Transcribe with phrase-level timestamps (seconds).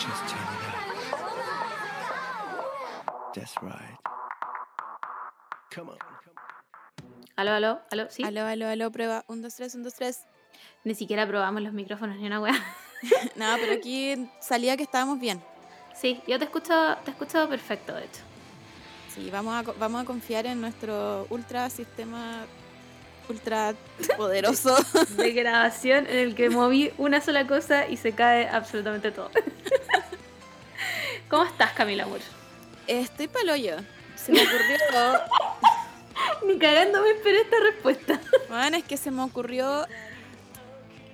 [0.00, 0.80] Just turn it up.
[3.34, 3.98] That's right.
[5.70, 5.98] Come on.
[7.36, 8.24] Aló, aló, aló, sí.
[8.24, 9.24] Aló, aló, aló, prueba.
[9.28, 10.24] Un, dos, tres, un, dos, tres.
[10.84, 12.54] Ni siquiera probamos los micrófonos ni una weá.
[13.36, 15.42] Nada, pero aquí salía que estábamos bien.
[15.94, 18.22] Sí, yo te escucho, te escucho perfecto, de hecho.
[19.14, 22.46] Sí, vamos a, vamos a confiar en nuestro ultra sistema
[23.30, 23.74] ultra
[24.16, 24.76] poderoso.
[25.16, 29.30] De grabación en el que moví una sola cosa y se cae absolutamente todo.
[31.30, 32.24] ¿Cómo estás, Camila Moore?
[32.86, 33.76] Estoy pa'l hoyo.
[34.16, 35.20] Se me ocurrió.
[36.46, 38.20] Ni cagando me esperé esta respuesta.
[38.48, 39.86] Bueno, es que se me ocurrió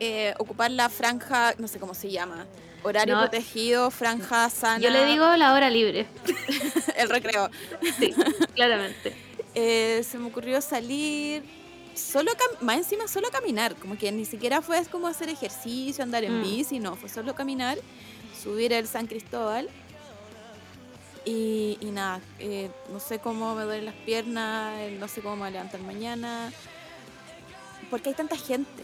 [0.01, 2.47] eh, ocupar la franja, no sé cómo se llama.
[2.83, 3.21] Horario No.
[3.23, 4.79] protegido, franja sana.
[4.79, 6.07] Yo le digo la hora libre.
[6.97, 7.51] El recreo.
[7.99, 8.15] Sí,
[8.55, 9.15] claramente.
[9.59, 11.43] Eh, se me ocurrió salir
[11.95, 16.41] solo más encima solo caminar como que ni siquiera fue como hacer ejercicio andar en
[16.41, 16.43] Mm.
[16.43, 17.79] bici no fue solo caminar
[18.39, 19.71] subir el San Cristóbal
[21.27, 25.37] y, y nada eh, no sé cómo me duelen las piernas eh, no sé cómo
[25.37, 26.51] me voy a levantar mañana
[27.91, 28.83] porque hay tanta gente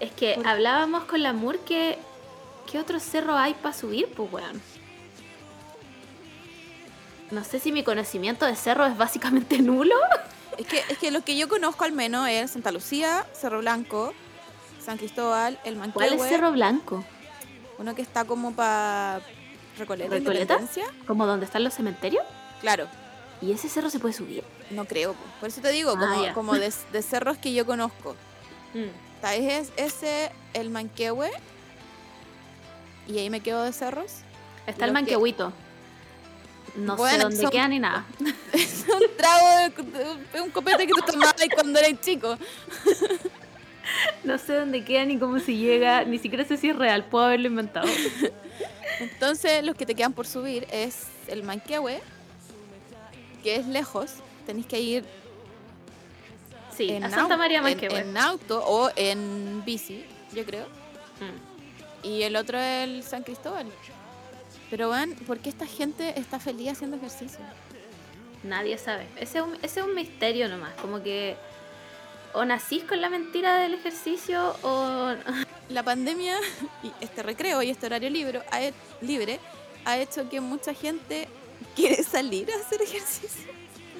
[0.00, 1.98] Es que hablábamos con la Moore que.
[2.70, 4.62] ¿Qué otro cerro hay para subir, pues, weón?
[7.30, 9.96] No sé si mi conocimiento de cerro es básicamente nulo.
[10.58, 14.12] es que es que lo que yo conozco al menos es Santa Lucía Cerro Blanco
[14.84, 17.04] San Cristóbal el ¿Cuál es Manquehue Cerro Blanco?
[17.78, 19.22] uno que está como para
[19.82, 20.60] Recoleta, ¿Recoleta?
[21.06, 22.24] ¿Como donde están los cementerios?
[22.60, 22.86] claro
[23.40, 24.44] ¿Y ese cerro se puede subir?
[24.70, 25.24] No creo, po.
[25.40, 26.32] por eso te digo, Ah, como, ya.
[26.34, 28.14] como de, de cerros que yo conozco.
[29.16, 31.30] Está es ese, el Manquehue,
[33.08, 34.12] y ahí me quedo de cerros.
[34.66, 35.52] Está el que- manquehuito.
[36.76, 38.06] No sé Bueno, dónde son- queda ni nada.
[38.52, 42.38] Es un trago de, de un copete que tú tomabas cuando eras chico.
[44.24, 46.04] No sé dónde queda ni cómo se llega.
[46.04, 47.04] Ni siquiera sé si es real.
[47.04, 47.88] Puedo haberlo inventado.
[49.00, 52.00] Entonces, los que te quedan por subir es el Manquehue,
[53.42, 54.14] que es lejos.
[54.46, 55.04] Tenéis que ir
[56.76, 57.98] Sí, en, a Santa María en- Manquehue.
[58.00, 60.66] en auto o en bici, yo creo.
[61.20, 62.06] Mm.
[62.06, 63.66] Y el otro es el San Cristóbal.
[64.70, 67.40] Pero, van, ¿por qué esta gente está feliz haciendo ejercicio?
[68.42, 69.06] Nadie sabe.
[69.16, 70.72] Ese es, un, ese es un misterio nomás.
[70.80, 71.36] Como que
[72.34, 75.14] o nacís con la mentira del ejercicio o...
[75.68, 76.36] La pandemia
[76.82, 79.38] y este recreo y este horario libre ha, he- libre
[79.84, 81.28] ha hecho que mucha gente
[81.76, 83.50] quiere salir a hacer ejercicio.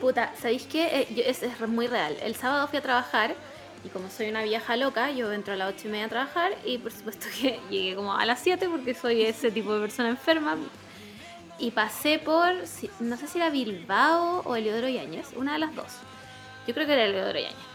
[0.00, 1.00] Puta, ¿sabéis qué?
[1.00, 2.16] Eh, yo- es, es muy real.
[2.22, 3.34] El sábado fui a trabajar
[3.84, 6.53] y como soy una vieja loca, yo entro a las ocho y media a trabajar
[6.65, 10.09] y por supuesto que llegué como a las 7 porque soy ese tipo de persona
[10.09, 10.56] enferma.
[11.59, 12.53] Y pasé por,
[13.00, 15.87] no sé si era Bilbao o Eliodoro Yáñez, una de las dos.
[16.66, 17.72] Yo creo que era Eliodoro Yáñez.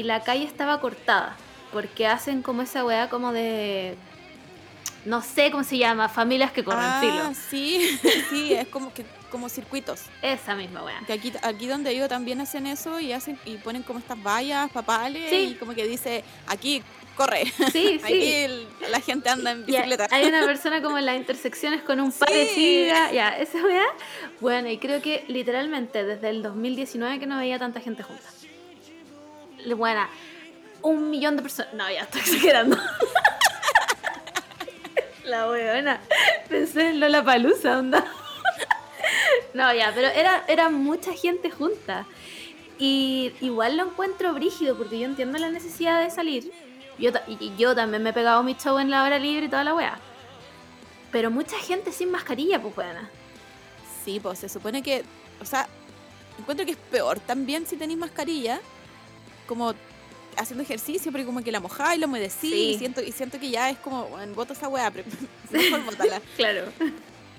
[0.00, 1.36] Y la calle estaba cortada
[1.74, 3.98] porque hacen como esa weá como de...
[5.04, 7.34] No sé cómo se llama, familias que corren ah, filo.
[7.50, 7.98] sí,
[8.30, 10.04] sí, es como que como circuitos.
[10.22, 11.02] Esa misma weá.
[11.06, 14.70] Que aquí, aquí donde yo también hacen eso y hacen y ponen como estas vallas,
[14.70, 15.50] papales Sí.
[15.52, 16.82] y como que dice aquí
[17.14, 17.44] corre.
[17.70, 18.00] Sí, sí.
[18.02, 20.08] Aquí la gente anda en bicicleta.
[20.10, 22.54] hay una persona como en las intersecciones con un par de Sí.
[22.54, 23.12] sillas.
[23.12, 23.84] Ya, esa weá.
[24.40, 28.24] Bueno, y creo que literalmente desde el 2019 que no veía tanta gente junta.
[29.76, 30.08] Buena,
[30.82, 31.74] un millón de personas.
[31.74, 32.76] No, ya estoy exagerando.
[35.24, 36.00] La weona.
[36.48, 38.04] Pensé en Lola Palusa, onda.
[39.54, 42.06] No, ya, pero era, era mucha gente junta.
[42.78, 46.52] Y igual lo encuentro brígido porque yo entiendo la necesidad de salir.
[46.98, 49.64] Yo, y yo también me he pegado mi show en la hora libre y toda
[49.64, 49.98] la weá.
[51.10, 53.10] Pero mucha gente sin mascarilla, pues weona.
[54.04, 55.04] Sí, pues se supone que,
[55.40, 55.66] o sea,
[56.38, 58.60] encuentro que es peor también si tenéis mascarilla,
[59.50, 59.74] como
[60.36, 62.70] haciendo ejercicio, porque como que la mojáis, la humedecís, Sí.
[62.74, 65.04] y siento, y siento que ya es como, bueno, bota esa weá, pero
[65.50, 66.22] mejor bótala.
[66.36, 66.66] Claro.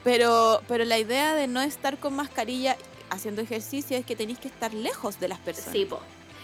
[0.04, 2.76] Pero, pero la idea de no estar con mascarilla
[3.10, 5.72] haciendo ejercicio es que tenéis que estar lejos de las personas.
[5.72, 6.00] Sí, po.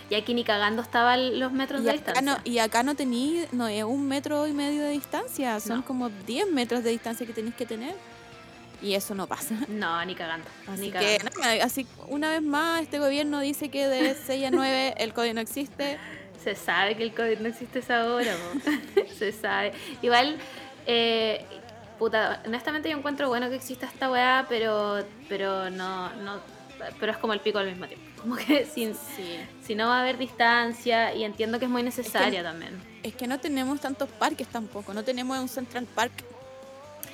[0.09, 2.21] Y aquí ni cagando estaban los metros Y de acá, distancia.
[2.21, 5.85] no, y acá no tenéis, no es un metro y medio de distancia, son No.
[5.85, 7.93] como 10 metros de distancia que tenéis que tener.
[8.81, 9.55] Y eso no pasa.
[9.69, 10.47] No, ni cagando.
[10.67, 14.51] Así ni que, nada, así, una vez más, este gobierno dice que de 6 a
[14.51, 15.97] 9 el COVID no existe.
[16.43, 18.33] Se sabe que el COVID no existe esa hora.
[19.17, 19.73] Se sabe.
[20.01, 20.37] Igual,
[20.85, 21.43] eh,
[21.99, 26.39] puta, honestamente yo encuentro bueno que exista esta weá, pero, pero no, no,
[26.99, 28.05] pero es como el pico al mismo tiempo.
[28.21, 29.39] Como que sin, Sí.
[29.65, 32.79] si no va a haber distancia y entiendo que es muy necesaria también.
[33.03, 36.13] Es que no tenemos tantos parques tampoco, no tenemos un Central Park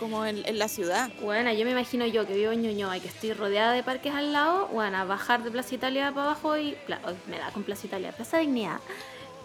[0.04, 1.10] como en, en la ciudad.
[1.22, 4.14] Bueno, yo me imagino yo que vivo en Ñuñoa y que estoy rodeada de parques
[4.14, 7.52] al lado, bueno, a bajar de Plaza Italia para abajo y pla- ay, me da
[7.52, 8.80] con Plaza Italia, Plaza Dignidad,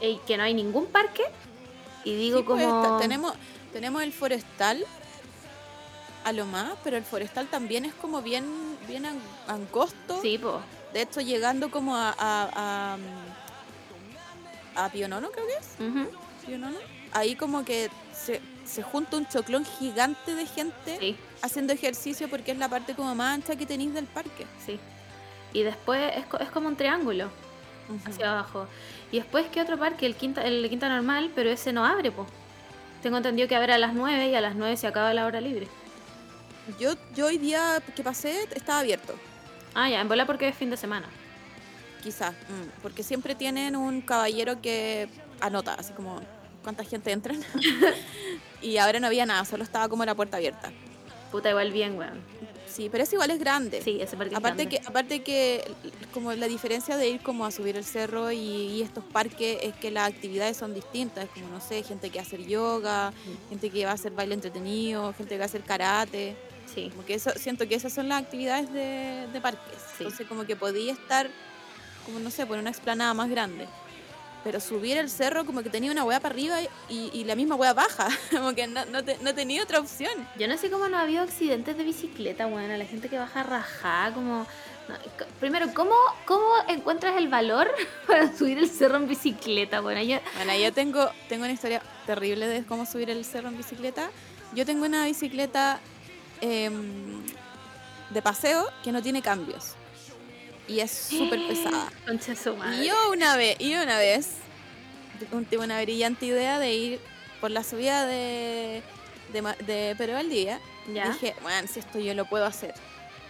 [0.00, 1.22] y que no hay ningún parque
[2.05, 3.32] y digo Sí, pues, como tenemos,
[3.72, 4.84] tenemos el forestal,
[6.25, 8.44] a lo más, pero el forestal también es como bien,
[8.88, 10.20] bien an- angosto.
[10.20, 10.61] Sí, po.
[10.93, 12.96] De hecho, llegando como a, a,
[14.75, 15.88] a, a Pionono, creo que es.
[15.88, 16.08] Ujú,
[16.46, 16.78] Pionono.
[17.12, 17.88] Ahí como que
[18.24, 22.94] se, se junta un choclón gigante de gente Sí, haciendo ejercicio porque es la parte
[22.94, 24.46] como más ancha que tenéis del parque.
[24.66, 24.78] sí.
[25.52, 27.30] Y después es, co- es como un triángulo
[28.06, 28.66] hacia abajo.
[29.10, 30.04] Y después, ¿qué otro parque?
[30.04, 32.26] El quinta, el quinta normal, pero ese no abre, po.
[33.02, 35.40] Tengo entendido que abre a las 9 y a las 9 se acaba la hora
[35.40, 35.66] libre.
[36.78, 39.14] Yo, yo hoy día que pasé estaba abierto,
[39.74, 41.06] Ah, ya, en bola porque es fin de semana.
[42.02, 45.08] quizá, mm, porque siempre tienen un caballero que
[45.40, 46.20] anota, así como
[46.68, 47.40] cuánta gente entran.
[48.62, 50.70] y ahora no había nada, solo estaba como la puerta abierta.
[51.32, 52.20] Puta, igual bien, weón.
[52.66, 53.80] Sí, pero es igual es grande.
[53.82, 54.80] Sí, ese parque es Aparte grande.
[54.80, 55.64] que, aparte que
[56.12, 59.74] como la diferencia de ir como a subir el cerro y, y estos parques es
[59.76, 63.12] que las actividades son distintas, como no sé, gente que va a hacer yoga,
[63.48, 66.36] gente que va a hacer baile entretenido, gente que va a hacer karate,
[66.72, 70.04] Sí, como que eso, siento que esas son las actividades de, de parques, Sí.
[70.04, 71.30] entonces como que podía estar,
[72.04, 73.66] como no sé, por una explanada más grande.
[74.44, 76.56] Pero subir el cerro como que tenía una hueá para arriba
[76.88, 80.12] y, y la misma hueá baja, como que no, no, te- no tenía otra opción.
[80.38, 83.43] Yo no sé cómo no ha habido accidentes de bicicleta, bueno, la gente que baja
[83.43, 84.46] rajada, como...
[84.88, 84.94] no,
[85.40, 85.94] primero, ¿cómo,
[86.25, 87.69] ¿cómo encuentras el valor
[88.06, 89.81] para subir el cerro en bicicleta?
[89.81, 90.19] Bueno, yo...
[90.37, 94.08] Bueno, yo tengo, tengo una historia terrible de cómo subir el cerro en bicicleta.
[94.55, 95.81] Yo tengo una bicicleta
[96.40, 97.23] em,
[98.11, 99.75] de paseo que no tiene cambios.
[100.68, 101.90] Y es súper pesada.
[102.06, 102.84] Concha su madre.
[102.84, 104.28] Y yo una vez, y una vez,
[105.50, 107.00] tuve una brillante idea de ir
[107.40, 108.82] por la subida de,
[109.32, 110.60] de, de Pedro Valdivia.
[110.92, 111.08] ¿Ya?
[111.08, 112.74] Dije, bueno, si esto yo lo puedo hacer.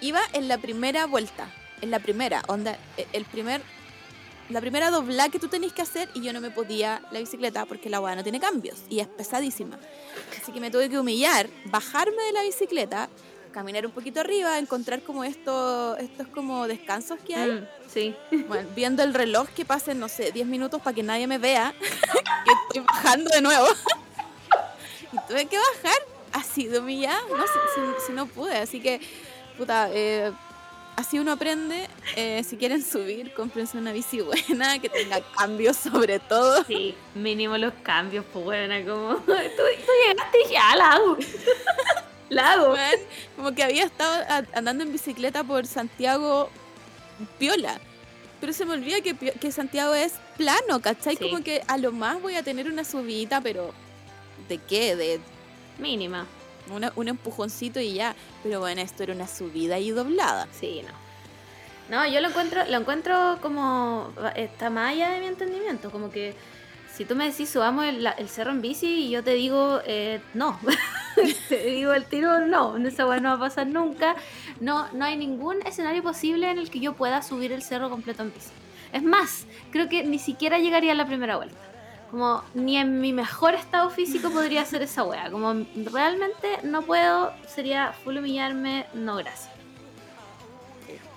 [0.00, 1.49] Iba en la primera vuelta,
[1.81, 3.61] en la primera, onda, e- el primer,
[4.49, 7.67] la primera dobla que tú tenés que hacer y yo no me podía la bicicleta
[7.67, 9.79] porque la hueá no tiene cambios y es pesadísima.
[10.40, 13.08] Así que me tuve que humillar, bajarme de la bicicleta,
[13.59, 17.51] caminar un poquito arriba, encontrar como estos, estos como descansos que hay.
[17.51, 18.15] Mm, sí.
[18.47, 21.75] Bueno, viendo el reloj que pasen, no sé, 10 minutos para que nadie me vea,
[21.81, 23.67] que estoy bajando de nuevo.
[25.13, 26.01] y tuve que bajar
[26.33, 29.01] así de humillada, no si, si no pude, así que,
[29.57, 30.31] puta, eh,
[30.95, 31.89] así uno aprende.
[32.15, 36.63] eh, si quieren subir, cómprense una bici buena, que tenga cambios sobre todo.
[36.63, 39.17] Sí, mínimo los cambios, pues bueno, como...
[39.17, 41.17] Tú, tú llegaste y ah, la hago.
[42.29, 42.73] La hago.
[42.73, 43.01] Weón,
[43.37, 46.51] como que había estado andando en bicicleta por Santiago
[47.39, 47.81] piola.
[48.41, 51.17] Pero se me olvida que, que Santiago es plano, ¿cachai?
[51.17, 51.25] Sí.
[51.29, 53.73] Como que a lo más voy a tener una subida, pero
[54.49, 54.95] ¿de qué?
[54.95, 55.21] De
[55.79, 56.27] Mínima.
[56.71, 58.15] una- un empujoncito y ya.
[58.45, 60.47] Pero bueno, esto era una subida y doblada.
[60.59, 60.93] Sí, no.
[61.89, 66.35] No, yo lo encuentro, lo encuentro como está más allá de mi entendimiento, como que
[66.99, 70.21] si tú me decís subamos el, el cerro en bici y yo te digo eh,
[70.35, 70.59] no,
[71.49, 74.17] te digo el tiro no, esa weá no va a pasar nunca,
[74.59, 78.25] no, no hay ningún escenario posible en el que yo pueda subir el cerro completo
[78.25, 78.50] en bici.
[78.93, 81.56] Es más, creo que ni siquiera llegaría a la primera vuelta.
[82.11, 85.31] Como ni en mi mejor estado físico podría hacer esa wea.
[85.31, 85.55] Como
[85.93, 89.58] realmente no puedo, sería full humillarme, no gracias.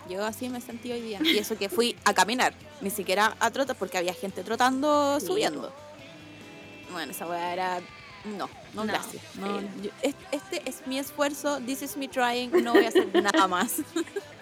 [0.10, 1.20] Yo así me sentí hoy día.
[1.24, 5.28] Y eso que fui a caminar, ni siquiera a trotar, porque había gente trotando, Sí,
[5.28, 5.72] subiendo.
[6.92, 7.80] Bueno, esa weá era.
[8.26, 9.24] No, no, No, gracias.
[9.36, 9.90] No, yo-
[10.32, 13.78] este es mi esfuerzo, this is me trying, no voy a hacer nada más.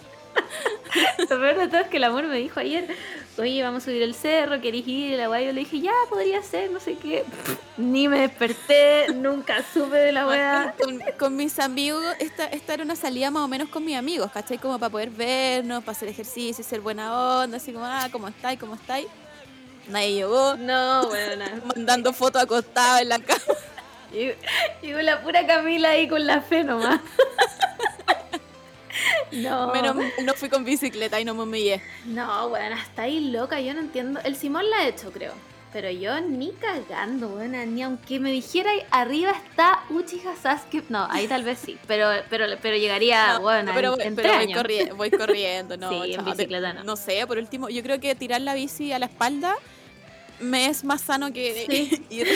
[1.19, 2.87] Lo peor de todo es que el amor me dijo ayer,
[3.37, 5.13] oye, vamos a subir el cerro, ¿querés ir?
[5.13, 7.23] Y la weá, yo le dije, ya, podría ser, no sé qué.
[7.77, 10.73] Ni me desperté, nunca supe de la weá.
[10.81, 14.31] con, con mis amigos, esta, esta era una salida más o menos con mis amigos,
[14.31, 14.57] ¿cachai?
[14.57, 18.59] Como para poder vernos, para hacer ejercicio, ser buena onda, así como, ah, ¿cómo estáis?
[18.59, 19.07] ¿Cómo estáis?
[19.87, 21.61] Nadie llegó, No, weona.
[21.75, 23.39] mandando fotos acostados en la cama.
[24.81, 26.99] Llegó la pura Camila ahí con la fe nomás.
[29.31, 31.81] No, Menos no fui con bicicleta y no me humillé.
[32.05, 34.19] no, weón, está ahí loca, yo no entiendo.
[34.23, 35.33] El Simón la ha hecho, creo.
[35.71, 40.83] Pero yo ni cagando, weona, ni aunque me dijera arriba está Uchiha Sasuke.
[40.89, 44.33] No, ahí tal vez sí, pero pero, pero llegaría, No, weona, pero, en, en pero
[44.33, 45.89] voy, corriendo, voy corriendo, no.
[46.03, 46.83] Sí, en chao, bicicleta no.
[46.83, 49.55] No sé, por último, yo creo que tirar la bici a la espalda
[50.39, 52.03] me es más sano que Sí.
[52.09, 52.27] ir.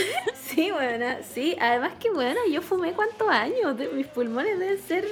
[0.49, 1.55] Sí, buena, sí.
[1.59, 3.75] Además que bueno, yo fumé cuántos años.
[3.77, 5.07] De- mis pulmones deben ser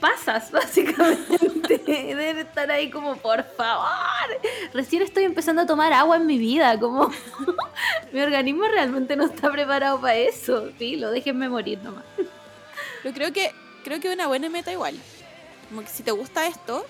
[0.00, 1.78] pasas, básicamente.
[1.86, 3.86] Deben estar ahí como, por favor.
[4.72, 7.10] Recién estoy empezando a tomar agua en mi vida, como
[8.12, 10.70] mi organismo realmente no está preparado para eso.
[10.78, 12.04] Sí, lo déjenme morir nomás.
[13.02, 13.52] Pero creo que
[13.84, 14.96] creo que una buena meta igual.
[15.68, 16.84] Como que si te gusta esto,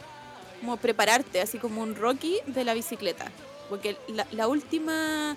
[0.60, 3.26] como prepararte, así como un Rocky de la bicicleta.
[3.68, 5.36] Porque la, la última,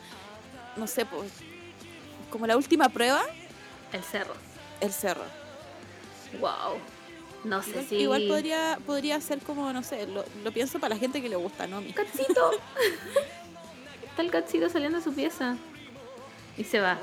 [0.78, 1.32] no sé, pues,
[2.30, 3.22] como la última prueba,
[3.92, 4.34] El cerro.
[4.80, 5.24] el cerro.
[6.40, 6.80] Wow.
[7.44, 7.96] No sé Igual, si.
[7.96, 11.36] igual podría, podría ser como, no sé, lo, lo pienso para la gente que le
[11.38, 11.82] gusta, ¿no?
[11.96, 12.52] ¡Catsito!
[14.10, 15.58] Está el Catsito saliendo de su pieza.
[16.58, 17.00] Y se va.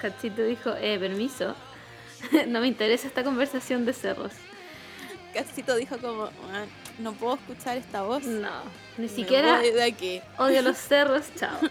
[0.00, 1.54] Catsito dijo, eh, permiso.
[2.48, 4.32] no me interesa esta conversación de cerros.
[5.32, 6.64] Casito dijo como, "Ah,
[6.98, 8.24] no puedo escuchar esta voz.
[8.24, 8.50] No,
[8.98, 10.20] ni Me siquiera voy de aquí.
[10.38, 11.56] odio los cerros, chao.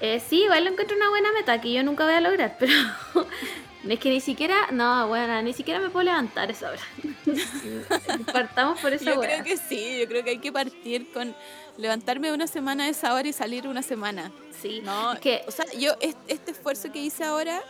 [0.00, 2.72] Eh, sí, igual encuentro una buena meta que yo nunca voy a lograr, pero
[3.88, 6.80] es que ni siquiera, no, bueno, ni siquiera me puedo levantar esa hora.
[8.32, 9.28] Partamos por esa Yo wea.
[9.42, 11.34] creo que sí, yo creo que hay que partir con
[11.78, 14.30] levantarme una semana esa hora y salir una semana.
[14.60, 17.60] Sí, No, es que, o sea, yo es- este esfuerzo que hice ahora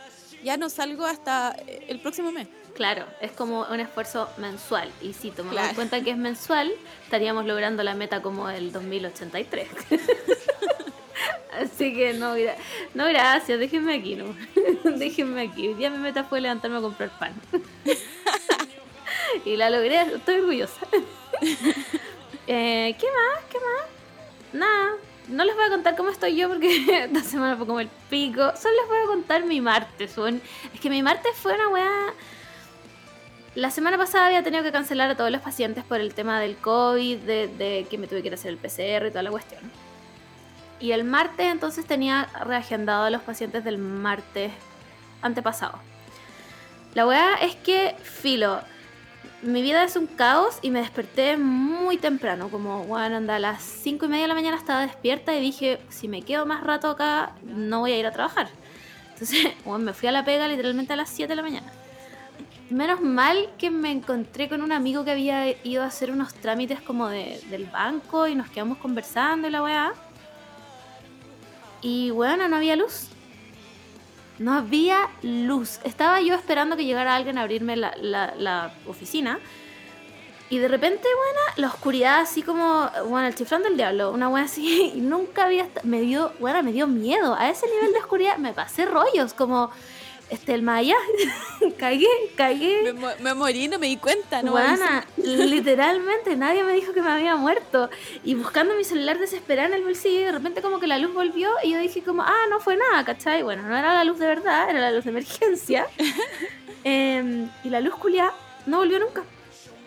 [0.43, 1.55] ya no salgo hasta
[1.87, 2.47] el próximo mes.
[2.75, 4.91] claro, es como un esfuerzo mensual.
[5.01, 6.71] Y si tomamos en cuenta que es mensual,
[7.05, 9.67] estaríamos logrando la meta como el 2083.
[11.59, 12.35] Así que no,
[12.93, 14.35] no gracias, déjenme aquí, no.
[14.97, 15.67] déjenme aquí.
[15.67, 17.33] Hoy día mi meta fue levantarme a comprar pan.
[19.45, 20.85] y la logré, estoy orgullosa.
[22.45, 23.45] Eh, ¿Qué más?
[23.49, 23.87] ¿Qué más?
[24.51, 24.97] Nada.
[25.29, 28.51] No les voy a contar cómo estoy yo porque esta semana fue como el pico.
[28.57, 30.17] Solo les voy a contar mi martes.
[30.17, 30.41] weón.
[30.73, 32.13] Es que mi martes fue una weá.
[33.55, 36.57] La semana pasada había tenido que cancelar a todos los pacientes por el tema del
[36.57, 39.31] COVID, de, de que me tuve que ir a hacer el PCR y toda la
[39.31, 39.61] cuestión.
[40.79, 44.51] Y el martes entonces tenía reagendado a los pacientes del martes
[45.21, 45.79] antepasado.
[46.93, 48.59] La weá es que, filo,
[49.41, 53.61] mi vida es un caos y me desperté muy temprano, como, bueno, anda, a las
[53.63, 56.89] 5 y media de la mañana estaba despierta y dije, si me quedo más rato
[56.89, 58.49] acá, no voy a ir a trabajar.
[59.13, 61.71] Entonces, bueno, me fui a la pega literalmente a las 7 de la mañana.
[62.69, 66.81] Menos mal que me encontré con un amigo que había ido a hacer unos trámites
[66.81, 69.93] como de- del banco y nos quedamos conversando y la weá.
[71.83, 73.09] Y bueno, no había luz.
[74.39, 75.79] No había luz.
[75.83, 79.39] Estaba yo esperando que llegara alguien a abrirme la, la- oficina.
[80.49, 84.43] Y de repente, bueno, la oscuridad así como, bueno, el chiflón del diablo, una wea
[84.43, 88.37] así, y nunca había, me dio, bueno, me dio miedo, a ese nivel de oscuridad
[88.37, 89.71] me pasé rollos, como,
[90.29, 90.95] este, el Maya,
[91.77, 94.51] cagué, cagué, Me, me morí, no me di cuenta, ¿no?
[94.51, 97.89] Buena, literalmente nadie me dijo que me había muerto.
[98.23, 101.13] Y buscando mi celular desesperada en el bolsillo, y de repente como que la luz
[101.13, 103.43] volvió y yo dije como, ah, no fue nada, ¿cachai?
[103.43, 105.87] Bueno, no era la luz de verdad, era la luz de emergencia.
[106.85, 108.33] Em, y la luz culia
[108.65, 109.23] no volvió nunca.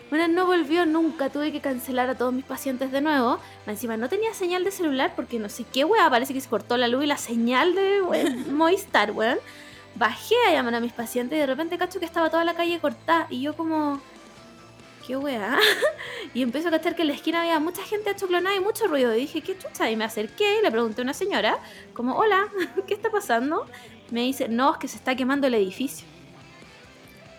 [0.09, 3.39] Bueno, no volvió nunca, tuve que cancelar a todos mis pacientes de nuevo.
[3.67, 6.77] Encima no tenía señal de celular porque no sé qué weá, parece que se cortó
[6.77, 8.01] la luz y la señal de
[8.49, 9.37] Movistar, weón.
[9.97, 12.79] Bajé a llamar a mis pacientes y de repente cacho que estaba toda la calle
[12.79, 13.99] cortada y yo como...
[15.05, 15.57] ¿Qué weá?
[16.33, 19.15] Y empiezo a cachar que en la esquina había mucha gente achoclonada y mucho ruido.
[19.15, 19.89] Y dije, ¿qué chucha?
[19.89, 21.57] Y me acerqué y le pregunté a una señora,
[21.93, 22.47] como, hola,
[22.87, 23.65] ¿qué está pasando?
[24.11, 26.05] Me dice, no, es que se está quemando el edificio.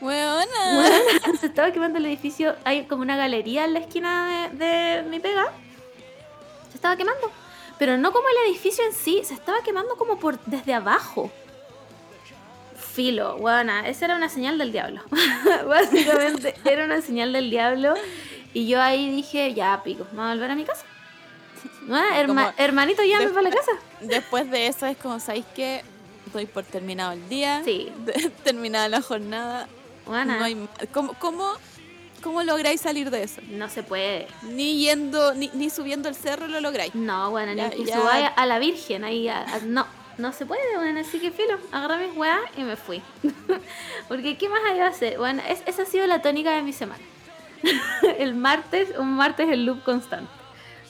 [0.00, 0.74] Weona.
[0.74, 2.56] Bueno, se estaba quemando el edificio.
[2.64, 5.52] Hay como una galería en la esquina de, de mi pega.
[6.70, 7.30] Se estaba quemando.
[7.78, 11.30] Pero no como el edificio en sí, se estaba quemando como por desde abajo.
[12.92, 15.02] Filo, buena, esa era una señal del diablo.
[15.66, 17.94] Básicamente era una señal del diablo.
[18.54, 20.84] Y yo ahí dije, ya pico, me voy a volver a mi casa.
[21.86, 23.72] Bueno, herma- hermanito, ya me para la casa.
[24.00, 25.82] Después de eso es como, ¿sabéis qué?
[26.32, 27.62] Doy por terminado el día.
[27.64, 29.68] Sí, de- terminada la jornada.
[30.06, 31.52] No hay, ¿cómo, cómo,
[32.22, 33.40] ¿Cómo lográis salir de eso?
[33.48, 34.26] no se puede.
[34.42, 36.94] Ni yendo, ni, ni subiendo el cerro lo lográis.
[36.94, 37.84] No, bueno, ni Ya- que
[38.34, 39.28] a la Virgen ahí.
[39.28, 39.86] a- a- no,
[40.18, 41.58] no se puede, bueno, así que filo.
[41.72, 43.02] Agarré mis weas y me fui.
[44.08, 45.18] Porque, ¿qué más hay que hacer?
[45.18, 47.02] Bueno, es- esa ha sido la tónica de mi semana.
[48.18, 50.30] el martes, un martes el loop constante.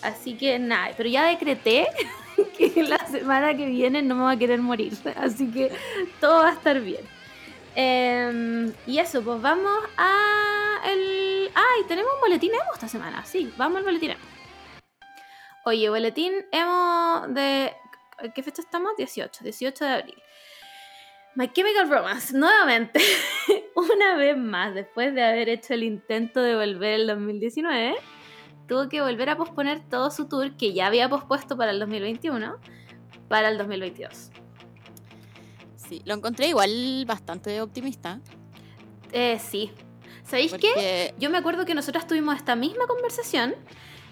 [0.02, 1.88] Así que nada, pero ya decreté
[2.58, 4.92] que la semana que viene no me va a querer morir.
[5.16, 5.72] Así que
[6.20, 7.02] todo va a estar bien.
[7.74, 11.50] Em, y eso, pues vamos a el...
[11.54, 11.84] ¡Ay!
[11.86, 13.24] tenemos un boletín emo esta semana.
[13.24, 14.20] Sí, vamos al boletín emo.
[15.64, 17.74] Oye, boletín emo de...
[18.34, 18.92] ¿Qué fecha estamos?
[18.96, 20.22] 18, 18 de abril.
[21.34, 23.00] My Chemical Romance, nuevamente,
[23.76, 27.94] una vez más, después de haber hecho el intento de volver el 2019,
[28.66, 32.56] tuvo que volver a posponer todo su tour que ya había pospuesto para el 2021,
[33.28, 34.30] para el 2022.
[35.76, 38.20] Sí, lo encontré igual bastante optimista.
[39.12, 39.70] Eh, sí.
[40.24, 40.70] ¿Sabéis qué?
[40.74, 43.54] Porque Yo me acuerdo que nosotras tuvimos esta misma conversación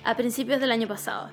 [0.04, 1.30] a principios del año pasado.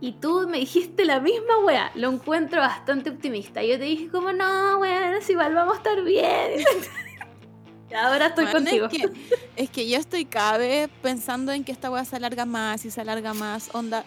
[0.00, 1.90] Y tú me dijiste la misma wea.
[1.94, 3.62] Lo encuentro bastante optimista.
[3.62, 6.64] Yo te dije como, no, weón, igual vamos a estar bien.
[7.96, 8.86] Ahora estoy Bueno, contigo.
[8.86, 12.44] Es que, es que yo estoy cada vez pensando en que esta weá se alarga
[12.44, 13.70] más y se alarga más.
[13.72, 14.04] Onda,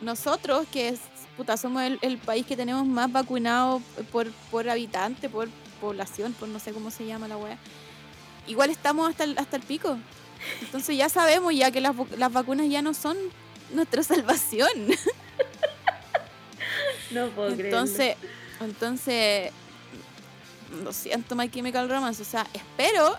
[0.00, 1.00] nosotros que es,
[1.36, 3.82] puta, somos el, el país que tenemos más vacunado
[4.12, 5.48] por, por habitante, por
[5.80, 7.58] población, por no sé cómo se llama la weá.
[8.46, 9.98] igual estamos hasta el, hasta el pico.
[10.60, 13.16] Entonces ya sabemos ya que las, las vacunas ya no son
[13.72, 14.70] nuestra salvación.
[17.10, 18.16] No puedo Entonces,
[18.60, 19.52] entonces,
[20.82, 22.22] lo siento, My Chemical Romance.
[22.22, 23.16] O sea, espero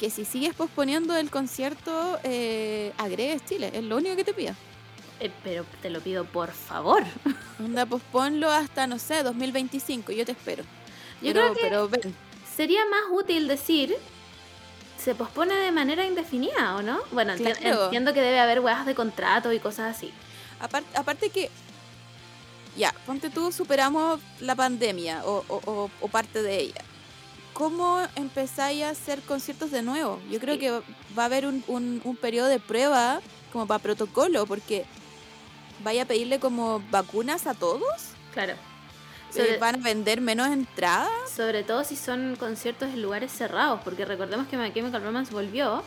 [0.00, 3.70] que si sigues posponiendo el concierto, eh, agregues Chile.
[3.72, 4.54] Es lo único que te pido.
[5.20, 7.04] Eh, pero te lo pido por favor.
[7.60, 10.10] Onda, posponlo hasta, no sé, 2025.
[10.12, 10.64] Yo te espero.
[11.22, 12.14] Yo pero, creo que pero ven.
[12.56, 13.94] sería más útil decir
[15.02, 17.00] se pospone de manera indefinida, ¿o no?
[17.10, 17.84] Bueno, Claro.
[17.84, 20.12] entiendo que debe haber weas de contrato y cosas así.
[20.60, 21.50] Apar- aparte que,
[22.76, 26.80] ya, ponte tú, superamos la pandemia o, o- o- o parte de ella.
[27.52, 30.20] ¿Cómo empezáis a hacer conciertos de nuevo?
[30.30, 30.60] Yo creo Sí.
[30.60, 30.70] que
[31.18, 33.20] va a haber un, un- un periodo de prueba
[33.52, 34.86] como para protocolo, porque
[35.84, 38.02] vaya a pedirle como vacunas a todos.
[38.32, 38.54] Claro.
[39.34, 41.10] Sobre, van a vender menos entradas.
[41.34, 45.82] sobre todo si son conciertos en lugares cerrados, porque recordemos que My Chemical Romance volvió,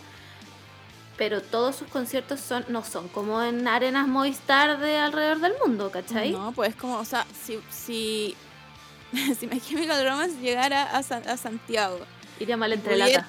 [1.18, 5.92] pero todos sus conciertos son no son como en arenas Movistar de alrededor del mundo,
[5.92, 6.32] ¿cachai?
[6.32, 8.36] No, pues como, o sea, si, si,
[9.40, 12.00] si My Chemical Romance llegara a, San- a Santiago
[12.40, 13.28] Iría mal entre pudiera-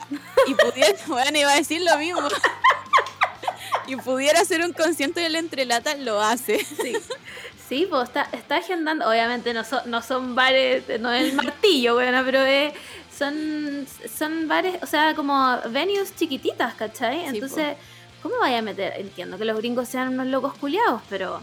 [0.49, 2.23] y pudiera, bueno, iba a decir lo mismo.
[3.87, 6.59] y pudiera hacer un concierto de la entrelata, lo hace.
[6.65, 6.93] Sí,
[7.69, 11.95] sí pues está, está agendando, obviamente no son, no son bares, no es el martillo,
[11.95, 12.73] bueno, pero eh,
[13.17, 17.21] son, son bares, o sea, como venues chiquititas, ¿cachai?
[17.21, 17.77] Sí, Entonces,
[18.23, 18.95] ¿cómo vaya a meter?
[18.99, 21.41] Entiendo que los gringos sean unos locos culiados, pero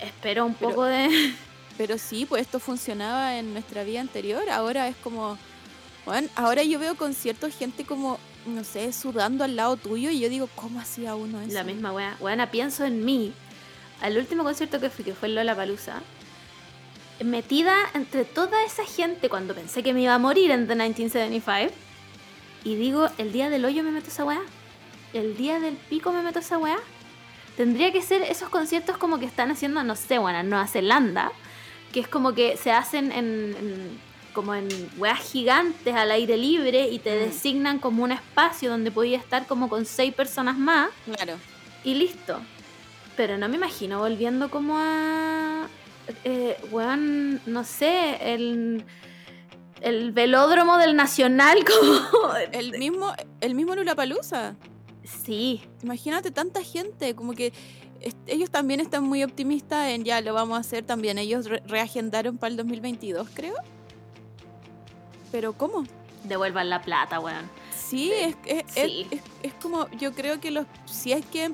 [0.00, 1.34] espero un Pero- poco de...
[1.78, 4.50] Pero sí, pues esto funcionaba en nuestra vida anterior.
[4.50, 5.38] Ahora es como,
[6.06, 10.28] bueno, ahora yo veo conciertos, gente como, no sé, sudando al lado tuyo y yo
[10.28, 11.52] digo, ¿cómo hacía uno eso?
[11.52, 12.16] La misma wea.
[12.18, 13.32] Weana, pienso en mí.
[14.00, 16.00] Al último concierto que fui, que fue el Lola Palusa,
[17.24, 21.72] metida entre toda esa gente cuando pensé que me iba a morir en The 1975.
[22.64, 24.40] Y digo, el día del hoyo me meto esa weá.
[25.12, 26.76] El día del pico me meto esa weá.
[27.56, 31.32] Tendría que ser esos conciertos como que están haciendo, no sé, bueno, en Nueva Zelanda.
[31.92, 36.88] Que es como que se hacen en, en- como en weas gigantes al aire libre
[36.88, 37.24] y te Mm.
[37.30, 41.34] designan como un espacio donde podía estar como con seis personas más Claro.
[41.82, 42.40] y listo.
[43.18, 45.66] Pero no me imagino volviendo como a.
[46.24, 48.84] Eh, weón, no sé, el.
[49.82, 51.58] El velódromo del Nacional,
[52.12, 52.32] como.
[52.52, 54.56] El mismo, el mismo Palusa.
[55.04, 57.52] Sí, Imagínate tanta gente, como que
[58.26, 61.18] ellos también están muy optimistas en ya lo vamos a hacer también.
[61.18, 63.54] Ellos re- reagendaron para el 2022, creo.
[65.32, 65.84] Pero ¿cómo?
[66.24, 67.48] devuelvan la plata, weón.
[67.74, 69.06] Sí, es, es, es- Sí.
[69.10, 71.52] es- es como, yo creo que los, si es que,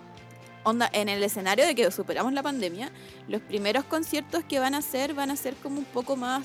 [0.64, 2.90] onda, en el escenario de que superamos la pandemia,
[3.28, 6.44] los primeros conciertos que van a hacer van a ser como un poco más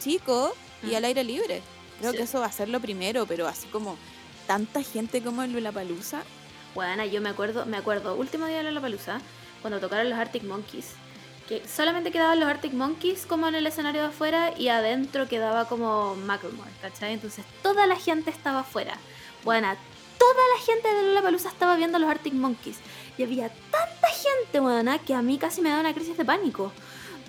[0.00, 0.96] chicos y Mm.
[0.96, 1.62] al aire libre.
[1.98, 2.16] Creo Sí.
[2.18, 3.96] que eso va a ser lo primero, pero así como
[4.46, 6.22] tanta gente como en Lollapalooza.
[6.74, 9.20] Weona, yo me acuerdo, me acuerdo, último día de la palusa,
[9.60, 10.92] cuando tocaron los Arctic Monkeys.
[11.48, 15.64] Que solamente quedaban los Arctic Monkeys como en el escenario de afuera y adentro quedaba
[15.66, 17.14] como Macklemore, ¿cachai?
[17.14, 18.96] Entonces toda la gente estaba afuera.
[19.44, 19.68] Bueno,
[20.18, 22.76] toda la gente de la palusa estaba viendo los Arctic Monkeys.
[23.18, 26.72] Y había tanta gente, buena, que a mí casi me da una crisis de pánico.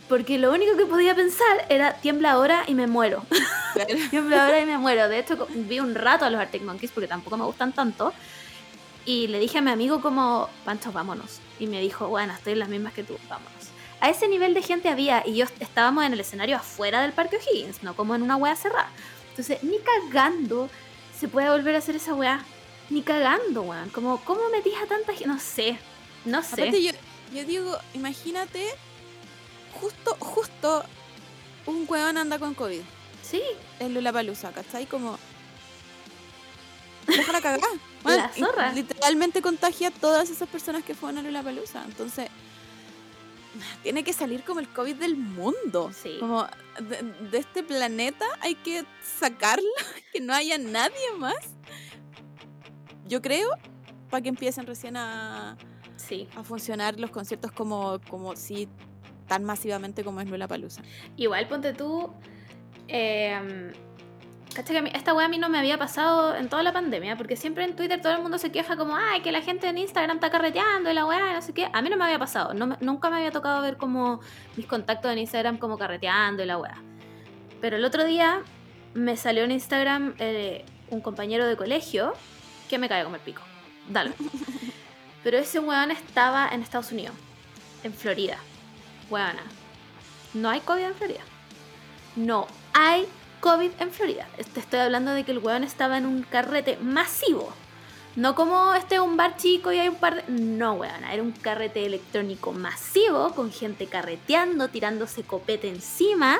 [0.07, 3.23] Porque lo único que podía pensar era tiembla ahora y me muero.
[4.09, 5.09] tiembla ahora y me muero.
[5.09, 8.13] De hecho, vi un rato a los Arctic Monkeys porque tampoco me gustan tanto.
[9.05, 11.39] Y le dije a mi amigo como, Pancho, vámonos.
[11.59, 13.69] Y me dijo, bueno, estoy en las mismas que tú, vámonos.
[14.01, 17.37] A ese nivel de gente había, y yo estábamos en el escenario afuera del Parque
[17.37, 18.89] O'Higgins, no como en una wea cerrada.
[19.29, 20.69] Entonces, ni cagando
[21.17, 22.45] se puede volver a hacer esa wea.
[22.89, 23.89] Ni cagando, weón.
[23.89, 25.27] Como, ¿cómo metís a tanta gente?
[25.27, 25.77] No sé.
[26.25, 26.53] No sé.
[26.53, 26.91] Aparte yo,
[27.33, 28.65] yo digo, imagínate,
[29.79, 30.83] justo, justo
[31.65, 32.81] un hueón anda con COVID.
[33.21, 33.41] Sí,
[33.79, 34.85] en Lollapalooza, ¿cachai?
[34.85, 35.17] Como...
[37.07, 37.61] Déjala cagar.
[38.01, 38.71] Bueno, La zorra.
[38.71, 41.83] Literalmente contagia a todas esas personas que fueron a Lollapalooza.
[41.83, 42.29] Entonces,
[43.83, 45.91] tiene que salir como el COVID del mundo.
[45.93, 46.15] Sí.
[46.17, 46.47] Como
[46.79, 48.85] de, de este planeta hay que
[49.19, 49.67] sacarla,
[50.13, 51.35] que no haya nadie más.
[53.09, 53.49] Yo creo,
[54.09, 55.57] para que empiecen recién a,
[55.97, 56.27] sí.
[56.37, 58.69] a funcionar los conciertos como, como sí,
[59.27, 60.81] tan masivamente como es Lollapalooza.
[61.17, 62.11] Igual ponte tú.
[62.87, 63.71] Eh,
[64.55, 66.73] cacha que a mí- esta wea a mí no me había pasado en toda la
[66.73, 69.67] pandemia, porque siempre en Twitter todo el mundo se queja como, ay, que la gente
[69.67, 71.67] en Instagram está carreteando y la weá, no sé qué.
[71.71, 74.19] A mí no me había pasado, no nunca me había tocado ver como
[74.57, 76.81] mis contactos en Instagram como carreteando y la weá.
[77.61, 78.41] Pero el otro día
[78.95, 82.13] me salió en Instagram eh, un compañero de colegio
[82.69, 83.41] que me cae como el pico.
[83.89, 84.13] Dale.
[85.23, 87.15] Pero ese weón estaba en Estados Unidos,
[87.83, 88.37] en Florida.
[89.09, 89.43] Weona.
[90.33, 91.21] No hay COVID en Florida.
[92.15, 93.05] No hay
[93.41, 94.27] COVID en Florida.
[94.53, 97.51] Te estoy hablando de que el weón estaba en un carrete masivo.
[98.15, 100.31] No como este es un bar chico y hay un par de...
[100.31, 106.39] No, weón, era un carrete electrónico masivo con gente carreteando, tirándose copete encima.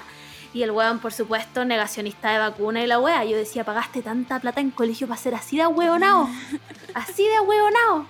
[0.54, 3.24] Y el weón, por supuesto, negacionista de vacuna y la wea.
[3.24, 6.28] Yo decía, pagaste tanta plata en colegio para ser así de hueonao.
[6.96, 8.08] Así de hueonao.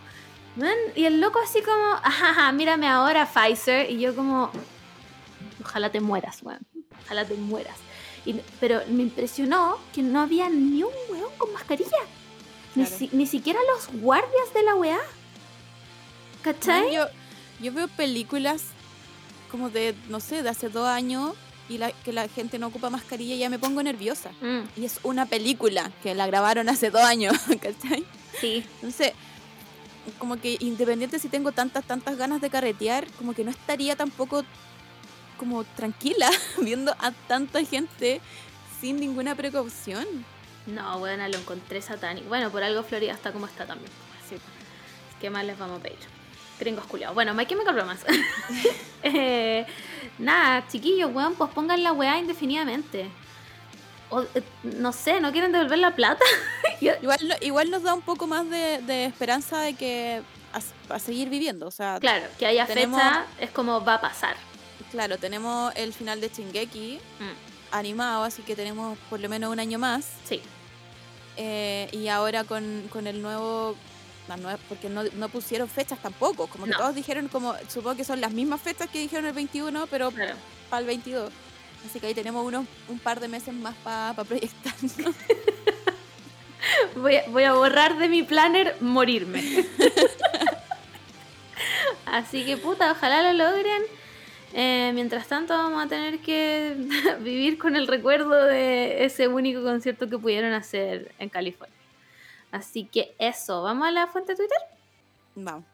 [0.56, 3.91] Weón, Y el loco así como, ajá, mírame ahora Pfizer.
[3.91, 4.52] Y yo como,
[5.62, 6.60] ojalá te mueras, weón.
[7.06, 7.75] Ojalá te mueras.
[8.25, 11.89] Y- pero me impresionó que no había ni un weón con mascarilla.
[12.75, 12.97] Ni, Claro.
[12.99, 14.99] si- ni siquiera los guardias de la weá.
[16.41, 16.93] ¿Cachai?
[16.93, 17.06] Yo,
[17.60, 18.63] yo veo películas
[19.52, 21.34] como de, no sé, de hace dos años
[21.69, 24.32] y la, que la gente no ocupa mascarilla ya me pongo nerviosa.
[24.41, 28.03] Mm, Y es una película que la grabaron hace dos años, ¿cachai?
[28.41, 29.13] sí, Entonces,
[30.17, 34.43] como que independiente si tengo tantas, tantas ganas de carretear, como que no estaría tampoco
[35.38, 36.29] como tranquila
[36.62, 38.19] viendo a tanta gente
[38.82, 40.05] sin ninguna precaución.
[40.65, 42.27] no, bueno, lo encontré satánico.
[42.29, 43.91] Bueno, por algo Florida está como está también.
[44.27, 44.36] Sí.
[45.21, 45.99] ¿Qué más les vamos a pedir?
[46.59, 47.15] Gringos culiados.
[47.15, 48.05] Bueno, My Chemical Romance.
[49.01, 49.65] Eh,
[50.17, 53.09] nada, chiquillos, weón, pues pongan la weá indefinidamente.
[54.09, 56.25] O, eh, no sé, ¿no quieren devolver la plata?
[56.81, 61.29] Igual, igual nos da un poco más de, de esperanza de que a, a seguir
[61.29, 61.65] viviendo.
[61.67, 64.35] O sea, claro, que haya Tenemos- fecha es como va a pasar.
[64.91, 69.59] claro, tenemos el final de Shingeki Mm, animado, así que tenemos por lo menos un
[69.61, 70.05] año más.
[70.25, 70.41] sí,
[71.37, 73.75] Eh, y ahora con, con el nuevo...
[74.37, 76.77] nueva- porque no, no pusieron fechas tampoco, como que No.
[76.77, 80.35] todos dijeron como, supongo que son las mismas fechas que dijeron el 21, pero claro.
[80.69, 81.31] para el 22.
[81.87, 84.73] Así que ahí tenemos unos, un par de meses más para proyectar.
[86.97, 89.65] Voy a, voy a borrar de mi planner morirme.
[92.05, 93.81] Así que puta, ojalá lo logren.
[94.53, 96.75] Eh, mientras tanto vamos a tener que
[97.21, 101.75] vivir con el recuerdo de ese único concierto que pudieron hacer en California.
[102.51, 104.57] Así que eso, ¿vamos a la fuente de Twitter?
[105.35, 105.65] Vamos.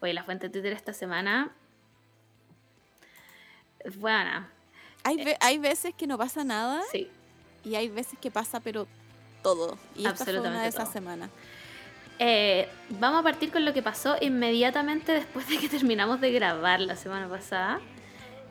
[0.00, 1.50] Oye, la fuente de Twitter esta semana
[3.80, 4.50] es buena.
[5.04, 7.08] Hay, ve- hay veces que no pasa nada Sí,
[7.64, 8.86] y hay veces que pasa pero
[9.42, 9.78] todo.
[9.96, 10.92] Y esta fue una Absolutamente de esas todo.
[10.92, 11.30] semanas.
[12.20, 16.80] Eh, vamos a partir con lo que pasó inmediatamente después de que terminamos de grabar
[16.80, 17.80] la semana pasada.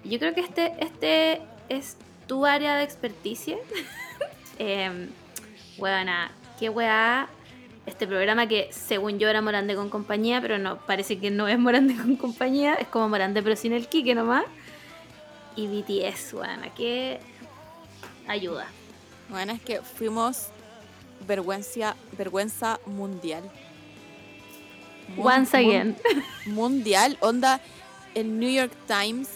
[0.03, 1.97] Yo creo que este, este es
[2.27, 3.57] tu área de experticia.
[4.59, 5.09] eh,
[5.77, 7.27] weona, qué weá.
[7.85, 11.57] Este programa que según yo era Morande con compañía, pero no, parece que no es
[11.57, 14.43] Morande con compañía, es como Morande pero sin el Kike nomás.
[15.55, 17.19] Y BTS, weona, qué
[18.27, 18.67] ayuda.
[19.29, 20.47] Bueno, es que fuimos
[21.27, 23.49] vergüenza, vergüenza mundial.
[25.15, 25.97] Mun- Once mun- again.
[26.45, 27.17] mundial.
[27.21, 27.61] Onda,
[28.15, 29.29] el New York Times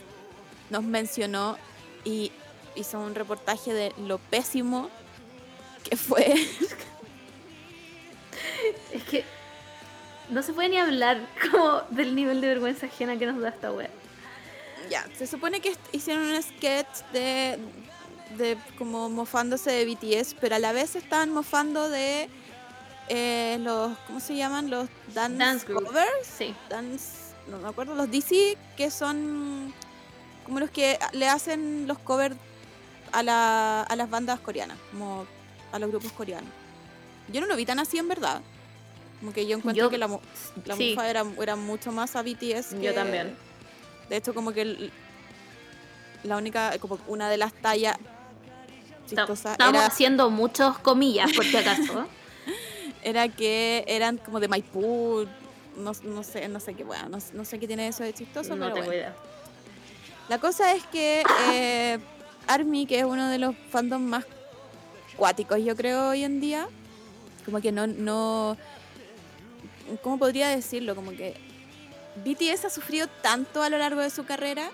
[0.69, 1.57] nos mencionó
[2.03, 2.31] y
[2.75, 4.89] hizo un reportaje de lo pésimo
[5.89, 6.35] que fue.
[8.93, 9.23] Es que
[10.29, 11.19] no se puede ni hablar
[11.51, 13.89] como del nivel de vergüenza ajena que nos da esta wea.
[14.89, 17.57] ya, se supone que hicieron un sketch de,
[18.37, 22.29] de como mofándose de BTS, pero a la vez estaban mofando de
[23.09, 24.69] eh, los, ¿cómo se llaman?
[24.69, 26.09] Los dance, Dance covers.
[26.23, 29.73] Sí, dance, no me acuerdo, los DC, que son
[30.45, 32.35] como los que le hacen los covers
[33.11, 35.25] a, la, a las bandas coreanas, como
[35.71, 36.60] a los grupos coreanos.
[37.31, 38.41] Yo no lo vi tan así en verdad.
[39.19, 40.07] Como que yo encuentro Yo- que la,
[40.65, 40.91] la sí.
[40.95, 42.73] mofa era, era mucho más a BTS.
[42.75, 43.35] Yo que- también.
[44.09, 44.91] De hecho, como que el-
[46.23, 47.97] la única, como una de las tallas
[49.07, 52.07] chistosas Estamos era, haciendo muchos comillas, por si acaso.
[53.03, 55.27] era que eran como de Maipú,
[55.77, 58.55] no, no sé, no sé qué, bueno, no, no sé qué tiene eso de chistoso,
[58.55, 58.99] no pero tengo bueno.
[59.01, 59.15] idea.
[60.29, 61.99] La cosa es que eh,
[62.47, 64.25] Army, que es uno de los fandoms más
[65.17, 66.67] cuáticos, yo creo, hoy en día,
[67.45, 68.57] como que no, no,
[70.01, 70.95] ¿cómo podría decirlo?
[70.95, 71.35] Como que
[72.25, 74.69] BTS ha sufrido tanto a lo largo de su carrera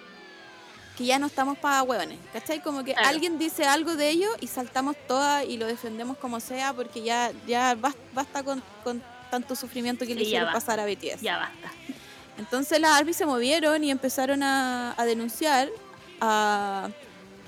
[0.97, 2.59] que ya no estamos para huevones, ¿cachai?
[2.61, 3.07] Como que Claro.
[3.09, 7.31] alguien dice algo de ellos y saltamos todas y lo defendemos como sea porque ya,
[7.45, 10.59] ya bas- basta con, con tanto sufrimiento que le Sí, hicieron basta.
[10.59, 11.21] pasar a BTS.
[11.21, 11.71] Ya basta.
[12.39, 15.69] Entonces las ARMY se movieron y empezaron a, a denunciar
[16.19, 16.89] a,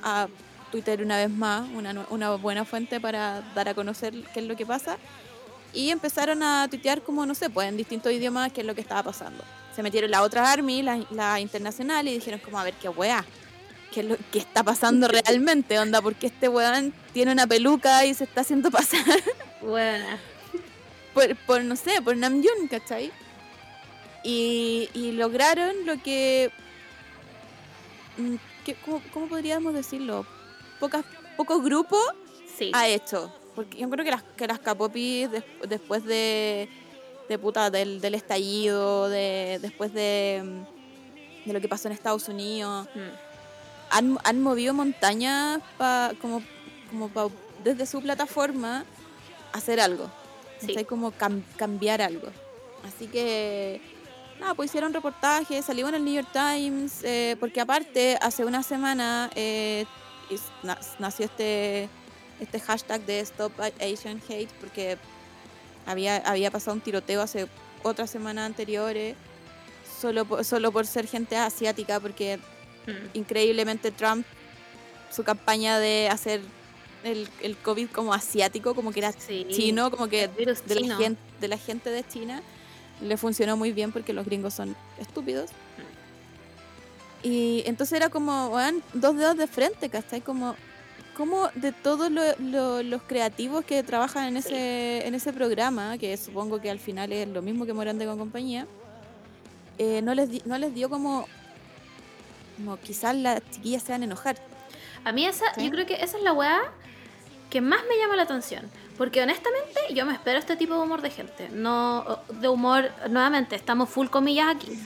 [0.03, 0.27] a
[0.71, 4.55] Twitter una vez más, una, una buena fuente para dar a conocer qué es lo
[4.55, 4.97] que pasa.
[5.73, 8.81] Y empezaron a tuitear como, no sé, pues en distintos idiomas qué es lo que
[8.81, 9.43] estaba pasando.
[9.75, 13.23] Se metieron la otra ARMY, la, la internacional, y dijeron como, a ver, qué weá.
[13.93, 15.77] ¿Qué es lo que está pasando realmente?
[15.79, 19.03] Onda, porque este weón tiene una peluca y se está haciendo pasar
[19.61, 20.05] Bueno,
[21.13, 23.11] por, por, no sé, por Namjoon, ¿cachai?
[24.23, 26.51] Y, y lograron lo que,
[28.17, 30.25] mm, que- ¿cómo, cómo podríamos decirlo?
[30.79, 31.03] Pocas
[31.37, 32.03] pocos grupos
[32.57, 32.71] Sí.
[32.73, 33.31] ha hecho.
[33.55, 36.69] Porque yo creo que las, que las K-popis des- después de,
[37.27, 42.27] de puta, del, del estallido, de, después de, mm, de lo que pasó en Estados
[42.27, 42.99] Unidos, Mm.
[43.91, 46.41] han, han movido montañas pa, como,
[46.89, 47.29] como pa-
[47.63, 48.85] desde su plataforma
[49.53, 50.09] hacer algo.
[50.59, 50.75] Sí.
[50.85, 52.27] Como cam- cambiar algo.
[52.85, 53.81] Así que,
[54.39, 58.61] nada, pues hicieron reportajes, salió en el New York Times, eh, porque aparte, hace una
[58.63, 59.85] semana eh,
[60.99, 61.89] nació este,
[62.39, 64.97] este hashtag de Stop Asian Hate, porque
[65.85, 67.47] había, había pasado un tiroteo hace
[67.83, 69.15] otras semanas anteriores,
[69.99, 72.39] solo por, solo por ser gente asiática, porque
[72.87, 73.17] Mm.
[73.17, 74.25] increíblemente Trump,
[75.11, 76.41] su campaña de hacer
[77.03, 79.45] el, el COVID como asiático, como que era Sí.
[79.51, 82.41] chino, como que de la, gente, de la gente de China,
[83.01, 85.51] le funcionó muy bien porque los gringos son estúpidos.
[87.23, 90.21] Y entonces era como, weón, dos dedos de frente, ¿cachai?
[90.21, 90.55] Como,
[91.17, 96.15] como de todos lo- lo- los creativos que trabajan en ese, en ese programa, que
[96.15, 98.67] supongo que al final es lo mismo que Morande con compañía,
[99.77, 101.25] eh, no, les di- no les dio como,
[102.57, 104.37] como quizás las chiquillas se van a enojar.
[105.03, 105.65] A mí esa, ¿Sí?
[105.65, 106.59] yo creo que esa es la weá
[107.49, 108.69] que más me llama la atención.
[108.97, 111.49] Porque honestamente yo me espero este tipo de humor de gente.
[111.49, 114.71] No de humor, nuevamente, estamos full comillas aquí.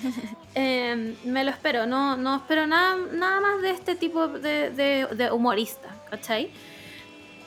[0.55, 5.07] Eh, me lo espero, no, no espero nada, nada más de este tipo de, de,
[5.07, 6.51] de humorista, ¿cachai?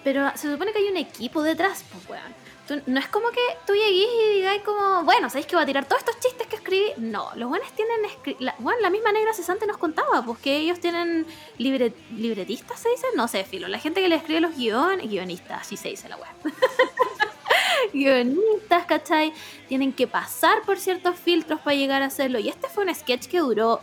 [0.03, 2.46] Pero se supone que hay un equipo detrás, pues weón.
[2.67, 5.67] Tú- no es como que tú llegues y digáis como, bueno, ¿sabéis que voy a
[5.67, 6.93] tirar todos estos chistes que escribí?
[6.97, 7.97] No, los buenos tienen...
[8.41, 11.27] La, bueno, la misma negra cesante nos contaba, pues que ellos tienen
[11.59, 13.07] libre, libretistas, ¿se dice?
[13.15, 13.69] No sé, filo.
[13.69, 16.27] La gente que le escribe los guiones, guionistas, así se dice la web.
[17.93, 19.33] guionistas, ¿cachai?
[19.69, 22.39] Tienen que pasar por ciertos filtros para llegar a hacerlo.
[22.39, 23.81] Y este fue un sketch que duró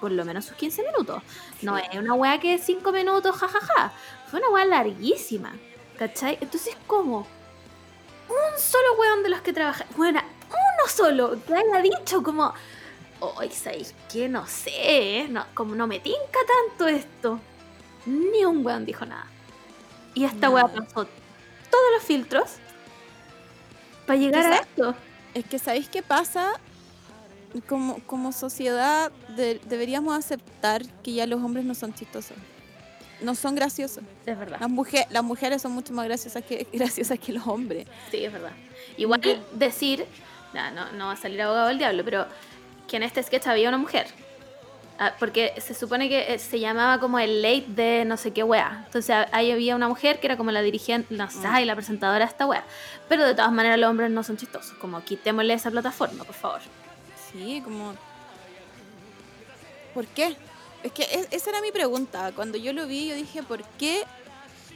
[0.00, 1.22] por lo menos sus 15 minutos.
[1.62, 3.92] No es una weá que 5 minutos, jajaja.
[4.30, 5.54] Fue una weá larguísima,
[5.98, 6.38] ¿cachai?
[6.40, 7.26] Entonces, como
[8.28, 12.52] un solo weón de los que trabaja, bueno, uno solo que haya dicho como,
[13.20, 14.28] hoy ¿sabéis qué?
[14.28, 16.38] No sé, no, como no me tinca
[16.68, 17.40] tanto esto.
[18.06, 19.26] Ni un weón dijo nada.
[20.14, 20.74] Y esta weá Nada.
[20.82, 21.04] pasó
[21.70, 22.52] todos los filtros
[24.06, 24.94] para llegar a esto.
[25.34, 26.52] Es que, ¿sabéis qué pasa?
[27.68, 32.36] Como, como sociedad de- deberíamos aceptar que ya los hombres no son chistosos.
[33.20, 34.02] No son graciosos.
[34.26, 34.58] Es verdad.
[34.60, 37.86] Las, mujer, las mujeres son mucho más graciosas que, graciosas que los hombres.
[38.10, 38.52] Sí, es verdad.
[38.96, 40.06] Igual que- decir,
[40.54, 42.26] no, no, no va a salir abogado del diablo, pero
[42.86, 44.06] que en este sketch había una mujer.
[45.00, 48.42] Ah, porque se supone que eh, se llamaba como el late de no sé qué
[48.42, 48.82] wea.
[48.86, 51.66] Entonces ahí había una mujer que era como la dirigente, no sé, Mm.
[51.66, 52.64] la presentadora de esta wea.
[53.08, 54.72] Pero de todas maneras los hombres no son chistosos.
[54.78, 56.60] Como quitémosle esa plataforma, por favor.
[57.32, 57.94] Sí, como...
[59.94, 60.36] ¿Por qué?
[60.82, 62.32] Es que es- esa era mi pregunta.
[62.34, 64.04] Cuando yo lo vi, yo dije, ¿por qué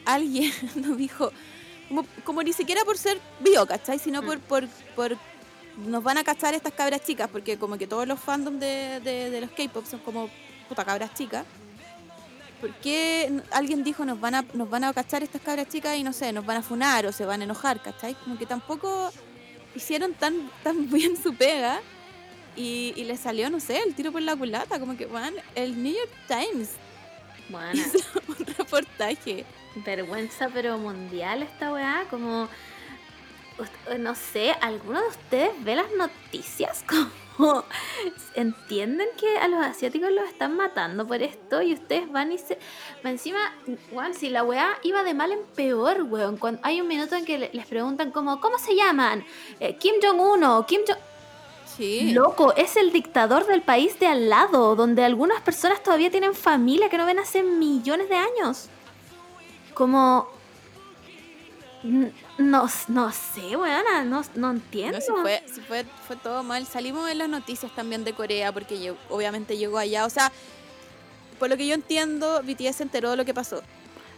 [0.04, 1.32] alguien no dijo...
[1.88, 3.98] Como, como ni siquiera por ser bio, ¿cachai?
[3.98, 4.26] Sino Mm.
[4.26, 5.16] por, por, por...
[5.76, 9.30] Nos van a cachar estas cabras chicas, porque como que todos los fandoms de, de,
[9.30, 10.28] de los K-pop son como
[10.68, 11.44] puta cabras chicas.
[12.60, 16.04] ¿Por qué alguien dijo nos van a nos van a cachar estas cabras chicas y
[16.04, 18.14] no sé, nos van a funar o se van a enojar, ¿cachai?
[18.14, 19.10] Como que tampoco
[19.74, 21.80] hicieron tan, tan bien su pega
[22.56, 25.82] y, y le salió, no sé, el tiro por la culata, como que, van el
[25.82, 26.70] New York Times
[27.48, 29.44] Bueno, hizo un reportaje.
[29.76, 32.04] vergüenza pero mundial esta weá.
[32.10, 32.48] Como,
[33.98, 36.84] no sé, ¿alguno de ustedes ve las noticias?
[37.36, 37.64] Como,
[38.34, 41.62] ¿entienden que a los asiáticos los están matando por esto?
[41.62, 42.58] Y ustedes van y se...
[43.04, 43.38] Encima,
[43.90, 46.36] weón, si la weá iba de mal en peor, weón.
[46.36, 49.24] Cuando hay un minuto en que le- les preguntan como, ¿cómo se llaman?
[49.60, 50.98] Eh, Kim Jong-un o Kim Jong...
[51.76, 52.12] Sí.
[52.12, 56.88] Loco, es el dictador del país de al lado, donde algunas personas todavía tienen familia
[56.88, 58.68] que no ven hace millones de años.
[59.74, 60.28] Como...
[62.38, 64.98] No, no sé, weona, no, no entiendo.
[64.98, 66.64] No, si fue, si fue, fue todo mal.
[66.66, 70.06] Salimos en las noticias también de Corea porque yo, obviamente llegó allá.
[70.06, 70.30] O sea,
[71.38, 73.62] por lo que yo entiendo, BTS se enteró de lo que pasó.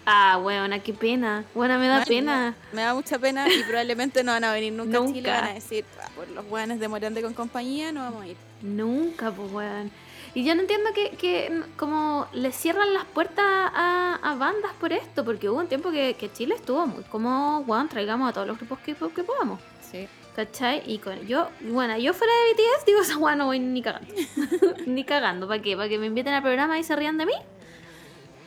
[0.06, 1.44] Ah, weona, qué pena.
[1.54, 2.54] Bueno, me da pena.
[2.72, 5.20] Me da mucha pena y probablemente no van a venir nunca, a Chile.
[5.20, 5.40] Nunca.
[5.40, 8.36] Van a decir, "Ah, por los buenos de Morande con compañía no vamos a ir.
[8.60, 9.90] Nunca, pues, weón.
[10.34, 14.72] Y yo no entiendo que, que n- como le cierran las puertas a, a bandas
[14.80, 18.32] por esto, porque hubo un tiempo que, que Chile estuvo muy como, weón, traigamos a
[18.32, 19.60] todos los grupos que, que podamos.
[19.90, 20.06] Sí.
[20.34, 20.82] ¿Cachai?
[20.86, 24.12] Y con yo, bueno, yo fuera de BTS digo, esa no voy ni cagando.
[24.86, 25.76] ni cagando, ¿para qué?
[25.76, 27.32] ¿Para que me inviten al programa y se rían de mí?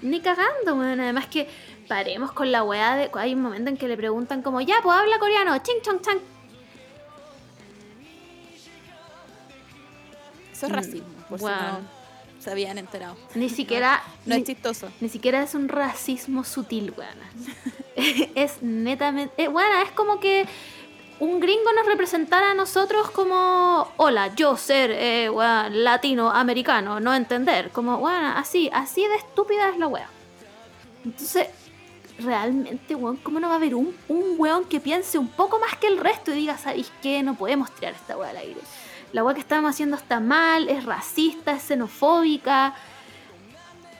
[0.01, 0.99] Ni cagando, weón.
[0.99, 1.47] Además que
[1.87, 3.09] paremos con la weá de.
[3.15, 6.19] Hay un momento en que le preguntan como, ya, pues habla coreano, ching chong chang.
[10.51, 11.07] Eso es Mm, racismo.
[11.29, 11.59] Por si weón.
[11.59, 11.97] no
[12.39, 13.15] se habían enterado.
[13.35, 14.01] Ni siquiera.
[14.25, 14.89] No ni, es chistoso.
[15.01, 17.29] ni siquiera es un racismo sutil, weona.
[18.35, 19.43] es netamente.
[19.43, 20.45] eh, weona, es como que
[21.19, 23.91] un gringo nos representara a nosotros como.
[23.97, 27.71] Hola, yo ser eh, weón, latinoamericano, no entender.
[27.71, 30.09] Como, weona, así, así de estúpida es la wea.
[31.03, 31.47] Entonces,
[32.19, 35.75] realmente, weón, ¿cómo no va a haber un, un weón que piense un poco más
[35.77, 37.23] que el resto y diga, ¿sabéis qué?
[37.23, 38.61] No podemos tirar esta wea al aire.
[39.13, 42.75] La wea que estamos haciendo está mal, es racista, es xenofóbica.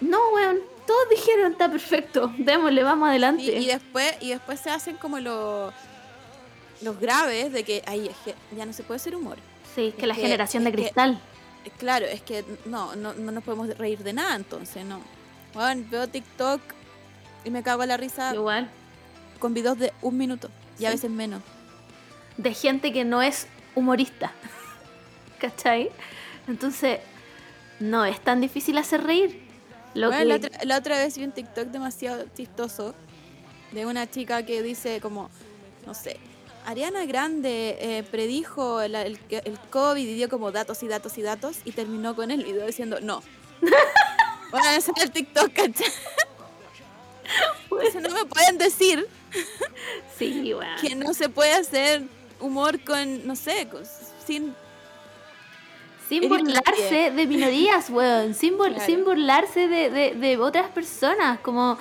[0.01, 3.41] No, weón, todos dijeron, está perfecto, démosle, vamos adelante.
[3.43, 5.73] Y, y después, y después se hacen como los
[6.81, 9.37] los graves de que ay, es que ya no se puede hacer humor.
[9.75, 11.19] sí, que es la que- generación de es que- cristal.
[11.65, 15.01] Eh, Claro, es que no, no, no nos podemos reír de nada entonces, no.
[15.53, 16.61] Bueno, veo TikTok
[17.43, 18.69] y me cago en la risa Igual.
[19.39, 21.41] con videos de un minuto y a veces menos.
[22.37, 24.31] De gente que no es humorista.
[25.39, 25.89] ¿Cachai?
[26.47, 26.99] Entonces,
[27.79, 29.45] no es tan difícil hacer reír.
[29.93, 32.95] Lo Bueno, que- la, otra, la otra vez vi un TikTok demasiado chistoso
[33.71, 35.29] de una chica que dice como,
[35.85, 36.17] no sé,
[36.67, 41.21] Ariana Grande eh, predijo el, el, el COVID y dio como datos y datos y
[41.21, 43.23] datos y terminó con el video diciendo no.
[44.51, 45.87] bueno, ese es el TikTok, ¿cachai?
[48.01, 49.07] No me pueden decir
[50.17, 52.03] Sí, que no se puede hacer
[52.39, 53.83] humor con, no sé, con-
[54.25, 54.53] sin...
[56.09, 58.33] Sin burlarse de minorías, weón.
[58.33, 58.85] Sin, bur- Claro.
[58.85, 61.37] sin burlarse de, de- de otras personas.
[61.41, 61.77] Como.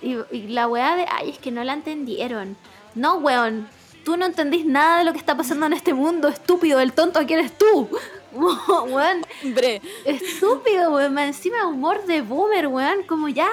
[0.00, 1.06] Y, y la weá de.
[1.10, 2.56] Ay, es que no la entendieron.
[2.94, 3.68] No, weón.
[4.04, 6.80] Tú no entendís nada de lo que está pasando en este mundo, estúpido.
[6.80, 7.88] El tonto aquí eres tú.
[8.32, 9.24] weón.
[9.42, 11.18] Hombre, Estúpido, weón.
[11.18, 13.02] Encima humor de boomer, weón.
[13.04, 13.48] Como ya.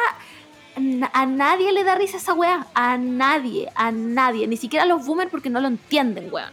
[1.13, 2.67] A nadie le da risa esa weá.
[2.73, 3.69] A nadie.
[3.75, 4.47] A nadie.
[4.47, 6.51] Ni siquiera a los boomers porque no lo entienden, weón.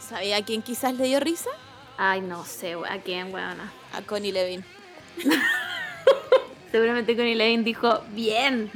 [0.00, 1.50] ¿sabía a quién quizás le dio risa?
[1.98, 2.90] Ay, no sé, weón.
[2.90, 3.58] ¿A quién, weón?
[3.92, 4.64] A Connie Levin.
[6.70, 8.70] Seguramente Connie Lane dijo, bien,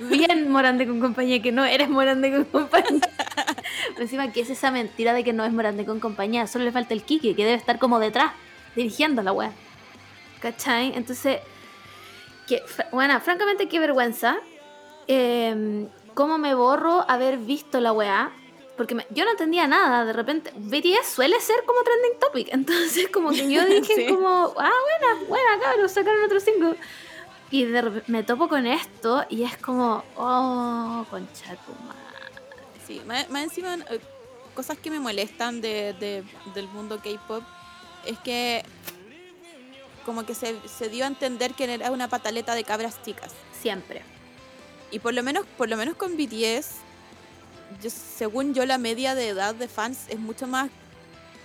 [0.00, 3.00] bien Morande con compañía, que no eres Morande con compañía.
[3.90, 6.46] Pero Encima, ¿qué es esa mentira de que no es Morande con compañía?
[6.46, 8.32] Solo le falta el Kiki, que debe estar como detrás,
[8.74, 9.52] dirigiendo la wea.
[10.40, 10.92] ¿Cachai?
[10.96, 11.38] Entonces,
[12.46, 14.36] que, bueno, francamente, qué vergüenza.
[15.08, 18.32] Eh, ¿Cómo me borro haber visto la weá?
[18.76, 23.08] Porque me- yo no entendía nada, de repente, BTS suele ser como trending topic, entonces
[23.08, 24.06] como que yo dije Sí.
[24.08, 26.74] como, ah, buena, buena, cabros, sacaron otros cinco.
[27.50, 32.00] Y de me topo con esto y es como, oh, concha tu madre.
[32.86, 34.00] Sí, más, más encima, eh,
[34.54, 37.42] cosas que me molestan de, de- del mundo K-pop
[38.04, 38.64] es que
[40.04, 43.32] como que se, se dio a entender que era una pataleta de cabras chicas.
[43.60, 44.02] Siempre.
[44.90, 46.76] Y por lo menos, por lo menos con BTS,
[47.82, 50.70] yo- según yo la media de edad de fans es mucho más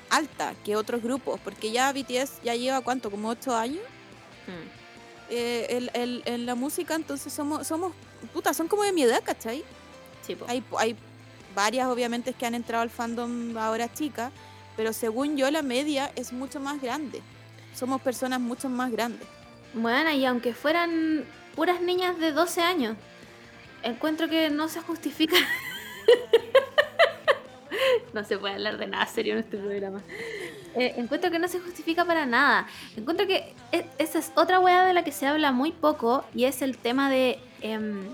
[0.10, 3.84] alta que otros grupos, porque ya BTS ya lleva cuánto, como 8 años
[4.48, 4.81] Mm.
[5.32, 7.94] Eh, el- el- en la música, entonces somos, somos,
[8.34, 9.64] puta, son como de mi edad, ¿cachai?
[10.22, 10.38] Sí.
[10.48, 10.96] Hay, hay
[11.56, 14.32] varias, obviamente, que han entrado al fandom ahora chicas,
[14.78, 17.22] pero según yo, la media es mucho más grande.
[17.74, 19.28] Somos personas mucho más grandes.
[19.74, 22.96] Bueno, y aunque fueran puras niñas de 12 años,
[23.84, 25.38] encuentro que no se justifica.
[28.14, 30.02] no se puede hablar de nada serio en este programa.
[30.76, 32.68] Eh, encuentro que no se justifica para nada.
[32.96, 36.46] Encuentro que e- esa es otra weá de la que se habla muy poco y
[36.46, 38.06] es el tema de, em,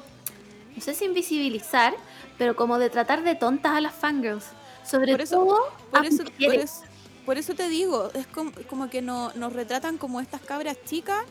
[0.76, 1.93] no sé si invisibilizar,
[2.38, 4.46] pero como de tratar de tontas a las fangirls.
[4.84, 5.58] Sobre Por eso- todo
[5.91, 6.84] Por a eso, por, eso,
[7.26, 11.24] por eso te digo, es como, como que no, nos retratan como estas cabras chicas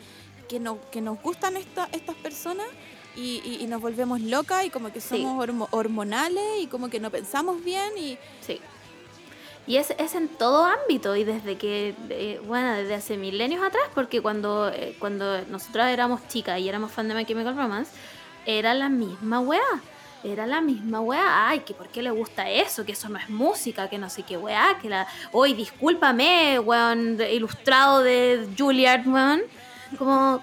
[0.47, 2.67] que, no, que nos gustan esta, estas personas
[3.17, 5.09] y, y- y nos volvemos locas y como que Sí.
[5.21, 8.61] somos hormo- hormonales y como que no pensamos bien y Sí.
[9.65, 13.83] Y es, es en todo ámbito y desde que, eh, bueno, desde hace milenios atrás,
[13.93, 17.91] porque cuando, eh, cuando nosotras éramos chicas y éramos fan de My Chemical Romance,
[18.45, 19.59] era la misma weá.
[20.23, 21.49] Era la misma weá.
[21.49, 24.23] Ay, que por qué le gusta eso, que eso no es música, que no sé
[24.23, 25.05] qué weá, que la.
[25.33, 29.41] Hoy, discúlpame, weón, ilustrado de Juilliard, weón.
[29.97, 30.41] Como.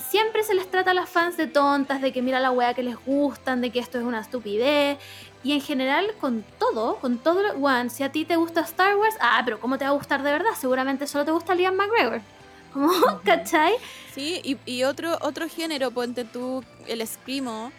[0.00, 2.82] Siempre se les trata a las fans de tontas, de que mira la weá que
[2.82, 4.98] les gustan, de que esto es una estupidez.
[5.44, 7.52] Y en general, con todo, con todo lo.
[7.54, 10.22] One, si a ti te gusta Star Wars, ah, pero ¿cómo te va a gustar
[10.22, 10.50] de verdad?
[10.58, 12.20] Seguramente solo te gusta Liam McGregor.
[12.72, 12.90] Como,
[13.24, 13.74] ¿cachai?
[14.14, 17.72] Sí, y, y otro, otro género, ponte tú, el escrimo,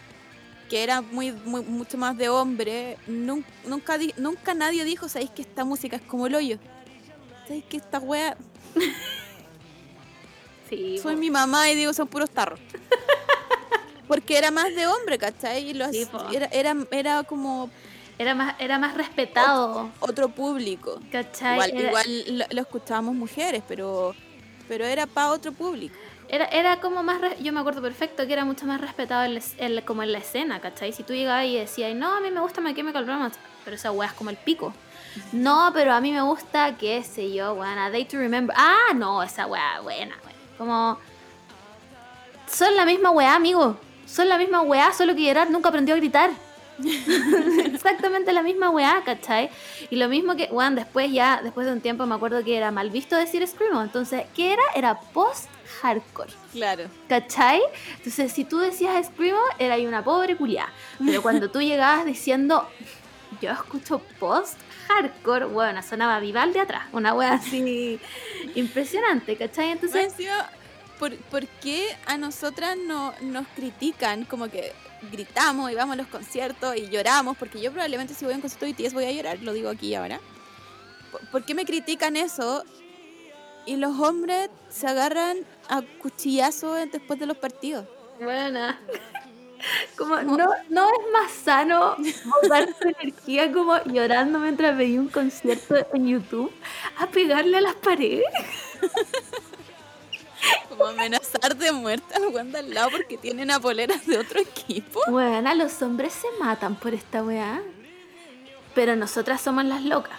[0.69, 5.29] que era muy, muy mucho más de hombre, nun- nunca, di- nunca nadie dijo, ¿sabéis
[5.31, 6.57] que esta música es como el hoyo?
[7.45, 8.35] ¿Sabéis que esta wea,
[10.69, 11.19] Sí, soy po.
[11.19, 12.59] mi mamá y digo, son puros tarros?
[14.07, 15.69] Porque era más de hombre, ¿cachai?
[15.69, 17.69] Y los- Sí, era, era, era como
[18.17, 19.89] era, más, era más respetado.
[19.99, 20.99] otro público.
[21.11, 21.53] ¿Cachai?
[21.53, 24.15] Igual, Era- igual lo, lo escuchábamos mujeres, pero
[24.67, 25.95] pero era para otro público.
[26.27, 29.81] Era, era como más, re- yo me acuerdo perfecto que era mucho más respetado la-
[29.83, 30.93] como en la escena, ¿cachai?
[30.93, 33.91] Si tú llegabas y decías, no, a mí me gusta My Chemical Romance, pero esa
[33.91, 34.71] weá es como el pico.
[35.31, 38.55] No, pero a mí me gusta, qué sé yo, A Day to Remember.
[38.59, 40.15] Ah, no, esa weá, buena.
[40.59, 40.99] Como,
[42.51, 43.77] son la misma weá, amigo.
[44.05, 46.31] Son la misma weá, solo que Gerard nunca aprendió a gritar.
[47.65, 49.49] Exactamente la misma weá, ¿cachai?
[49.89, 52.71] Y lo mismo que, weón, después ya, después de un tiempo me acuerdo que era
[52.71, 53.81] mal visto decir Screamo.
[53.81, 54.63] Entonces, ¿qué era?
[54.75, 56.33] Era post-hardcore.
[56.51, 56.83] Claro.
[57.07, 57.61] ¿Cachai?
[57.95, 60.67] Entonces, si tú decías Screamo, era ahí una pobre culiá.
[61.05, 62.67] Pero cuando tú llegabas diciendo,
[63.41, 64.01] yo escucho
[64.89, 66.83] post-hardcore, bueno, sonaba Vival de atrás.
[66.91, 67.99] Una wea así
[68.55, 69.71] impresionante, ¿cachai?
[69.71, 70.13] Entonces,
[70.97, 74.73] ¿por, por qué a nosotras no, nos critican como que
[75.11, 77.37] gritamos y vamos a los conciertos y lloramos?
[77.37, 79.69] Porque yo probablemente si voy a un concierto de BTS voy a llorar, lo digo
[79.69, 80.19] aquí ahora.
[81.11, 82.63] ¿Por, por qué me critican eso?
[83.65, 85.37] Y los hombres se agarran
[85.67, 87.85] a cuchillazos después de los partidos.
[88.19, 88.79] buena.
[89.97, 90.37] Como, no,
[90.69, 91.95] no es más sano
[92.41, 96.51] botar tu energía como llorando mientras veía un concierto en YouTube
[96.97, 98.25] a pegarle a las paredes.
[100.69, 104.39] Como amenazar de muerte al weón de al lado porque tienen a poleras de otro
[104.39, 105.01] equipo.
[105.09, 107.61] Bueno, los hombres se matan por esta weá.
[108.73, 110.17] Pero nosotras somos las locas,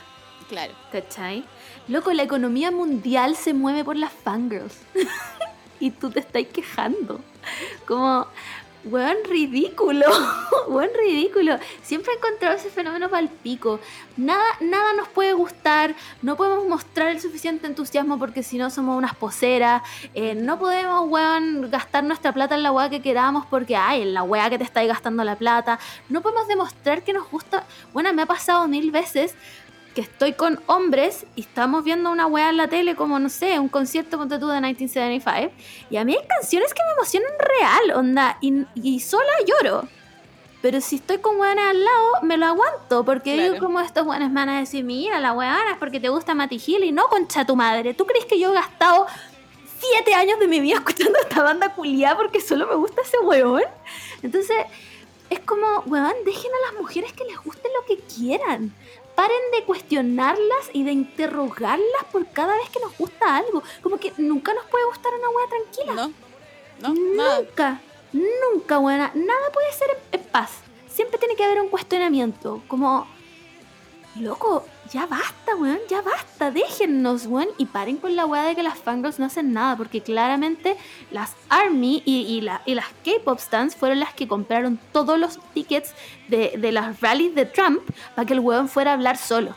[0.49, 0.75] Claro.
[0.93, 1.45] ¿cachai?
[1.89, 4.77] Loco, la economía mundial se mueve por las fangirls.
[5.81, 7.21] y tú te estás quejando.
[7.87, 8.27] Como,
[8.85, 10.07] weón, ridículo.
[10.69, 11.59] weón, ridículo.
[11.83, 13.81] Siempre he encontrado ese fenómeno para el pico.
[14.17, 15.95] Nada, nada nos puede gustar.
[16.23, 19.83] No podemos mostrar el suficiente entusiasmo porque si no somos unas poseras.
[20.15, 24.15] Eh, no podemos, weón, gastar nuestra plata en la weá que queramos porque, ay, en
[24.15, 25.79] la weá que te estáis gastando la plata.
[26.09, 27.65] No podemos demostrar que nos gusta.
[27.93, 29.35] Bueno, me ha pasado mil veces
[30.01, 33.59] que estoy con hombres y estamos viendo una weá en la tele como, no sé,
[33.59, 35.53] un concierto tú de 1975
[35.91, 39.87] y a mí hay canciones que me emocionan real, onda, y, y sola lloro.
[40.63, 43.53] Pero si estoy con weones al lado, me lo aguanto, porque Claro.
[43.53, 46.35] digo como estos weones me van a decir, mira, la weana es porque te gusta
[46.35, 47.93] Matty Hill y no concha tu madre.
[47.93, 49.07] ¿Tú crees que yo he gastado
[49.81, 53.65] siete años de mi vida escuchando esta banda culiada porque solo me gusta ese weón?
[54.23, 54.57] Entonces,
[55.31, 58.75] es como, weón, dejen a las mujeres que les guste lo que quieran.
[59.21, 63.63] Paren de cuestionarlas y de interrogarlas por cada vez que nos gusta algo.
[63.83, 65.93] Como que nunca nos puede gustar una wea tranquila.
[66.81, 66.95] ¿No?
[66.95, 67.41] No, nada.
[67.43, 67.81] Nunca,
[68.15, 69.13] nunca, buena.
[69.15, 70.53] Nada puede ser en paz.
[70.89, 72.63] Siempre tiene que haber un cuestionamiento.
[72.67, 73.07] Como,
[74.19, 76.51] loco, ya basta, weón, ya basta.
[76.51, 77.49] Déjennos, weón.
[77.59, 79.77] Y paren con la weá de que las fangirls no hacen nada.
[79.77, 80.77] Porque claramente
[81.11, 85.39] las ARMY y, y, la- y las K-pop stands fueron las que compraron todos los
[85.55, 85.95] tickets
[86.29, 87.81] de, de las rallies de Trump
[88.15, 89.55] para que el weón fuera a hablar solo.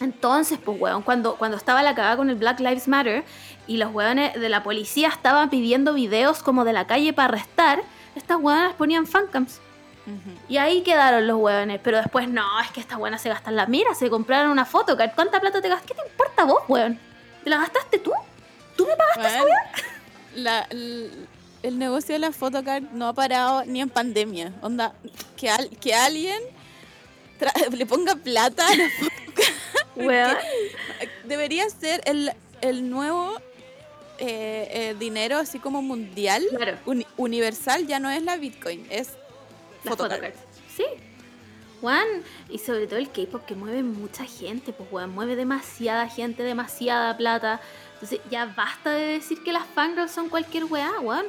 [0.00, 3.24] Entonces, pues, weón, cuando, cuando estaba la cagada con el Black Lives Matter
[3.66, 7.82] y los weones de la policía estaban pidiendo videos como de la calle para arrestar,
[8.14, 9.60] estas weonas ponían fancams.
[10.48, 11.80] Y ahí quedaron los weones.
[11.82, 14.96] Pero después, no, es que estas weonas se gastan la mira, se compraron una foto.
[15.14, 15.86] ¿Cuánta plata te gastas?
[15.86, 16.98] ¿Qué te importa vos, weón?
[17.44, 18.12] ¿Te la gastaste tú?
[18.76, 19.40] ¿Tú me pagaste?
[19.40, 19.54] Bueno,
[20.36, 21.10] la- l-
[21.62, 24.52] el negocio de la photocard no ha parado ni en pandemia.
[24.62, 24.92] Onda,
[25.36, 26.40] que, al- que alguien
[27.72, 29.18] le ponga plata a la photocard.
[31.24, 33.34] Debería ser el, el nuevo
[34.18, 36.78] eh, eh, dinero así como mundial, Claro.
[36.86, 39.10] uni- universal, ya no es la Bitcoin, es
[39.84, 40.18] Las photocard.
[40.20, 40.38] photocards.
[40.74, 40.84] Sí.
[41.80, 42.06] Juan,
[42.48, 47.16] y sobre todo el K-pop que mueve mucha gente, pues weón, mueve demasiada gente, demasiada
[47.16, 47.60] plata.
[47.94, 51.26] Entonces ya basta de decir que las fangirls son cualquier weá, weón.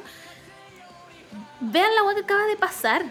[1.60, 3.04] Vean la weá que acaba de pasar.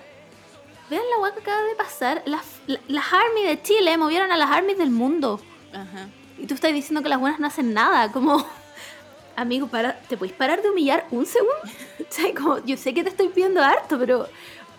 [0.89, 2.23] Vean la weá que acaba de pasar.
[2.25, 5.39] Las, la- las ARMY de Chile movieron a las ARMY del mundo.
[5.71, 6.09] Ajá.
[6.37, 8.45] Y tú estás diciendo que las buenas no hacen nada, como...
[9.35, 11.53] Amigo, para, ¿te puedes parar de humillar un segundo?
[12.09, 14.27] O sea, como, yo sé que te estoy pidiendo harto, pero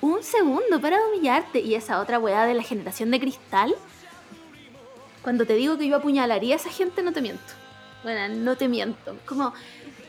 [0.01, 1.61] un segundo para humillarte.
[1.61, 3.75] Y esa otra weá de la generación de cristal,
[5.23, 7.43] cuando te digo que yo apuñalaría a esa gente, no te miento.
[8.03, 9.17] Bueno, no te miento.
[9.27, 9.53] Como,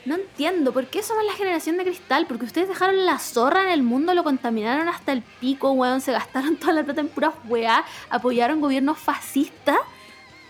[0.05, 2.25] no entiendo, ¿por qué somos la generación de cristal?
[2.27, 6.11] Porque ustedes dejaron la zorra en el mundo, lo contaminaron hasta el pico, weón, se
[6.11, 9.77] gastaron toda la plata en puras weá, apoyaron gobiernos fascistas,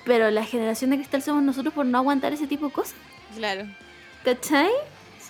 [0.06, 2.96] pero la generación de cristal somos nosotros por no aguantar ese tipo de cosas.
[3.36, 3.66] Claro.
[4.24, 4.72] ¿Cachai?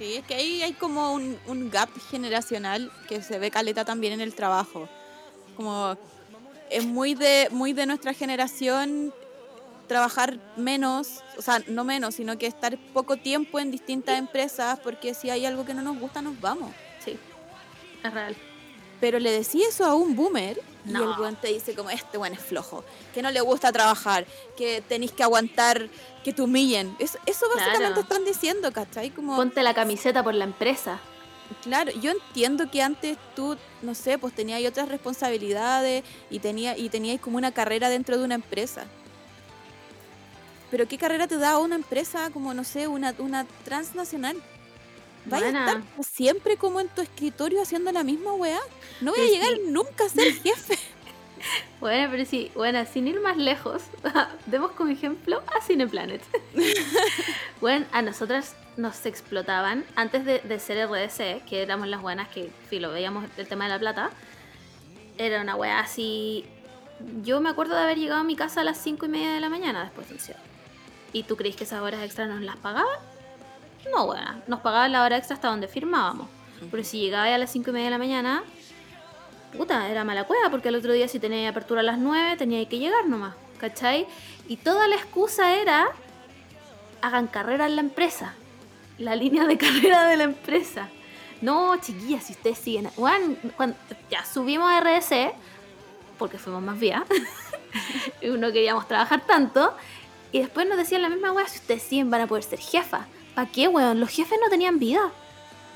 [0.01, 4.13] Sí, es que ahí hay como un, un gap generacional que se ve caleta también
[4.13, 4.89] en el trabajo.
[5.55, 5.95] Como
[6.71, 9.13] es muy de, muy de nuestra generación
[9.85, 15.13] trabajar menos, o sea, no menos, sino que estar poco tiempo en distintas empresas porque
[15.13, 16.71] si hay algo que no nos gusta nos vamos.
[17.05, 17.15] Sí,
[18.03, 18.35] es real.
[19.01, 22.33] Pero le decía eso a un boomer Y el weón te dice como, este weón
[22.33, 22.83] es flojo,
[23.13, 24.25] que no le gusta trabajar,
[24.55, 25.89] que tenéis que aguantar
[26.23, 26.95] que te humillen.
[26.99, 28.01] Eso, eso básicamente Claro.
[28.01, 29.09] están diciendo, ¿cachai?
[29.11, 30.99] Como, Ponte la camiseta por la empresa.
[31.63, 36.89] claro, yo entiendo que antes tú, no sé, pues tenías otras responsabilidades y, tenía, y
[36.89, 38.85] teníais como una carrera dentro de una empresa.
[40.71, 44.37] Pero ¿qué carrera te da una empresa como, no sé, una, una transnacional?
[45.25, 48.59] Vaya a estar siempre como en tu escritorio haciendo la misma weá.
[49.01, 49.61] No voy a llegar sí.
[49.67, 50.77] nunca a ser jefe.
[51.79, 53.83] Bueno, pero sí, bueno, sin ir más lejos,
[54.45, 56.21] demos como ejemplo a Cineplanet.
[57.61, 62.51] bueno, a nosotras nos explotaban antes de, de ser RDC, que éramos las buenas que,
[62.69, 64.11] filo, veíamos el tema de la plata.
[65.17, 66.45] Era una weá así.
[67.23, 69.39] Yo me acuerdo de haber llegado a mi casa a las 5 y media de
[69.39, 70.39] la mañana después del cierre.
[71.13, 73.10] ¿Y tú crees que esas horas extras nos las pagaban?
[73.89, 76.27] No, weá, nos pagaban la hora extra hasta donde firmábamos.
[76.69, 78.43] Pero si llegaba ya a las 5 y media de la mañana,
[79.57, 82.63] puta, era mala cueva, porque el otro día si tenía apertura a las 9 tenía
[82.67, 84.05] que llegar nomás, ¿cachai?
[84.47, 85.89] Y toda la excusa era,
[87.01, 88.35] hagan carrera en la empresa,
[88.97, 90.89] la línea de carrera de la empresa.
[91.41, 92.89] No, chiquillas, si ustedes siguen,
[93.57, 93.75] cuando
[94.11, 95.33] ya subimos a RDC,
[96.19, 97.03] porque fuimos más vía,
[98.21, 99.73] no queríamos trabajar tanto,
[100.31, 103.07] y después nos decían la misma weá, si ustedes siguen van a poder ser jefa.
[103.41, 103.99] ¿Para qué, weón?
[103.99, 105.09] Los jefes no tenían vida.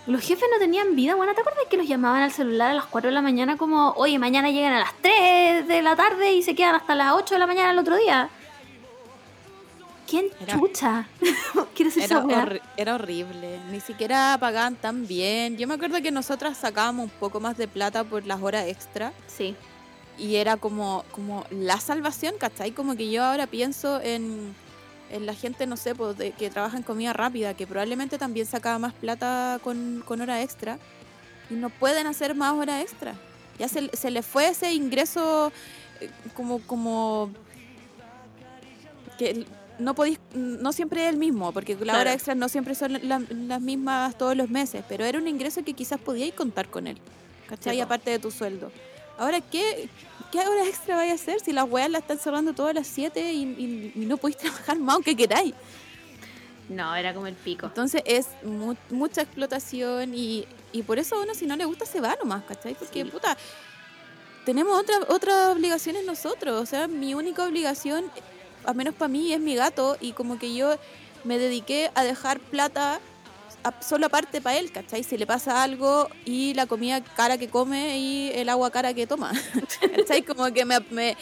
[0.06, 2.86] Los jefes no tenían vida, bueno, ¿te acuerdas que los llamaban al celular a las
[2.86, 6.44] 4 de la mañana como, oye, mañana llegan a las 3 de la tarde y
[6.44, 8.30] se quedan hasta las 8 de la mañana el otro día?
[10.08, 11.08] ¿Quién Era- chucha?
[11.76, 15.58] ¿Quieres Era, horri- era horrible, ni siquiera pagaban tan bien.
[15.58, 19.12] Yo me acuerdo que nosotras sacábamos un poco más de plata por las horas extra
[19.26, 19.56] Sí,
[20.20, 22.74] y era como, como la salvación, ¿cachai?
[22.74, 24.56] Como que yo ahora pienso en,
[25.10, 28.46] en la gente, no sé, pues, de- que trabaja en comida rápida, que probablemente también
[28.46, 30.78] sacaba más plata con, con hora extra
[31.50, 33.16] y no pueden hacer más horas extra.
[33.60, 35.52] Ya se, se les fue ese ingreso
[36.02, 37.32] eh, como, como
[39.18, 39.46] que
[39.80, 42.00] no podéis, no siempre es el mismo, porque la Claro.
[42.00, 45.64] hora extra no siempre son la- las mismas todos los meses, pero era un ingreso
[45.64, 46.98] que quizás podíais contar con él,
[47.48, 47.76] ¿cachai?
[47.76, 47.86] Sí, po.
[47.86, 48.72] Aparte de tu sueldo.
[49.18, 49.90] Ahora, ¿qué,
[50.44, 53.32] qué hora extra vais a hacer si las weas las están cerrando todas las 7
[53.34, 55.54] y, y- y no podéis trabajar más aunque queráis?
[56.68, 57.68] no, era como el pico.
[57.68, 61.86] Entonces es mu- mucha explotación y, y por eso a uno si no le gusta
[61.86, 62.74] se va nomás, ¿cachai?
[62.74, 63.10] Porque, Sí.
[63.12, 63.38] puta,
[64.46, 66.60] tenemos otra- otras obligaciones nosotros.
[66.62, 68.06] O sea, mi única obligación,
[68.66, 70.76] al menos para mí, es mi gato y como que yo
[71.24, 73.00] me dediqué a dejar plata
[73.82, 75.04] solo aparte para él, ¿cachai?
[75.04, 79.08] Si le pasa algo y la comida cara que come y el agua cara que
[79.08, 79.32] toma,
[79.96, 80.22] ¿cachai?
[80.24, 81.18] Como que me, me-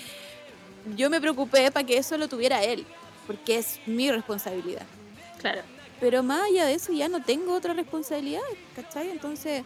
[0.96, 2.86] yo me preocupé para que eso lo tuviera él,
[3.28, 4.86] porque es mi responsabilidad.
[5.40, 5.62] Claro.
[6.00, 8.42] Pero más allá de eso ya no tengo otra responsabilidad,
[8.76, 9.10] ¿cachai?
[9.10, 9.64] Entonces,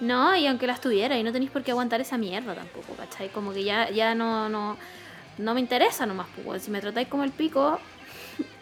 [0.00, 3.28] No, y aunque las tuviera, y no tenéis por qué aguantar esa mierda tampoco, ¿cachai?
[3.30, 4.76] Como que ya, ya no, no,
[5.38, 6.62] no me interesa nomás, pues.
[6.62, 7.78] Si me tratáis como el pico,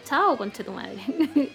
[0.07, 0.99] chao, conche tu madre.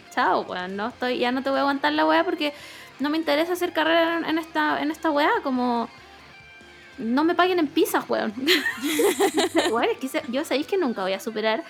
[0.13, 0.75] chao, weón.
[0.75, 2.53] No estoy, ya no te voy a aguantar la weá porque
[2.99, 5.89] no me interesa hacer carrera en, esta, en esta weá, como
[6.97, 8.33] no me paguen en pizzas, weón.
[9.71, 11.63] Weón, es que yo sabéis que nunca voy a superar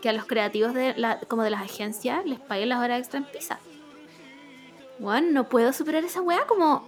[0.00, 3.18] que a los creativos de la, como de las agencias les paguen las horas extra
[3.18, 3.58] en pizza.
[5.00, 6.86] Weón, no puedo superar esa weá como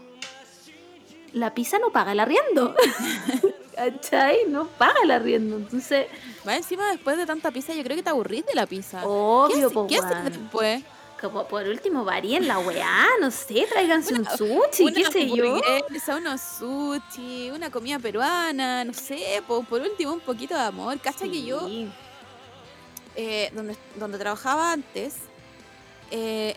[1.39, 2.75] la pizza no paga el arriendo.
[3.75, 4.39] ¿Cachai?
[4.49, 5.57] No paga el arriendo.
[5.57, 6.07] Entonces,
[6.47, 9.01] va encima después de tanta pizza, yo creo que te aburrís de la pizza.
[9.01, 10.33] ¿Qué, obvio, hace- qué haces weón.
[10.33, 10.83] después?
[11.21, 15.61] Como por último, varíen la weá, no sé, tráiganse un sushi, una qué sé yo.
[16.17, 20.97] unos sushi, una comida peruana, no sé, po- por último un poquito de amor.
[21.01, 21.69] Cacha que yo,
[23.17, 25.15] eh, donde, donde trabajaba antes,
[26.13, 26.55] eh,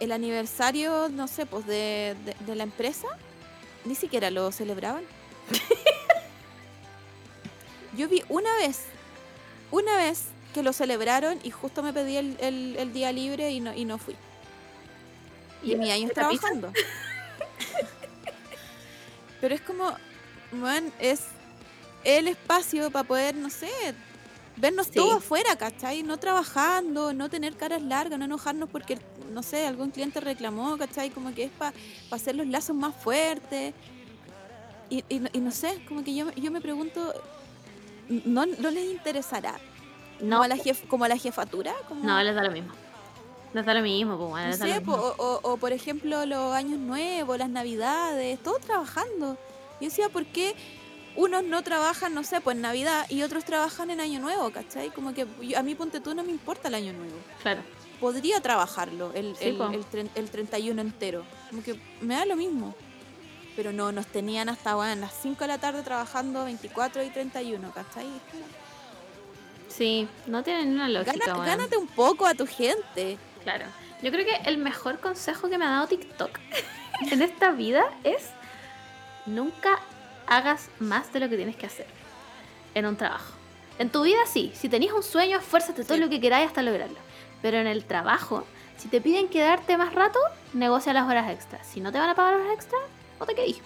[0.00, 3.08] el aniversario, no sé, pues de, de- de la empresa,
[3.84, 5.04] ni siquiera lo celebraban.
[7.96, 8.82] Yo vi una vez,
[9.70, 13.60] una vez que lo celebraron y justo me pedí el, el- el día libre y
[13.60, 14.16] no, y no fui.
[15.62, 16.14] Y ¿Y mi pizza?
[16.14, 16.72] trabajando.
[19.40, 19.94] Pero es como,
[20.52, 21.20] man, es
[22.04, 23.68] el espacio para poder, no sé,
[24.56, 24.92] vernos Sí.
[24.94, 26.02] todos afuera, ¿cachai?
[26.02, 28.98] No trabajando, no tener caras largas, no enojarnos porque,
[29.32, 31.10] no sé, algún cliente reclamó, ¿cachai?
[31.10, 31.74] Como que es para
[32.10, 33.74] hacer los lazos más fuertes.
[34.90, 37.12] Y, y no- y no sé, como que yo, yo me pregunto,
[38.08, 39.54] ¿no, no les interesará?
[40.20, 41.74] No, Como, a la jef- como a la jefatura?
[41.88, 42.72] Como, no, les da lo mismo.
[43.54, 44.94] Les da lo mismo, pues, bueno, no sé, lo mismo.
[44.94, 49.36] o, o- o, por ejemplo los años nuevos, las navidades, todos trabajando.
[49.80, 50.54] Yo decía, ¿por qué
[51.16, 54.90] unos no trabajan, no sé, pues en Navidad y otros trabajan en Año Nuevo, ¿cachai?
[54.90, 57.16] Como que a mí, ponte tú, no me importa el Año Nuevo.
[57.42, 57.62] Claro.
[58.00, 61.24] Podría trabajarlo el, Sí, el, el, el 31 entero.
[61.50, 62.74] Como que me da lo mismo.
[63.56, 67.70] Pero no, nos tenían hasta bueno, las 5 de la tarde trabajando 24 y 31,
[67.72, 68.06] ¿cachai?
[69.68, 73.18] Sí, no tiene ni una lógica, Gana- gánate un poco a tu gente.
[73.42, 73.66] Claro.
[74.02, 76.38] Yo creo que el mejor consejo que me ha dado TikTok
[77.10, 78.28] en esta vida es
[79.26, 79.78] nunca
[80.26, 81.86] hagas más de lo que tienes que hacer
[82.74, 83.32] en un trabajo.
[83.78, 86.98] En tu vida sí, si tenías un sueño, esfuérzate todo lo que queráis hasta lograrlo.
[87.42, 88.44] Pero en el trabajo,
[88.76, 90.18] si te piden quedarte más rato,
[90.52, 91.66] negocia las horas extras.
[91.66, 92.82] Si no te van a pagar horas extras,
[93.18, 93.60] no te quedís.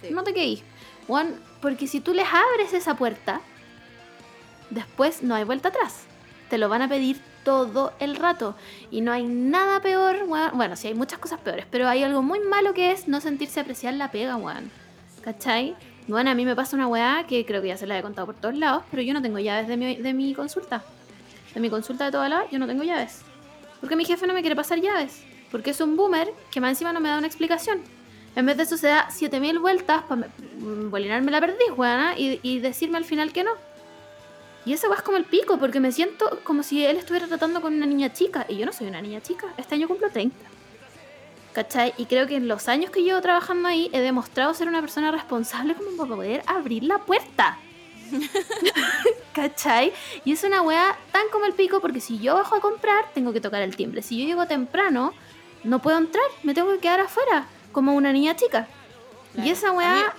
[0.00, 0.08] Sí.
[0.10, 0.62] No te quedís.
[1.06, 3.40] Juan, porque si tú les abres esa puerta,
[4.70, 6.04] después no hay vuelta atrás.
[6.48, 8.56] Te lo van a pedir todo el rato.
[8.90, 10.26] Y no hay nada peor.
[10.26, 13.60] Bueno, sí hay muchas cosas peores, pero hay algo muy malo que es no sentirse
[13.60, 14.70] apreciar la pega, weón.
[15.24, 15.74] ¿Cachai?
[16.06, 18.26] Bueno, a mí me pasa una weá que creo que ya se la he contado
[18.26, 20.84] por todos lados, pero yo no tengo llaves de mi, de mi consulta.
[21.54, 23.22] De mi consulta de toda la yo no tengo llaves.
[23.80, 25.24] Porque mi jefe no me quiere pasar llaves.
[25.50, 27.80] Porque es un boomer que más encima no me da una explicación.
[28.36, 30.28] En vez de eso se da 7000 vueltas para
[30.90, 33.52] bolinarme la perdiz, weona, y, y decirme al final que no.
[34.66, 37.62] Y esa weá es como el pico, porque me siento como si él estuviera tratando
[37.62, 38.44] con una niña chica.
[38.46, 39.46] Y yo no soy una niña chica.
[39.56, 40.36] Este año cumplo 30.
[41.54, 41.94] ¿Cachai?
[41.96, 45.10] Y creo que en los años que llevo trabajando ahí he demostrado ser una persona
[45.12, 47.58] responsable como para poder abrir la puerta.
[49.32, 49.92] ¿Cachai?
[50.24, 53.32] Y es una weá tan como el pico porque si yo bajo a comprar, tengo
[53.32, 54.02] que tocar el timbre.
[54.02, 55.12] Si yo llego temprano,
[55.64, 58.68] no puedo entrar, me tengo que quedar afuera, como una niña chica.
[59.32, 59.48] Claro.
[59.48, 60.14] Y esa A mí- weá,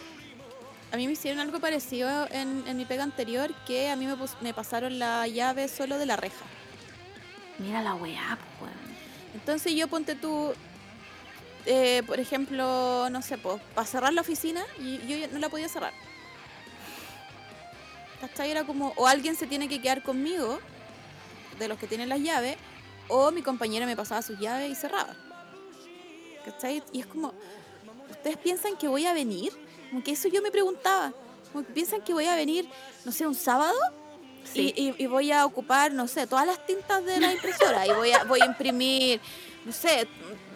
[0.92, 4.16] A mí me hicieron algo parecido en, en mi pega anterior, que a mí me,
[4.42, 6.46] me pasaron la llave solo de la reja.
[7.60, 8.96] mira la weá, pues weón.
[9.34, 10.54] Entonces yo ponte tú,
[11.66, 15.68] eh, por ejemplo, no sé, pues, para cerrar la oficina, y yo no la podía
[15.70, 15.94] cerrar.
[18.22, 18.52] ¿Cachai?
[18.52, 20.60] Era como, o alguien se tiene que quedar conmigo,
[21.60, 22.58] de los que tienen las llaves,
[23.08, 25.16] o mi compañera me pasaba sus llaves y cerraba.
[26.46, 26.84] ¿Cachai?
[26.92, 27.34] Y es como,
[28.10, 29.52] ¿ustedes piensan que voy a venir?
[29.90, 31.14] Como que eso yo me preguntaba.
[31.52, 32.68] Como que piensan que voy a venir,
[33.06, 33.76] no sé, un sábado
[34.54, 34.72] Sí.
[34.76, 37.92] y, y- y voy a ocupar, no sé, todas las tintas de la impresora y
[37.94, 39.20] voy a, voy a imprimir,
[39.66, 40.08] no sé,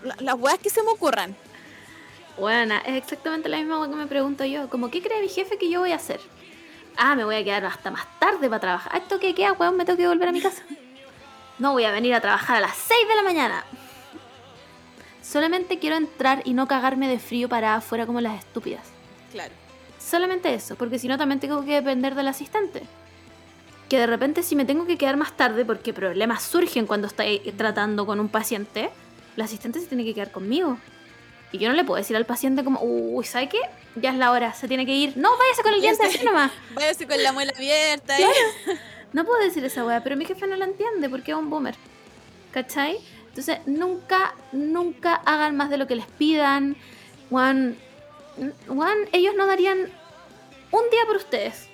[0.03, 1.36] la- las weas que se me ocurran.
[2.38, 4.70] Bueno, es exactamente la misma weá que me pregunto yo.
[4.70, 6.20] Como, ¿qué cree mi jefe que yo voy a hacer?
[6.95, 8.91] Ah, me voy a quedar hasta más tarde para trabajar.
[8.93, 9.76] Ah, ¿Esto qué queda, weón?
[9.78, 10.64] Me tengo que volver a mi casa.
[11.57, 13.64] No voy a venir a trabajar a las 6 de la mañana.
[15.22, 18.88] Solamente quiero entrar y no cagarme de frío para afuera como las estúpidas.
[19.32, 19.53] Claro.
[19.99, 22.84] Solamente eso, porque si no también tengo que depender del asistente.
[23.89, 27.39] Que de repente si me tengo que quedar más tarde porque problemas surgen cuando estoy
[27.57, 28.89] tratando con un paciente,
[29.35, 30.77] el asistente se tiene que quedar conmigo.
[31.51, 33.59] Y yo no le puedo decir al paciente como, uy, ¿sabe qué?
[33.95, 35.17] Ya es la hora, se tiene que ir.
[35.17, 36.51] No, váyase con el diente así nomás.
[36.75, 38.19] Váyase con la muela abierta.
[38.19, 38.25] ¿eh?
[39.13, 41.75] No puedo decir esa weá, pero mi jefe no la entiende porque es un boomer.
[42.51, 42.99] ¿Cachai?
[43.29, 46.77] Entonces, nunca, nunca hagan más de lo que les pidan.
[47.29, 47.77] Juan,
[48.67, 49.77] Juan, ellos no darían
[50.71, 51.68] un día por ustedes.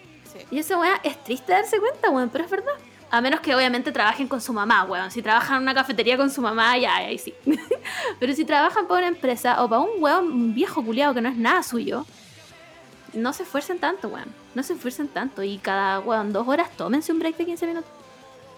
[0.52, 2.74] Y esa weá es triste darse cuenta, weón, pero es verdad.
[3.12, 5.12] A menos que obviamente trabajen con su mamá, weón.
[5.12, 7.34] Si trabajan en una cafetería con su mamá, ya, ahí sí.
[8.20, 11.30] pero si trabajan para una empresa o para un weón, un viejo culiado que no
[11.30, 12.06] es nada suyo,
[13.14, 14.34] no se esfuercen tanto, weón.
[14.54, 15.44] No se esfuercen tanto.
[15.44, 17.90] Y cada, weón, dos horas tómense un break de 15 minutos.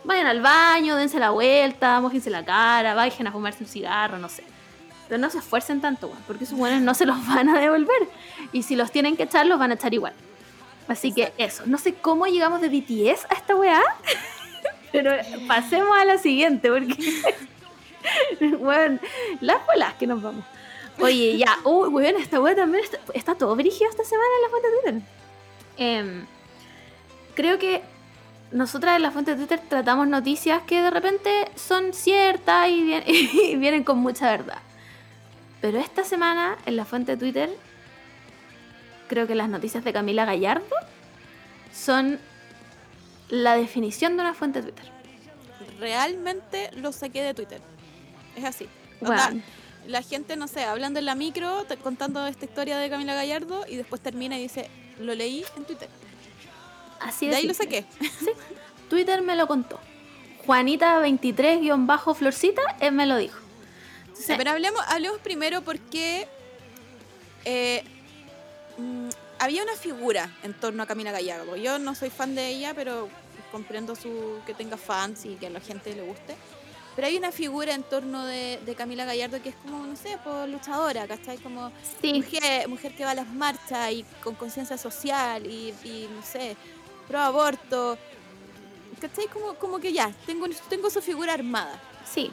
[0.03, 4.29] Vayan al baño, dense la vuelta, mojense la cara, vayan a fumarse un cigarro, no
[4.29, 4.43] sé.
[5.07, 8.09] Pero no se esfuercen tanto, weón, porque esos weones no se los van a devolver.
[8.51, 10.13] Y si los tienen que echar, los van a echar igual.
[10.87, 11.63] Así que eso.
[11.65, 13.81] No sé cómo llegamos de BTS a esta weá.
[14.91, 15.11] Pero
[15.47, 16.95] pasemos a la siguiente, porque.
[18.59, 18.99] bueno,
[19.41, 20.45] las bolas que nos vamos.
[20.99, 21.57] Oye, ya.
[21.63, 24.77] Uy, weón, esta weá también está, está todo brígido esta semana en la fuente de
[24.81, 25.01] Twitter.
[25.77, 26.25] Em,
[27.35, 27.83] creo que
[28.51, 33.03] nosotras en la fuente de Twitter tratamos noticias que de repente son ciertas y, vien-
[33.07, 34.59] y vienen con mucha verdad.
[35.61, 37.49] Pero esta semana en la fuente de Twitter,
[39.07, 40.75] creo que las noticias de Camila Gallardo
[41.73, 42.19] son
[43.29, 44.91] la definición de una fuente de Twitter.
[45.79, 47.61] Realmente lo saqué de Twitter.
[48.35, 48.67] Es así.
[49.01, 49.41] Onda, Bueno,
[49.87, 53.77] La gente, no sé, hablando en la micro, contando esta historia de Camila Gallardo y
[53.77, 55.89] después termina y dice, lo leí en Twitter.
[56.99, 57.85] así De ahí lo saqué.
[58.89, 59.79] Twitter me lo contó.
[60.45, 63.37] Juanita23-Florcita, él me lo dijo.
[64.25, 66.27] Pero hablemos, hablemos primero porque
[67.45, 67.83] eh,
[68.77, 69.09] mm,
[69.39, 71.55] había una figura en torno a Camila Gallardo.
[71.55, 73.09] Yo no soy fan de ella, pero
[73.51, 76.35] comprendo su que tenga fans y que a la gente le guste.
[76.95, 80.17] Pero hay una figura en torno de, de Camila Gallardo que es como, no sé,
[80.23, 81.37] pues, luchadora, ¿cachai?
[81.37, 81.71] Como
[82.01, 86.23] sí, mujer, mujer que va a las marchas y con conciencia social y, y, no
[86.23, 86.57] sé,
[87.07, 87.99] pro aborto.
[88.99, 89.27] ¿Cachai?
[89.27, 91.79] Como, como que ya, tengo, tengo su figura armada.
[92.11, 92.31] sí,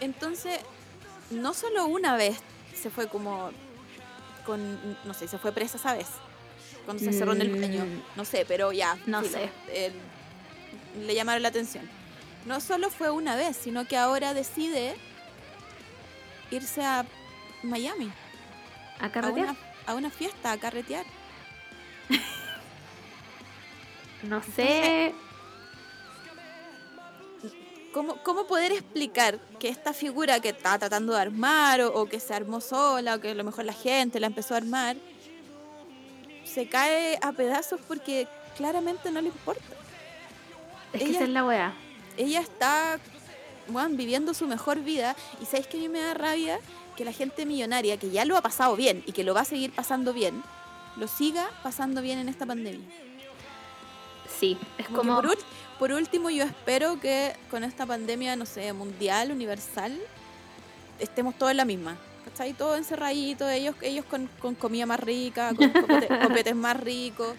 [0.00, 0.58] Entonces,
[1.30, 2.38] no solo una vez
[2.74, 3.50] se fue como
[4.44, 6.08] con, no sé, se fue presa esa vez.
[6.84, 7.84] Cuando se cerró en el baño.
[7.84, 8.02] Mm.
[8.16, 8.98] No sé, pero ya.
[9.06, 9.50] No sé.
[11.06, 11.88] le llamaron la atención.
[12.44, 14.96] No solo fue una vez, sino que ahora decide
[16.50, 17.06] irse a
[17.62, 18.10] Miami.
[18.98, 19.50] A A carretear.
[19.50, 21.04] una, a una fiesta, a carretear.
[24.22, 25.12] No sé.
[27.92, 32.20] ¿Cómo, ¿Cómo poder explicar que esta figura que está tratando de armar o, o que
[32.20, 34.96] se armó sola o que a lo mejor la gente la empezó a armar
[36.44, 38.26] se cae a pedazos porque
[38.56, 39.62] claramente no le importa?
[40.92, 41.74] Es que ella- esa es la weá.
[42.16, 42.98] Ella está
[43.68, 46.58] weón, viviendo su mejor vida y ¿sabes que a mí me da rabia?
[46.96, 49.44] Que la gente millonaria que ya lo ha pasado bien y que lo va a
[49.46, 50.42] seguir pasando bien,
[50.96, 52.86] lo siga pasando bien en esta pandemia.
[54.38, 55.14] Sí, es Como que como.
[55.22, 55.44] por, ul-
[55.82, 59.98] por último, yo espero que con esta pandemia, no sé, mundial, universal,
[61.00, 61.96] estemos todos en la misma.
[62.24, 62.52] ¿Cachai?
[62.52, 67.34] Todos encerraditos, ellos, ellos con, con comida más rica, con copete- copetes más ricos.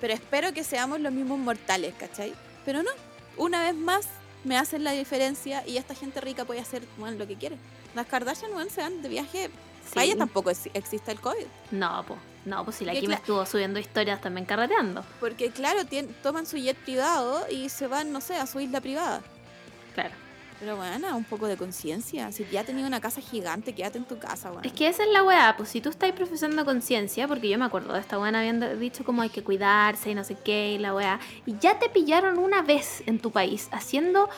[0.00, 2.34] Pero espero que seamos los mismos mortales, ¿cachai?
[2.64, 2.90] Pero no,
[3.36, 4.08] una vez más
[4.42, 7.56] me hacen la diferencia y esta gente rica puede hacer bueno, lo que quiere.
[7.94, 9.48] Las Kardashian bueno, se van de viaje.
[9.94, 10.06] Para Sí.
[10.08, 11.46] ellas tampoco ex- existe el COVID.
[11.70, 12.18] No, pues.
[12.46, 15.04] No, pues si la Kim estuvo subiendo historias también carreteando.
[15.20, 18.80] Porque claro, tien- toman su jet privado y se van, no sé, a su isla
[18.80, 19.20] privada.
[19.94, 20.14] Claro.
[20.58, 22.32] Pero bueno, un poco de conciencia.
[22.32, 24.66] Si ya tenías una casa gigante, quédate en tu casa, bueno.
[24.66, 27.66] Es que esa es la weá, pues si tú estás profesando conciencia, porque yo me
[27.66, 30.78] acuerdo de esta weá habiendo dicho como hay que cuidarse y no sé qué y
[30.78, 34.30] la weá, y ya te pillaron una vez en tu país haciendo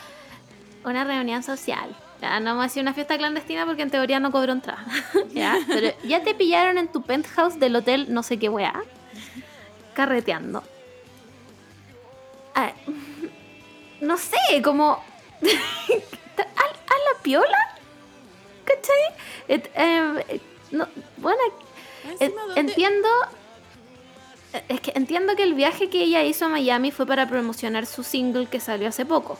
[0.84, 1.94] una reunión social.
[2.20, 4.84] Ya no vamos a decir una fiesta clandestina porque en teoría no cobró entrada.
[5.32, 5.56] ¿ya?
[5.68, 8.74] Pero ya te pillaron en tu penthouse del hotel no sé qué weá,
[9.94, 10.62] carreteando.
[12.54, 12.72] Ah,
[14.00, 15.02] no sé, como...
[15.42, 17.58] ¿A, la piola?
[18.64, 19.14] ¿Cachai?
[19.48, 20.40] Et- eh,
[20.72, 20.88] no,
[21.18, 21.38] bueno,
[22.04, 23.08] Encima, en- ¿dónde- entiendo.
[24.68, 28.02] Es que entiendo que el viaje que ella hizo a Miami fue para promocionar su
[28.02, 29.38] single que salió hace poco.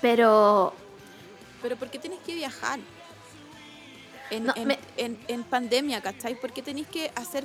[0.00, 0.74] Pero.
[1.62, 2.78] Pero ¿por qué tenés que viajar?
[4.30, 6.38] En, No, en, me- en- en pandemia, ¿cachai?
[6.38, 7.44] ¿Por qué tenés que hacer...?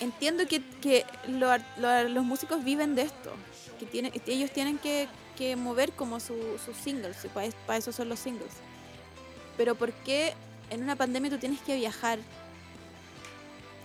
[0.00, 3.32] Entiendo que, que lo lo los músicos viven de esto.
[3.78, 7.16] Que tienen, ellos tienen que, que mover como su- sus singles.
[7.32, 8.52] Para, eso son los singles.
[9.56, 10.34] Pero ¿por qué
[10.70, 12.18] en una pandemia tú tienes que viajar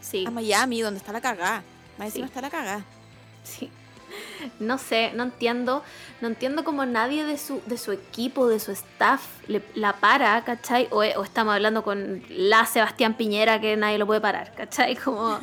[0.01, 1.63] Sí, a Miami, donde está la cagada?
[1.97, 2.29] Más encima Sí.
[2.31, 2.85] está la cagada.
[3.43, 3.69] sí.
[4.59, 5.83] No sé, no entiendo.
[6.21, 9.21] No entiendo cómo nadie de su, de su equipo, de su staff,
[9.75, 10.87] la para, ¿cachai?
[10.91, 14.95] O, estamos hablando con la Sebastián Piñera que nadie lo puede parar, ¿cachai?
[15.03, 15.39] Como.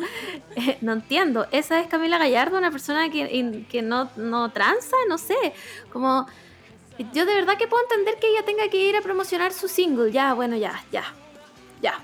[0.56, 1.46] eh, no entiendo.
[1.50, 5.36] Esa es Camila Gallardo, una persona que, que no, no tranza, no sé.
[5.92, 6.26] Como.
[7.12, 10.12] Yo de verdad que puedo entender que ella tenga que ir a promocionar su single.
[10.12, 11.04] Ya, bueno, ya, ya.
[11.82, 12.02] Ya.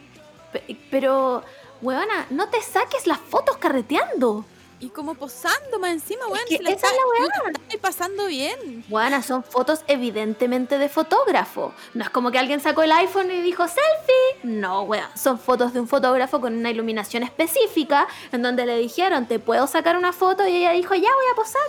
[0.52, 1.42] Pe- Pero,
[1.80, 4.44] weona, no te saques las fotos carreteando.
[4.82, 6.44] Y como posando más encima, weón.
[6.48, 8.84] que se la esa es está- la está pasando bien.
[8.88, 11.72] Buenas, son fotos evidentemente de fotógrafo.
[11.94, 14.40] No es como que alguien sacó el iPhone y dijo selfie.
[14.42, 15.06] No, weón.
[15.16, 19.68] Son fotos de un fotógrafo con una iluminación específica en donde le dijeron, te puedo
[19.68, 21.62] sacar una foto y ella dijo, ya voy a posar.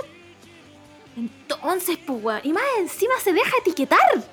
[1.15, 2.41] Entonces, pues, weón.
[2.43, 4.23] Y más encima se deja etiquetar.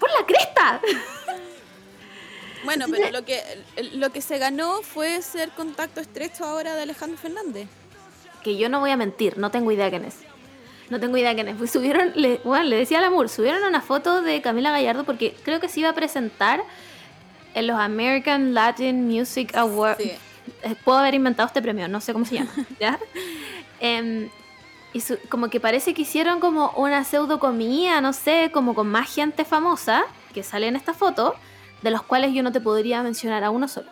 [0.00, 0.80] Por la cresta.
[2.64, 3.40] Bueno, pero lo que,
[3.94, 7.68] lo que se ganó fue ser contacto estrecho ahora de Alejandro Fernández.
[8.42, 10.16] Que yo no voy a mentir, no tengo idea quién es.
[10.90, 11.56] No tengo idea quién es.
[11.56, 15.34] Pues subieron, le, bueno, le decía al amor, subieron una foto de Camila Gallardo porque
[15.44, 16.62] creo que se iba a presentar
[17.54, 20.02] en los American Latin Music Awards.
[20.02, 20.12] Sí.
[20.62, 22.52] Eh, Puedo haber inventado este premio, no sé cómo se llama.
[22.80, 22.98] ¿ya?
[23.80, 24.28] Em,
[24.92, 28.88] y su- como que parece que hicieron como una pseudo comida, no sé, como con
[28.88, 30.04] más gente famosa
[30.34, 31.34] que sale en esta foto,
[31.82, 33.88] de los cuales yo no te podría mencionar a uno solo.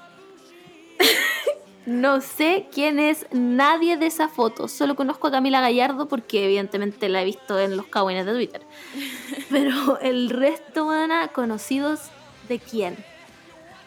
[1.87, 4.69] No sé quién es nadie de esa foto.
[4.69, 8.63] Solo conozco a Camila Gallardo porque evidentemente la he visto en los cagüines de Twitter.
[9.51, 12.11] Pero el resto, mana, conocidos
[12.49, 12.97] de quién.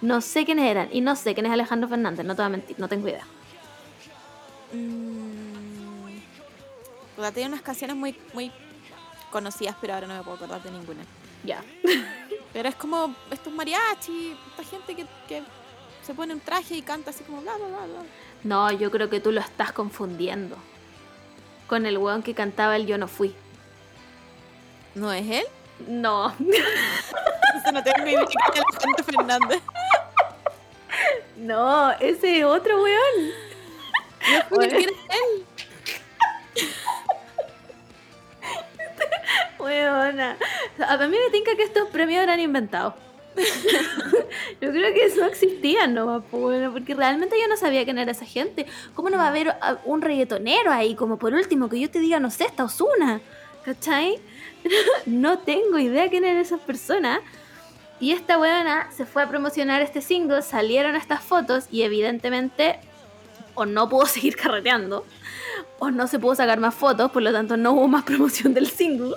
[0.02, 0.90] No sé quiénes eran.
[0.92, 2.26] Y no sé quién es Alejandro Fernández.
[2.26, 3.26] No te voy a mentir, no tengo idea.
[4.74, 6.18] Mm,
[7.16, 8.52] puta, tenía unas canciones muy, muy
[9.32, 11.04] conocidas, pero ahora no me puedo acordar de ninguna.
[11.46, 11.64] Ya.
[12.54, 15.44] Pero es como estos mariachi, esta gente que, que
[16.04, 18.04] se pone un traje y canta así como bla, bla, bla, bla.
[18.44, 20.56] No, yo creo que tú lo estás confundiendo.
[21.68, 23.34] Con el weón que cantaba el Yo no fui.
[24.96, 25.46] ¿No es él?
[25.88, 26.34] No.
[27.74, 29.62] No tengo idea Alejandro Fernández.
[31.38, 33.32] No, ese es otro weón.
[34.52, 35.46] No quién es él.
[39.64, 40.38] Weona.
[40.88, 42.94] A mí me tinca que estos premios eran inventados.
[44.62, 46.22] Yo creo que eso existía, ¿no?
[46.32, 48.66] Bueno, porque realmente yo no sabía quién era esa gente.
[48.94, 50.96] ¿Cómo no va a haber a- un reggaetonero ahí?
[50.96, 53.22] Como por último, que yo te diga, no sé, está Osuna.
[53.66, 54.20] ¿Cachai?
[55.06, 57.20] no tengo idea quién eran esas personas.
[58.00, 62.80] Y esta weona se fue a promocionar este single, salieron estas fotos y evidentemente
[63.56, 65.06] o no pudo seguir carreteando
[65.80, 68.70] o no se pudo sacar más fotos, por lo tanto no hubo más promoción del
[68.70, 69.16] single.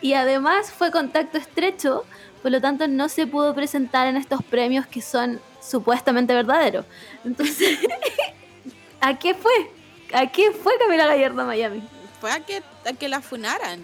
[0.00, 2.04] Y además fue contacto estrecho,
[2.42, 6.86] por lo tanto no se pudo presentar en estos premios que son supuestamente verdaderos.
[7.24, 7.78] Entonces,
[9.00, 9.70] ¿a qué fue?
[10.14, 11.82] ¿A qué fue Camila Gallardo a Miami?
[12.20, 13.80] Fue a que, a que la funaran.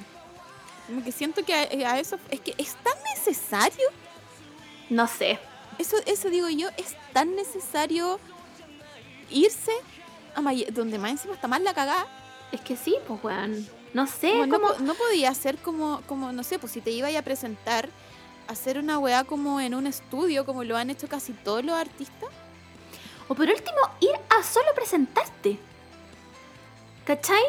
[0.87, 2.19] Como que siento que a, a eso.
[2.31, 3.87] Es que es tan necesario.
[4.89, 5.39] No sé.
[5.79, 8.19] Eso, eso digo yo, es tan necesario
[9.31, 9.73] irse
[10.35, 12.07] a Miami, donde más encima está más la cagada.
[12.53, 13.67] Es que sí, pues weón.
[13.93, 17.23] No sé, Como no, podía ser como, como, no sé, pues si te iba a
[17.23, 17.89] presentar,
[18.49, 22.29] hacer una weá como en un estudio, como lo han hecho casi todos los artistas.
[23.29, 25.59] O por último, ir a solo presentarte.
[27.05, 27.43] ¿Cachai?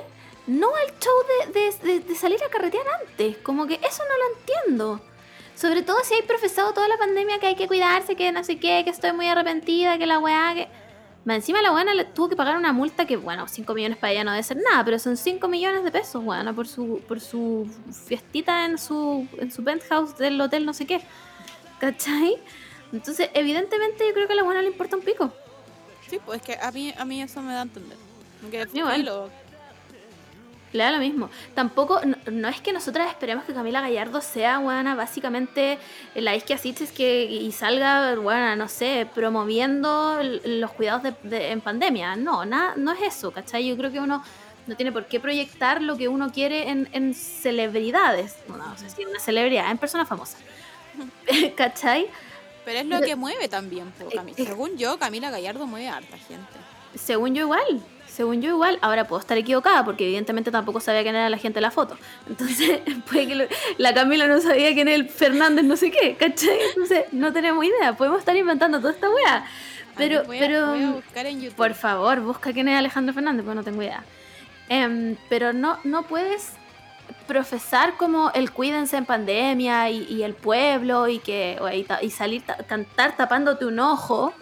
[0.48, 1.14] No al show
[1.52, 3.38] de, de- de- de salir a carretear antes.
[3.38, 5.02] Como que eso no lo entiendo.
[5.56, 8.60] Sobre todo si hay profesado toda la pandemia que hay que cuidarse, que no sé
[8.60, 10.68] qué, que estoy muy arrepentida, que la weá, que...
[11.26, 14.14] Más encima la buena le tuvo que pagar una multa que, bueno, 5 millones para
[14.14, 17.20] ella no debe ser nada, pero son 5 millones de pesos, weona, por su, por
[17.20, 17.68] su
[18.08, 21.02] fiestita en su, en su penthouse del hotel no sé qué.
[21.80, 22.38] ¿Cachai?
[22.94, 25.34] Entonces, evidentemente yo creo que a la buena le importa un pico.
[26.08, 27.98] Sí, pues es que a mí, a mí eso me da a entender.
[28.52, 29.32] Que filo,
[30.76, 31.30] Le da lo mismo.
[31.54, 35.80] Tampoco, no, no es que nosotras esperemos que Camila Gallardo sea, buena, básicamente
[36.16, 41.62] la isquia Sitges que y salga, buena, no sé, promoviendo los cuidados de, de- en
[41.62, 42.16] pandemia.
[42.18, 43.66] No, nada, no es eso, ¿cachai?
[43.68, 44.24] Yo creo que uno
[44.68, 48.36] no tiene por qué proyectar lo que uno quiere en, en celebridades.
[48.50, 50.40] No, no sé si una celebridad, en personas famosas.
[51.56, 52.08] ¿Cachai?
[52.66, 54.46] Pero es lo que mueve también, po, Cami- Eh, eh.
[54.46, 56.52] Según yo, Camila Gallardo mueve a harta gente.
[56.96, 57.82] Según yo igual,
[58.16, 61.56] según yo igual, ahora puedo estar equivocada porque evidentemente tampoco sabía quién era la gente
[61.58, 61.98] de la foto.
[62.28, 62.80] Entonces,
[63.12, 63.46] puede que lo-
[63.78, 66.58] la Camila no sabía quién era el Fernández no sé qué, ¿cachai?
[66.70, 69.46] Entonces, no tenemos idea, podemos estar inventando toda esta weá.
[69.98, 71.56] Pero, voy a- pero, voy a buscar en YouTube.
[71.58, 74.04] por favor, busca quién es Alejandro Fernández, pues no tengo idea.
[74.70, 76.54] Em, pero no, no puedes
[77.28, 82.44] profesar como el cuídense en pandemia y, y el pueblo y que y, y salir
[82.46, 84.34] ta- cantar tapándote un ojo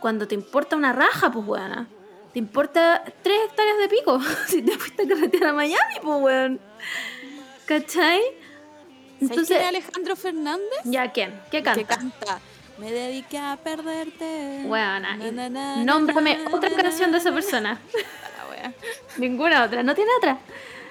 [0.00, 1.86] cuando te importa una raja, pues weona.
[2.32, 6.60] Te importa tres hectáreas de pico si te fuiste a carretear a Miami, pues weón.
[7.66, 8.20] ¿Cachai?
[8.20, 10.80] ¿Sabes Entonces, quién es Alejandro Fernández?
[10.84, 11.30] ¿ya quién?
[11.50, 11.96] ¿Qué Que canta?
[11.96, 12.40] canta.
[12.78, 14.62] Me dediqué a perderte.
[14.64, 17.80] Weona, Na, y- na, na, Nómbrame otra canción de esa na, persona.
[19.18, 20.38] Ninguna otra, no tiene otra.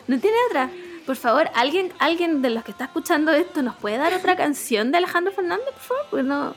[0.08, 0.70] No tiene otra.
[1.06, 4.92] Por favor, alguien, alguien de los que está escuchando esto nos puede dar otra canción
[4.92, 6.56] de Alejandro Fernández, por favor, porque no,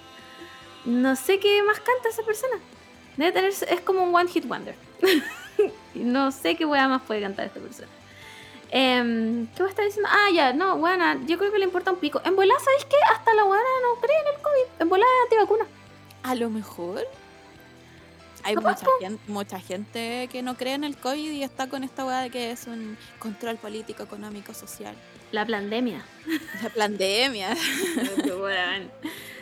[0.85, 2.57] no sé qué más canta esa persona.
[3.17, 4.75] Debe tener, es como un one hit wonder.
[5.95, 7.89] No sé qué wea más puede cantar esta persona.
[8.71, 10.09] Em, ¿Qué a estar diciendo?
[10.13, 12.21] Ah, ya, no, buena, yo creo que le importa un pico.
[12.25, 12.97] En volada, ¿sabéis qué?
[13.13, 14.81] Hasta la buena no cree en el COVID.
[14.81, 15.67] En volada antivacuna.
[16.25, 17.07] A lo mejor.
[18.43, 22.05] Hay mucha gente, mucha gente que no cree en el COVID y está con esta
[22.05, 24.95] weá de que es un control político, económico, social.
[25.33, 26.05] La pandemia.
[26.63, 27.53] La pandemia.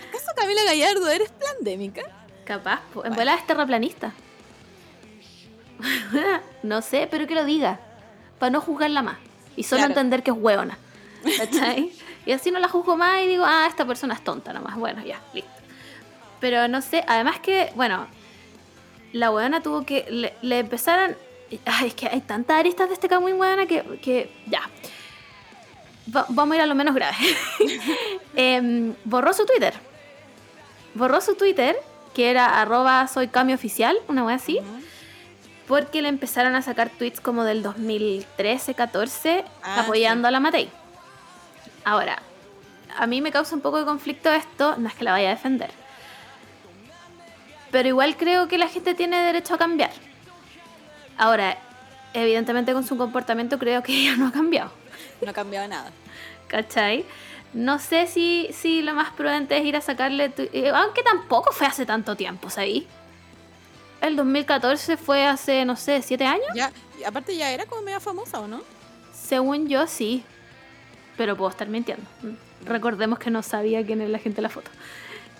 [0.08, 2.21] ¿Acaso Camila Gallardo eres pandémica?
[2.44, 4.12] Capaz, en volada es terraplanista.
[6.62, 7.80] no sé, pero que lo diga.
[8.38, 9.18] Para no juzgarla más.
[9.56, 9.92] Y solo Claro.
[9.92, 10.78] entender que es hueona.
[11.38, 11.92] ¿Cachai?
[12.26, 14.76] y así no la juzgo más y digo, ah, esta persona es tonta nomás.
[14.76, 15.50] Bueno, ya, listo.
[16.40, 18.06] Pero no sé, además que, bueno,
[19.12, 20.06] la hueona tuvo que.
[20.10, 21.16] Le, le empezaron.
[21.66, 24.62] Ay, es que hay tantas aristas de este caso muy hueona que, que ya.
[26.14, 27.14] Va- vamos a ir a lo menos grave.
[28.34, 29.74] Em, borró su Twitter.
[30.94, 31.76] Borró su Twitter,
[32.14, 34.60] que era arroba soy cambio oficial, una wea así,
[35.66, 40.68] porque le empezaron a sacar tweets como del 2013-14 Ah, apoyando a la Matei.
[41.84, 42.22] Ahora,
[42.96, 45.34] a mí me causa un poco de conflicto esto, no es que la vaya a
[45.34, 45.70] defender.
[47.70, 49.92] Pero igual creo que la gente tiene derecho a cambiar.
[51.16, 51.56] Ahora,
[52.12, 54.70] evidentemente con su comportamiento creo que ella no ha cambiado.
[55.22, 55.90] No ha cambiado nada.
[56.52, 57.04] ¿cachai?
[57.52, 61.52] No sé si, si lo más prudente es ir a sacarle, tu- eh, aunque tampoco
[61.52, 62.86] fue hace tanto tiempo, ¿sabí?
[64.00, 66.46] El 2014 fue hace, no sé, siete años.
[66.54, 68.62] Ya, y aparte ya era como media famosa, ¿o no?
[69.12, 70.24] Según yo, sí.
[71.16, 72.04] Pero puedo estar mintiendo.
[72.22, 72.66] Mm.
[72.66, 74.70] Recordemos que no sabía quién era la gente de la foto.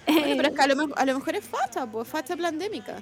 [0.06, 2.96] Bueno, pero es que a lo, mejor- a lo mejor es facha, pues facha pandémica.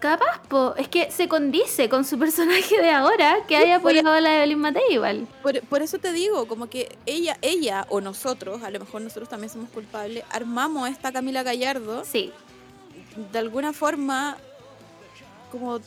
[0.00, 4.12] Capaz, po, es que se condice con su personaje de ahora que haya por- apoyado
[4.16, 5.26] a la Evelyn Matei igual.
[5.42, 9.28] Por, por eso te digo, como que ella, ella o nosotros, a lo mejor nosotros
[9.28, 12.32] también somos culpables, armamos a esta Camila Gallardo Sí,
[13.32, 14.36] de alguna forma,
[15.50, 15.80] como,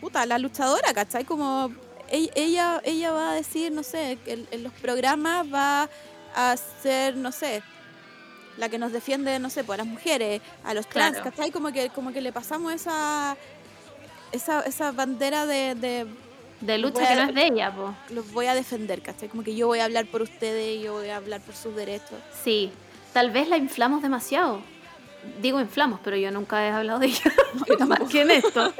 [0.00, 1.24] puta, la luchadora, ¿cachai?
[1.24, 1.72] Como
[2.08, 5.88] e- ella, ella va a decir, no sé, en, en los programas va
[6.34, 7.62] a ser, no sé,
[8.58, 11.30] la que nos defiende, no sé, pues a las mujeres, a los trans, Claro.
[11.30, 11.50] ¿cachai?
[11.50, 13.36] Como que, como que le pasamos esa,
[14.32, 16.06] esa, esa bandera de, de
[16.60, 17.94] De lucha Voy a- que no es de ella, po.
[18.10, 19.28] los voy a defender, ¿cachai?
[19.28, 22.18] Como que yo voy a hablar por ustedes yo voy a hablar por sus derechos.
[22.44, 22.70] Sí,
[23.12, 24.60] tal vez la inflamos demasiado.
[25.40, 27.32] Digo inflamos, pero yo nunca he hablado de ella
[27.86, 28.72] más que en esto.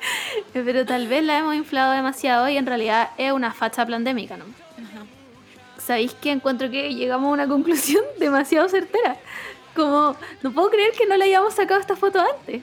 [0.52, 4.44] pero tal vez la hemos inflado demasiado y en realidad es una facha pandémica, ¿no?
[5.90, 9.16] ¿Sabéis que encuentro que llegamos a una conclusión demasiado certera?
[9.74, 12.62] Como, no puedo creer que no le hayamos sacado esta foto antes.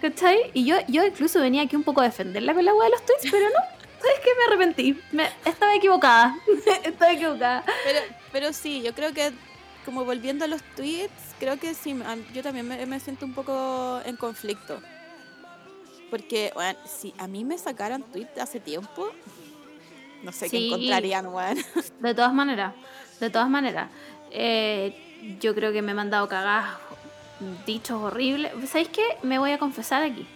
[0.00, 0.52] ¿Cachai?
[0.54, 3.04] Y yo, yo incluso venía aquí un poco a defenderla con la hueá de los
[3.04, 3.56] tweets, pero no.
[4.00, 4.30] ¿Sabes qué?
[4.38, 5.00] Me arrepentí.
[5.10, 6.36] Me- estaba equivocada.
[6.84, 7.64] estaba equivocada.
[7.82, 7.98] Pero,
[8.30, 9.32] pero sí, yo creo que
[9.84, 12.00] como volviendo a los tweets, creo que sí,
[12.32, 14.80] yo también me, me siento un poco en conflicto.
[16.10, 19.10] Porque, bueno, si a mí me sacaran tweets hace tiempo,
[20.22, 21.58] no sé qué encontrarían, weón.
[22.00, 22.74] De todas maneras,
[23.20, 23.88] de todas maneras.
[24.30, 25.04] eh,
[25.40, 26.76] yo creo que me he mandado cagadas,
[27.66, 28.52] dichos horribles.
[28.68, 29.02] ¿Sabéis qué?
[29.22, 30.26] Me voy a confesar aquí.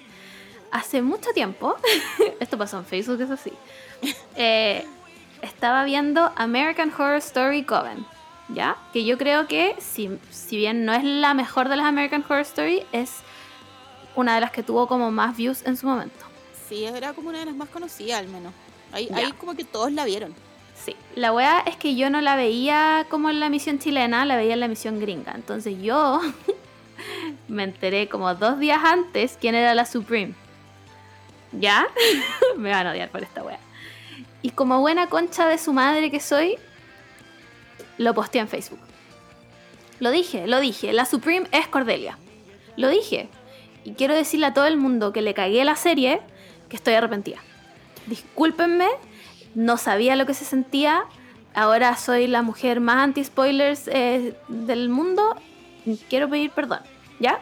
[0.72, 1.76] Hace mucho tiempo,
[2.40, 3.52] esto pasó en Facebook, es así.
[4.36, 4.84] eh,
[5.40, 8.04] estaba viendo American Horror Story Coven,
[8.48, 8.76] ¿ya?
[8.92, 12.40] Que yo creo que, si, si bien no es la mejor de las American Horror
[12.40, 13.18] Story, es
[14.16, 16.24] una de las que tuvo como más views en su momento.
[16.68, 18.52] Sí, era como una de las más conocidas, al menos.
[18.92, 20.34] Ahí, ahí como que todos la vieron.
[20.84, 24.36] Sí, la weá es que yo no la veía como en la emisión chilena, la
[24.36, 25.32] veía en la emisión gringa.
[25.34, 26.20] Entonces yo
[27.48, 30.34] me enteré como dos días antes quién era la Supreme.
[31.52, 31.86] ¿Ya?
[32.56, 33.58] me van a odiar por esta weá.
[34.42, 36.58] Y como buena concha de su madre que soy,
[37.98, 38.80] lo posteé en Facebook.
[40.00, 40.92] Lo dije, lo dije.
[40.92, 42.18] La Supreme es Cordelia.
[42.76, 43.28] Lo dije.
[43.84, 46.20] Y quiero decirle a todo el mundo que le cagué la serie
[46.68, 47.38] que estoy arrepentida.
[48.06, 48.88] Discúlpenme,
[49.54, 51.04] no sabía lo que se sentía.
[51.54, 55.36] Ahora soy la mujer más anti-spoilers eh, del mundo.
[56.08, 56.80] Quiero pedir perdón,
[57.20, 57.40] ¿ya?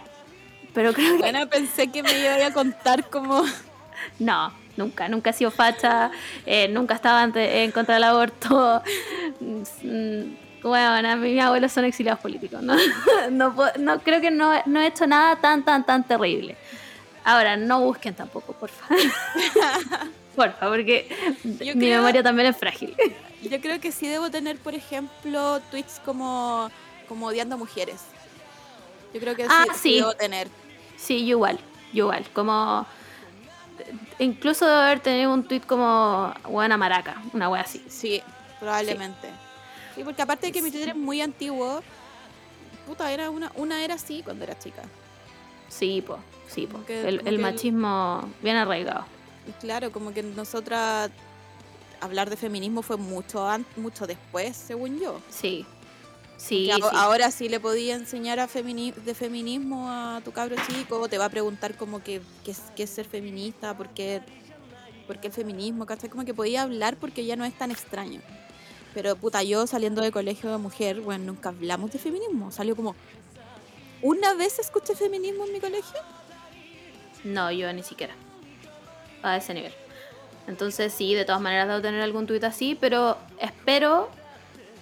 [0.74, 3.44] Pero creo que Bueno, pensé que me iba a contar como...
[4.18, 6.10] no, nunca, nunca he sido facha,
[6.46, 8.82] eh, nunca estaba ante- en contra del aborto.
[9.40, 12.74] Mm, Bueno, mí mis abuelos son exiliados políticos, ¿no?
[13.30, 16.56] no, no creo que no, no he hecho nada tan, tan, tan terrible.
[17.24, 18.86] Ahora, no busquen tampoco, porfa.
[20.44, 21.08] porfa, porque
[21.44, 22.94] Yo mi creo- memoria también es frágil.
[23.42, 26.70] Yo creo que sí debo tener, por ejemplo, tweets como,
[27.08, 28.02] como odiando mujeres.
[29.14, 29.94] Yo creo que Ah, sí, sí.
[29.96, 30.48] debo tener.
[30.96, 31.58] Sí, yo igual,
[31.92, 32.24] igual.
[32.32, 32.86] Como.
[34.18, 37.82] Incluso de haber tenido un tweet como buena maraca, una wea así.
[37.88, 38.22] Sí,
[38.58, 39.28] probablemente.
[39.94, 41.82] Sí, porque aparte de que mi Twitter es muy antiguo,
[42.86, 44.82] puta, era una, una era así cuando era chica.
[45.68, 46.84] Sí, po, sí, po.
[46.84, 49.04] Que- el, como el machismo bien arraigado.
[49.48, 51.10] Y claro, como que nosotras
[52.00, 55.20] hablar de feminismo fue mucho mucho después, según yo.
[55.30, 55.66] Sí.
[56.36, 56.96] Sí, Que a- sí.
[56.96, 61.26] Ahora sí le podía enseñar a femini- de feminismo a tu cabro chico, te va
[61.26, 64.22] a preguntar como que qué es, qué es ser feminista, por qué,
[65.06, 66.08] por qué el feminismo, ¿cachai?
[66.08, 68.22] Como que podía hablar porque ya no es tan extraño.
[68.94, 72.50] Pero puta, yo saliendo de colegio de mujer, bueno, nunca hablamos de feminismo.
[72.50, 72.96] Salió como,
[74.00, 76.00] ¿una vez escuché feminismo en mi colegio?
[77.24, 78.14] No, yo ni siquiera.
[79.22, 79.72] A ese nivel.
[80.46, 84.10] Entonces sí, de todas maneras debo tener algún tuit así, pero espero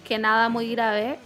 [0.07, 1.19] que nada muy grave.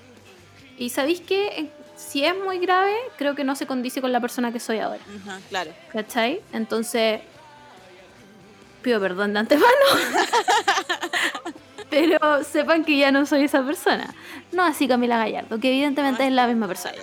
[0.78, 4.52] Y sabéis que si es muy grave, creo que no se condice con la persona
[4.52, 5.00] que soy ahora.
[5.24, 5.72] Ajá, claro.
[5.92, 6.42] ¿Cachai?
[6.52, 7.22] Entonces,
[8.82, 9.68] pido perdón de antemano.
[11.90, 14.14] Pero sepan que ya no soy esa persona.
[14.52, 16.96] No así Camila Gallardo, que evidentemente Ah, es la misma persona.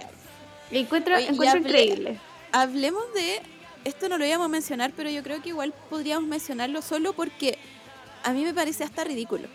[0.73, 2.19] Encuentro, Oye, encuentro hablé- increíble.
[2.53, 3.41] Hablemos de.
[3.85, 7.59] Esto no lo íbamos a mencionar, pero yo creo que igual podríamos mencionarlo solo porque
[8.23, 9.49] a mí me parece hasta ridículo.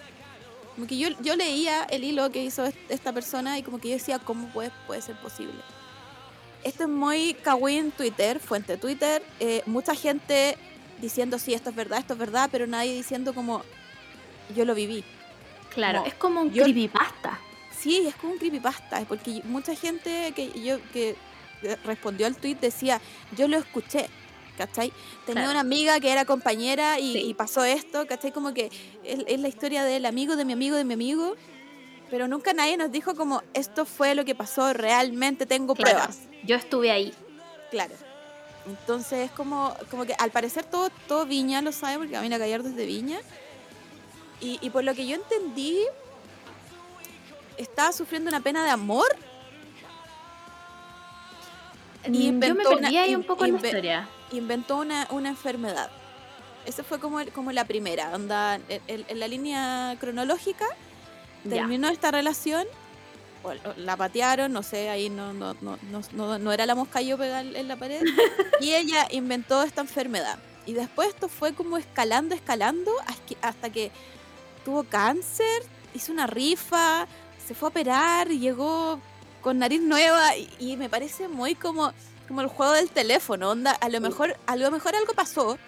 [0.75, 3.89] Como que yo, yo leía el hilo que hizo est- esta persona y como que
[3.89, 5.53] yo decía, ¿cómo puede, puede ser posible?
[6.63, 7.37] Esto es muy
[7.77, 9.21] en Twitter, fuente Twitter.
[9.39, 10.57] eh, mucha gente
[10.99, 13.63] diciendo, sí, esto es verdad, esto es verdad, pero nadie diciendo como,
[14.55, 15.03] yo lo viví.
[15.73, 17.39] Claro, como, es como un yo- creepypasta.
[17.77, 21.15] Sí, es como un creepypasta, porque mucha gente que yo que
[21.83, 23.01] respondió al tweet decía,
[23.35, 24.07] yo lo escuché,
[24.57, 24.91] ¿cachai?
[25.25, 25.51] Tenía Claro.
[25.51, 27.19] una amiga que era compañera y, Sí.
[27.29, 28.31] y pasó esto, ¿cachai?
[28.31, 28.69] Como que
[29.03, 31.35] es, es la historia del amigo, de mi amigo, de mi amigo,
[32.09, 36.19] pero nunca nadie nos dijo como, esto fue lo que pasó, realmente tengo Claro, pruebas.
[36.43, 37.13] Yo estuve ahí.
[37.71, 37.95] Claro.
[38.67, 42.69] Entonces es como, como que al parecer todo, todo Viña lo sabe, porque Camila Gallardo
[42.69, 43.19] es de Viña.
[44.41, 45.79] Y, y por lo que yo entendí,
[47.57, 49.07] estaba sufriendo una pena de amor.
[52.07, 54.09] Y Mm, Yo me inventó una- perdí ahí un poco en la historia.
[54.31, 55.89] inventó una, una enfermedad.
[56.65, 60.65] Esa fue como, el- como la primera, onda, en, en- en la línea cronológica,
[61.43, 61.49] Ya.
[61.57, 62.65] terminó esta relación,
[63.43, 66.73] o- o la patearon, no sé, ahí no, no, no, no, no- no era la
[66.75, 68.01] mosca yo pegada en la pared,
[68.61, 70.39] y ella inventó esta enfermedad.
[70.65, 72.91] Y después esto fue como escalando, escalando,
[73.41, 73.91] hasta que
[74.63, 75.61] tuvo cáncer,
[75.93, 77.05] hizo una rifa,
[77.45, 78.99] se fue a operar, llegó
[79.45, 81.93] con nariz nueva, y, y me parece muy como,
[82.27, 85.59] como el juego del teléfono, onda, a lo mejor, a lo mejor algo pasó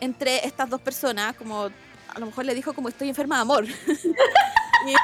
[0.00, 3.66] entre estas dos personas, como a lo mejor le dijo como estoy enferma de amor.
[4.86, 4.94] y,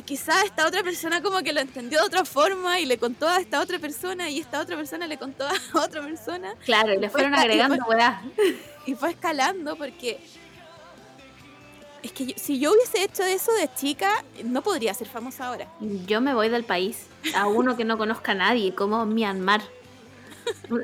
[0.00, 3.28] y quizás esta otra persona como que lo entendió de otra forma y le contó
[3.28, 5.52] a esta otra persona y esta otra persona le contó a
[5.84, 8.22] otra persona Claro, y le Y fue fueron y agregando weá.
[8.86, 10.18] y fue escalando porque
[12.02, 15.66] es que yo- si yo hubiese hecho eso de chica no podría ser famosa ahora.
[15.80, 19.62] Yo me voy del país a uno que no conozca a nadie, como Myanmar.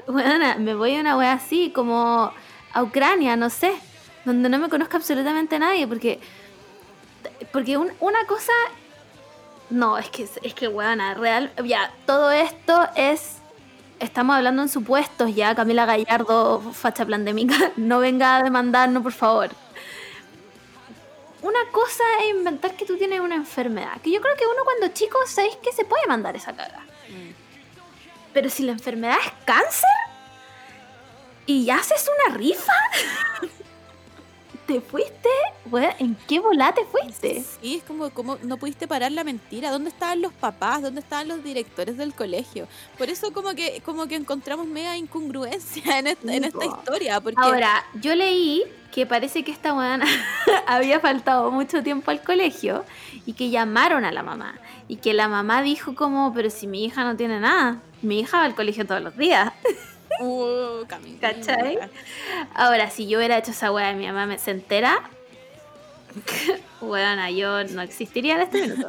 [0.08, 2.32] Weona, me voy a una wea así, como
[2.72, 3.72] a Ucrania, no sé,
[4.24, 6.18] donde no me conozca absolutamente nadie, porque
[7.52, 8.52] porque un- una cosa
[9.70, 13.36] no, es que es que weona, real, ya, todo esto es
[14.00, 19.50] estamos hablando en supuestos ya, Camila Gallardo, facha pandémica, no venga a demandarnos, por favor.
[21.42, 24.00] Una cosa es inventar que tú tienes una enfermedad.
[24.00, 26.86] Que yo creo que uno cuando chico sabéis que se puede mandar esa caga.
[28.32, 29.90] Pero si la enfermedad es cáncer
[31.44, 32.72] y haces una rifa,
[34.66, 35.28] te fuiste,
[35.98, 37.42] ¿en qué bola te fuiste?
[37.60, 39.70] Sí, es como, como no pudiste parar la mentira.
[39.70, 40.82] ¿Dónde estaban los papás?
[40.82, 42.68] ¿Dónde estaban los directores del colegio?
[42.98, 47.20] Por eso como que como que encontramos mega incongruencia en esta, en esta historia.
[47.20, 50.06] Porque Ahora, yo leí que parece que esta weona
[50.66, 52.84] había faltado mucho tiempo al colegio
[53.26, 54.54] y que llamaron a la mamá.
[54.88, 58.38] Y que la mamá dijo como, pero si mi hija no tiene nada, mi hija
[58.38, 59.52] va al colegio todos los días.
[60.20, 61.78] Uh, Cami, ¿Cachai?
[62.54, 65.02] Ahora, si yo hubiera hecho esa weá y mi mamá me se entera,
[66.80, 68.88] weona, yo no existiría en este minuto.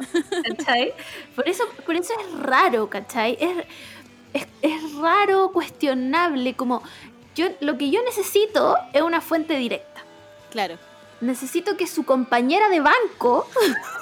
[0.56, 0.92] ¿Cachai?
[1.34, 3.38] Por eso, por eso es raro, ¿cachai?
[3.40, 3.66] Es,
[4.32, 6.82] es, es raro, cuestionable, como
[7.34, 10.02] yo lo que yo necesito es una fuente directa.
[10.50, 10.78] Claro.
[11.20, 13.48] Necesito que su compañera de banco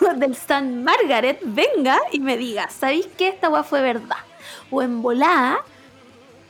[0.16, 4.18] del San Margaret venga y me diga, ¿sabéis que esta weá fue verdad?
[4.70, 5.62] O en volá,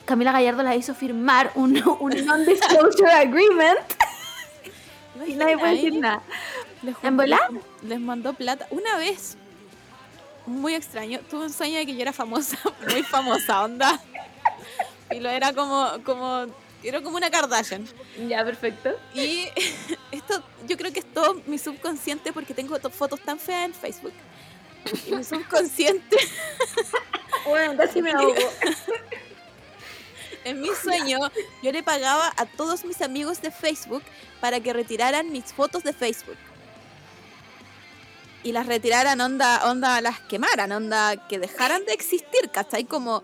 [0.04, 3.78] Camila Gallardo la hizo firmar un, un non-disclosure agreement
[5.26, 6.22] y nadie puede decir nada.
[6.82, 7.40] Les, ¿En volá?
[7.82, 8.66] les- mandó plata.
[8.70, 9.36] Una vez,
[10.46, 12.56] muy extraño, tuve un sueño de que yo era famosa,
[12.90, 14.00] muy famosa, onda.
[15.10, 16.46] Y lo era como, como,
[16.82, 17.86] era como una Kardashian.
[18.28, 18.90] Ya, perfecto.
[19.14, 19.46] Y
[20.10, 23.74] esto, yo creo que es todo mi subconsciente porque tengo to- fotos tan feas en
[23.74, 24.14] Facebook.
[25.06, 26.16] Y mi subconsciente,
[27.46, 28.34] Bueno, casi me ahogo.
[30.44, 31.18] En mi sueño,
[31.62, 34.02] yo le pagaba a todos mis amigos de Facebook
[34.40, 36.36] para que retiraran mis fotos de Facebook.
[38.44, 42.84] Y las retiraran, onda, onda, las quemaran, onda, que dejaran de existir, ¿cachai?
[42.84, 43.22] Como,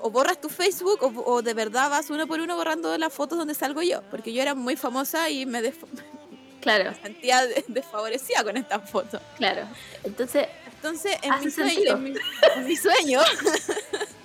[0.00, 3.36] o borras tu Facebook o, o de verdad vas uno por uno borrando las fotos
[3.36, 4.00] donde salgo yo.
[4.10, 5.60] Porque yo era muy famosa y me
[6.62, 9.20] Claro, sentía de- desfavorecida con estas fotos.
[9.36, 9.68] claro.
[10.02, 11.96] Entonces, Entonces, en mi, sueño, sentido.
[11.96, 12.14] en, mi,
[12.56, 13.20] en mi sueño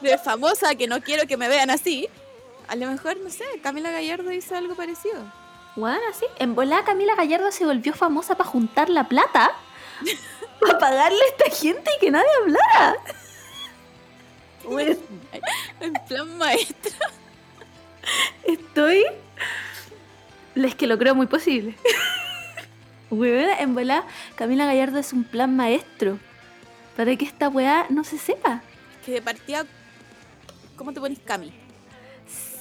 [0.00, 2.08] de famosa que no quiero que me vean así,
[2.68, 5.24] a lo mejor, no sé, Camila Gallardo hizo algo parecido.
[5.74, 6.24] bueno, así.
[6.38, 9.50] En volá Camila Gallardo se volvió famosa para juntar la plata.
[10.60, 12.96] Para pagarle a esta gente y que nadie hablara.
[14.62, 14.94] Bueno,
[15.80, 16.92] En plan maestro.
[18.44, 19.06] Estoy.
[20.54, 21.74] Es que lo creo muy posible.
[23.10, 24.04] En volá,
[24.36, 26.18] Camila Gallardo es un plan maestro.
[26.94, 28.62] Para que esta weá no se sepa.
[29.04, 29.64] Que de partida,
[30.80, 31.52] ¿cómo te pones Cami?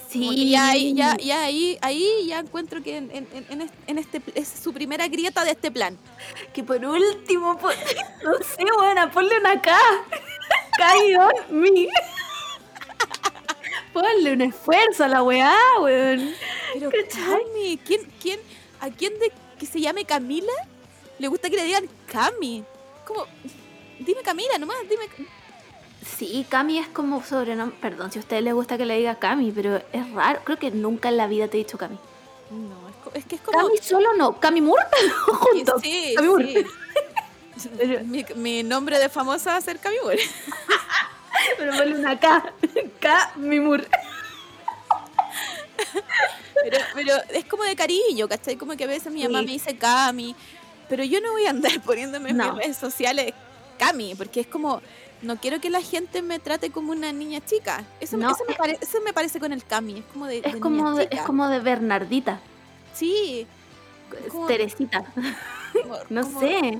[0.10, 0.50] Sí.
[0.52, 4.50] Ya, ahí- ya, ya ahí, ahí ya encuentro que en, en- en- en este, es
[4.50, 5.98] su primera grieta de este plan.
[6.54, 7.58] Que por último,
[8.24, 9.72] no sé, buena, ponle una K.
[10.78, 11.88] K-mi.
[13.94, 16.34] Ponle un esfuerzo a la weá, weón.
[16.74, 16.90] Pero.
[17.14, 18.40] Cami, ¿quién, quién,
[18.82, 20.52] ¿a quién de que se llame Camila
[21.20, 22.64] le gusta que le digan Cami?
[23.08, 23.26] Como,
[24.00, 25.06] dime Camila nomás, dime.
[26.06, 27.78] Sí, Cami es como sobrenombre.
[27.82, 30.42] Perdón si a ustedes les gusta que le diga Cami, pero es raro.
[30.44, 31.98] Creo que nunca en la vida te he dicho Cami.
[32.52, 33.58] No, es, co- es que es como.
[33.58, 34.40] Cami solo no.
[34.40, 34.84] Cami Moore
[35.28, 35.82] juntos.
[35.82, 36.66] Sí, Cami Moore.
[37.58, 37.70] sí.
[38.06, 40.20] Mi, mi nombre de famosa va a ser Cami Moore.
[41.58, 42.54] Pero ponle una K.
[43.00, 43.88] Cami Moore.
[46.64, 48.58] Pero, pero es como de cariño, ¿cachai?
[48.58, 50.36] Como que a veces mi mamá me dice Cami.
[50.90, 53.34] Pero yo no voy a andar poniéndome en mis redes sociales
[53.78, 54.82] Cami, porque es como,
[55.22, 57.84] no quiero que la gente me trate como una niña chica.
[58.00, 60.54] Eso, No, eso me, pare- eso me parece con el Cami, es como de, Es
[60.54, 62.40] de como niña de, es como de Bernardita,
[62.94, 63.46] Sí,
[64.30, 65.06] como- Teresita,
[65.74, 66.80] como- no como sé.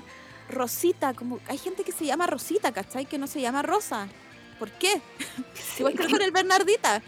[0.50, 3.06] Rosita, como hay gente que se llama Rosita, ¿cachai?
[3.06, 4.08] Que no se llama Rosa.
[4.58, 5.00] ¿Por qué?
[5.78, 7.02] Igual que con el Bernardita.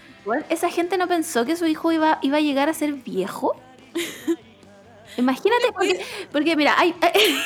[0.49, 3.55] ¿Esa gente no pensó que su hijo iba, iba a llegar a ser viejo?
[5.17, 7.41] Imagínate, porque, porque mira, hay, hay,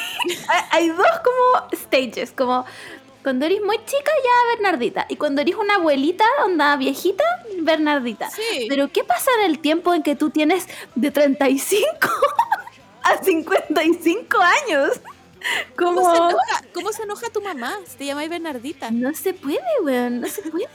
[0.72, 2.64] hay dos como stages, como
[3.26, 7.24] cuando eres muy chica ya Bernardita, y cuando eres una abuelita, onda viejita,
[7.58, 8.30] Bernardita.
[8.30, 8.68] Sí.
[8.70, 12.08] Pero ¿qué pasa en el tiempo en que tú tienes de 35
[13.04, 15.02] a 55 años?
[15.76, 16.02] Como...
[16.04, 18.92] ¿Cómo se, enoja, ¿Cómo se enoja tu mamá si te llamáis Bernardita?
[18.92, 20.68] No se puede, weón, no se puede.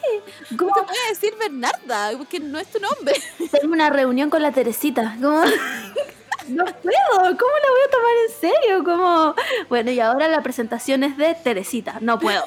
[0.59, 3.15] ¿Cómo te puede decir Bernarda, porque no es tu nombre.
[3.61, 5.17] tengo una reunión con la Teresita?
[5.23, 5.41] ¿Cómo?
[6.51, 7.29] No puedo, ¿cómo
[7.63, 8.85] la voy a tomar en serio?
[8.85, 9.35] Como,
[9.69, 11.99] bueno, y ahora la presentación es de Teresita.
[12.01, 12.45] No puedo.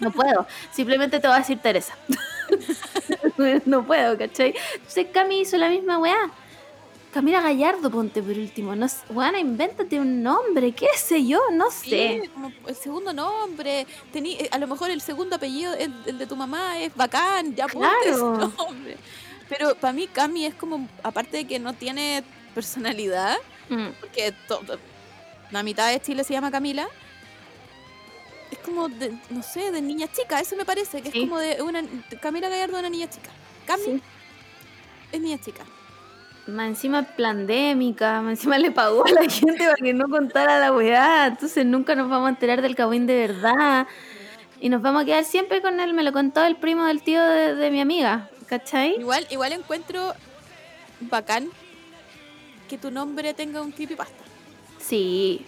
[0.00, 0.46] No puedo.
[0.72, 1.96] Simplemente te voy a decir Teresa.
[3.64, 4.54] No puedo, ¿cachai?
[4.74, 6.30] Entonces Cami hizo la misma weá.
[7.12, 8.76] Camila Gallardo, ponte por último.
[8.76, 12.22] No weana, invéntate un nombre, qué sé yo, no sé.
[12.24, 12.30] Sí,
[12.66, 13.86] el segundo nombre.
[14.12, 17.54] Tení, eh, a lo mejor el segundo apellido, el, el de tu mamá, es bacán,
[17.56, 18.52] ya ponte ese Claro.
[18.56, 18.96] nombre.
[19.48, 22.22] Pero para mí Cami es como, aparte de que no tiene
[22.54, 23.36] personalidad,
[23.68, 23.88] Mm.
[24.00, 24.34] porque
[25.50, 26.88] la mitad de Chile se llama Camila,
[28.50, 31.18] es como, de, no sé, de niña chica, eso me parece, que Sí.
[31.22, 31.82] es como de una,
[32.20, 33.30] Camila Gallardo una niña chica.
[33.66, 34.02] Cami Sí.
[35.12, 35.64] es niña chica.
[36.48, 40.72] Más encima pandémica, más encima le pagó a la gente para que no contara la
[40.72, 41.26] weá.
[41.28, 43.86] Entonces nunca nos vamos a enterar del Cagüín de verdad.
[44.60, 45.94] Y nos vamos a quedar siempre con él.
[45.94, 48.28] Me lo contó el primo del tío de, de mi amiga.
[48.48, 48.96] ¿Cachai?
[48.98, 50.12] Igual, igual encuentro
[51.02, 51.48] bacán
[52.70, 54.22] que tu nombre tenga un creepypasta.
[54.78, 55.44] Sí.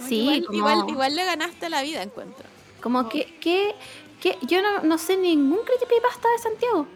[0.00, 2.44] Sí, igual, como, igual, igual le ganaste la vida, encuentro.
[2.80, 3.74] como que, que,
[4.20, 6.86] que yo no, no sé ningún creepypasta de Santiago.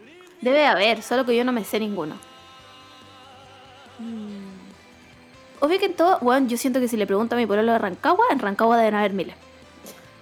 [0.41, 2.17] Debe haber, solo que yo no me sé ninguno.
[5.61, 7.79] Obvio que en todo, bueno, yo siento que si le pregunto a mi pueblo de
[7.79, 9.37] Rancagua, en Rancagua deben haber miles.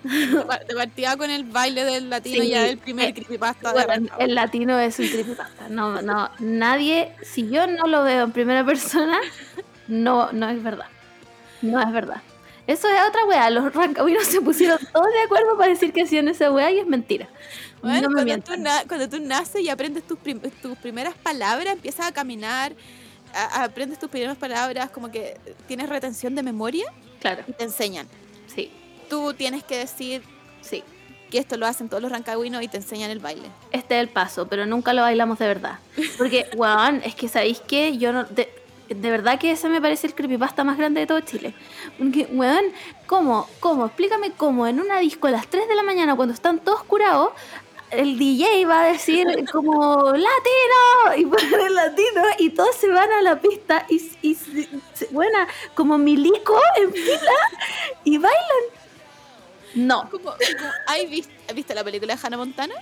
[0.35, 3.73] De par- de partida con el baile del latino Sí, ya el primer eh, creepypasta
[3.73, 5.69] Bueno, el latino es un creepypasta.
[5.69, 9.19] No, no, nadie, si yo no lo veo en primera persona,
[9.89, 10.87] no, no es verdad.
[11.63, 12.23] No es verdad.
[12.67, 13.51] Eso es otra weá.
[13.51, 16.87] Los rancagüinos se pusieron todos de acuerdo para decir que hacían esa weá y es
[16.87, 17.29] mentira.
[17.83, 22.07] Bueno, no me cuando, tú cuando naces y aprendes tus, prim- tus primeras palabras, empiezas
[22.07, 22.73] a caminar,
[23.35, 25.37] a- aprendes tus primeras palabras, como que
[25.67, 26.85] tienes retención de memoria
[27.21, 28.07] Claro, y te enseñan.
[28.47, 28.71] sí,
[29.11, 30.23] Tú tienes que decir
[30.63, 30.83] sí.
[31.31, 33.49] que esto lo hacen todos los rancagüinos y te enseñan el baile.
[33.73, 35.79] Este es el paso, pero nunca lo bailamos de verdad.
[36.17, 38.25] Porque, weón, es que sabéis que yo no.
[38.25, 38.49] De,
[38.89, 41.55] de verdad que ese me parece el creepypasta más grande de todo Chile.
[41.99, 42.65] Porque, weón,
[43.07, 43.49] ¿cómo?
[43.61, 43.87] ¿Cómo?
[43.87, 47.33] Explícame cómo en una disco a las 3 de la mañana, cuando están todos curados,
[47.91, 53.11] el DJ va a decir como latino y pone el latino y todos se van
[53.11, 54.37] a la pista y, y
[55.11, 57.33] buena como milico en fila
[58.05, 58.80] y bailan.
[59.75, 60.37] No, Como, como-
[60.87, 62.75] ¿hay ¿Has visto la película de Hannah Montana?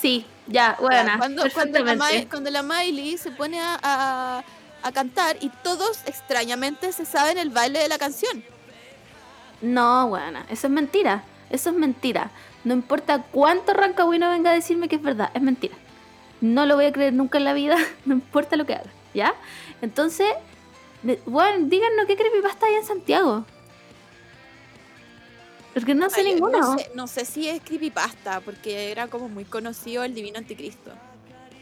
[0.00, 1.16] sí, ya, buena.
[1.16, 1.96] cuando, cuando, la
[2.28, 4.44] cuando Miley se pone a, a-
[4.82, 8.44] a cantar y todos extrañamente se saben el baile de la canción.
[9.62, 11.24] No, buena, eso es mentira.
[11.48, 12.30] Eso es mentira.
[12.64, 15.74] No importa cuánto rancagüino venga a decirme que es verdad, es mentira.
[16.40, 19.34] No lo voy a creer nunca en la vida, no importa lo que haga, ¿ya?
[19.80, 20.26] Entonces,
[21.26, 23.46] bueno, díganos qué creepypasta hay en Santiago.
[25.74, 26.58] Porque no sé Ay, ninguno.
[26.58, 30.92] No sé, no sé si es creepypasta, porque era como muy conocido el Divino Anticristo.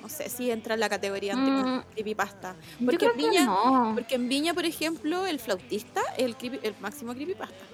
[0.02, 1.82] No sé si entra en la categoría Mm.
[1.94, 2.54] creepypasta.
[2.84, 3.92] Porque en, Viña, no.
[3.94, 7.64] porque en Viña, por ejemplo, el flautista es el, creepy- el máximo creepypasta.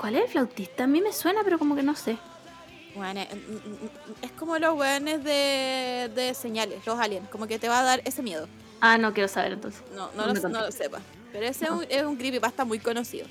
[0.00, 0.84] ¿Cuál es el flautista?
[0.84, 2.18] A mí me suena, pero como que no sé.
[2.94, 3.88] Bueno, eh, mm, mm, mm,
[4.22, 8.00] es como los weones de, de señales, los aliens, como que te va a dar
[8.04, 8.48] ese miedo.
[8.80, 9.82] Ah, no quiero saber entonces.
[9.94, 11.00] No, No no, lo, no lo sepa.
[11.32, 13.26] Pero ese es un, es un creepypasta muy conocido.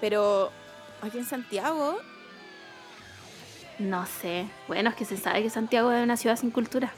[0.00, 0.50] Pero
[1.02, 1.98] aquí en Santiago,
[3.78, 4.46] No sé.
[4.68, 6.92] Bueno, es que se sabe que Santiago es una ciudad sin cultura.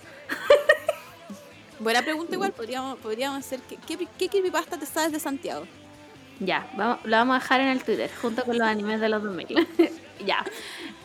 [1.79, 5.67] buena pregunta igual, podríamos, podríamos hacer, ¿qué, qué, qué creepypasta te sabes de Santiago?
[6.41, 9.23] Ya, vamos, lo vamos a dejar en el Twitter, junto con los animes de los
[9.23, 9.69] 2000.
[10.27, 10.45] ya.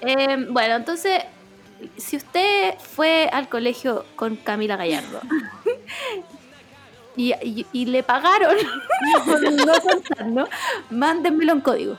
[0.02, 1.22] Eh, bueno, entonces,
[1.98, 5.22] si usted fue al colegio con Camila Gallardo
[7.18, 8.56] y, y- y le pagaron
[9.65, 10.48] no contar, ¿no?
[10.89, 11.98] Mándenmelo en código.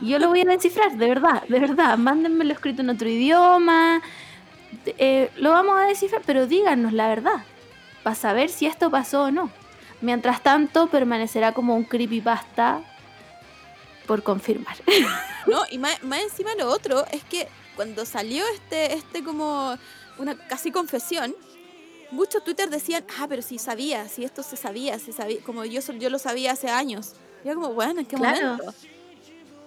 [0.00, 1.96] Yo lo voy a descifrar, de verdad, de verdad.
[1.96, 4.02] Mándenmelo escrito en otro idioma.
[4.86, 7.44] Eh, lo vamos a descifrar, pero díganos la verdad,
[8.02, 9.50] para saber si esto pasó o no.
[10.00, 12.80] Mientras tanto, permanecerá como un creepypasta
[14.06, 14.76] por confirmar.
[15.46, 17.46] No, y más, más encima lo otro es que
[17.76, 19.76] cuando salió este, este como
[20.16, 21.34] una casi confesión,
[22.10, 25.80] muchos Twitter decían, ah, pero si sabía, si esto se sabía, se sabía, como yo,
[25.98, 27.12] yo lo sabía hace años.
[27.44, 28.56] Y era como, bueno, ¿en qué Claro.
[28.56, 28.74] momento?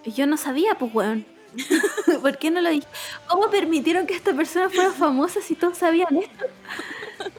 [0.06, 1.26] Yo no sabía, pues, weón.
[2.22, 2.88] ¿Por qué no lo dije?
[3.28, 6.46] ¿Cómo permitieron que esta persona fuera famosa si todos sabían esto?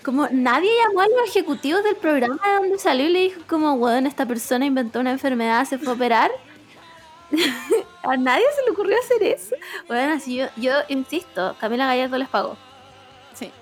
[0.05, 3.75] Como nadie llamó a los ejecutivos del programa de donde salió y le dijo como,
[3.75, 6.31] weón, esta persona inventó una enfermedad, se fue a operar.
[8.03, 9.55] a nadie se le ocurrió hacer eso.
[9.87, 12.57] Bueno, así yo, yo insisto, Camila Gallardo les pagó.
[13.35, 13.53] Sí.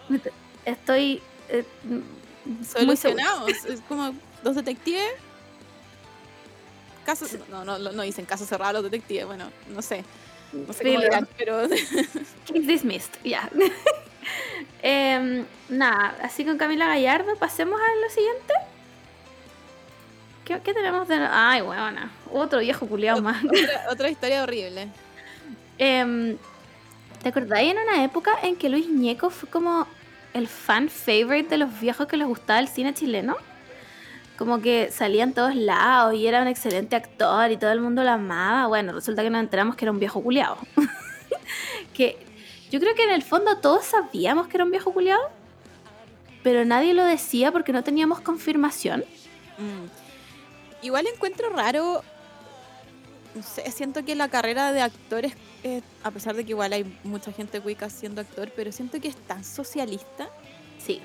[0.66, 1.64] Estoy eh.
[2.68, 3.48] Solucionados.
[3.64, 4.14] Es como
[4.44, 5.12] los detectives.
[7.04, 10.04] Casos, no, no, no, dicen casos cerrados los detectives, bueno, no sé.
[10.52, 11.68] No sé cómo dirán, pero
[12.46, 13.48] Case dismissed, ya.
[14.82, 18.54] Em, nada, así con Camila Gallardo, pasemos a lo siguiente.
[20.44, 21.16] ¿Qué, qué tenemos de.?
[21.30, 22.10] Ay, weona.
[22.32, 23.44] Otro viejo culiao más.
[23.44, 24.88] otra, otra historia horrible.
[25.78, 26.36] Em,
[27.22, 29.86] ¿Te acordáis en una época en que Luis Ñeco fue como
[30.36, 33.36] el fan favorite de los viejos que les gustaba el cine chileno?
[34.36, 38.04] Como que salía en todos lados y era un excelente actor y todo el mundo
[38.04, 38.66] lo amaba.
[38.66, 40.58] Bueno, resulta que nos enteramos que era un viejo culiao.
[41.94, 42.18] que
[42.70, 45.20] yo creo que en el fondo todos sabíamos que era un viejo culiao,
[46.42, 49.04] pero nadie lo decía porque no teníamos confirmación.
[49.56, 50.84] Mm.
[50.84, 52.02] Igual encuentro raro.
[53.74, 55.34] Siento que la carrera de actores,
[55.66, 59.08] eh, a pesar de que igual hay mucha gente cuica siendo actor, pero siento que
[59.08, 60.28] es tan socialista
[60.78, 61.00] Sí,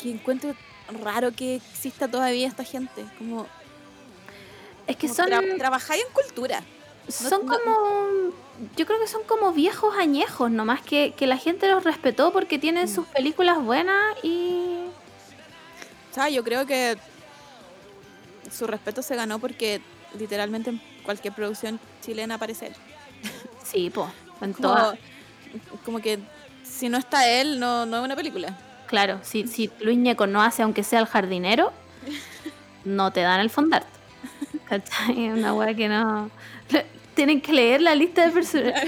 [0.00, 0.54] que encuentro
[1.02, 3.04] raro que exista todavía esta gente.
[3.18, 3.46] Como,
[4.86, 5.26] es que como son...
[5.30, 6.62] tra- trabajáis en cultura.
[7.08, 8.32] Son no- como.
[8.76, 12.58] Yo creo que son como viejos añejos, nomás que, que la gente los respetó porque
[12.60, 12.94] tienen Mm.
[12.94, 14.84] sus películas buenas y.
[16.10, 16.96] O sea, yo creo que
[18.52, 19.80] su respeto se ganó porque
[20.18, 22.74] literalmente en cualquier producción chilena aparece él.
[23.72, 24.12] Sí, po.
[24.40, 24.98] En Como, todas.
[25.84, 26.18] como que
[26.62, 28.56] si no está él, no, no es una película.
[28.86, 31.72] Claro, si, si Luis Ñeco no hace aunque sea el jardinero,
[32.84, 33.86] no te dan el fondart.
[34.68, 35.30] ¿Cachai?
[35.30, 36.30] Una weá que no.
[37.14, 38.82] Tienen que leer la lista de personas.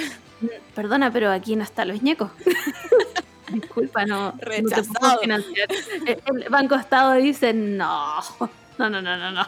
[0.75, 2.31] Perdona, pero aquí no está Luis Ñeco.
[3.49, 4.33] Disculpa, no.
[4.33, 5.21] no te puedo Rechazado.
[5.23, 8.21] El, el Banco Estado dice no.
[8.77, 9.47] No, no, no, no, no.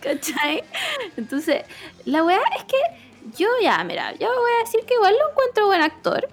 [0.00, 0.64] ¿Cachai?
[1.16, 1.62] Entonces,
[2.04, 2.76] la weá es que
[3.36, 6.28] yo ya, mira, yo voy a decir que igual lo encuentro buen actor.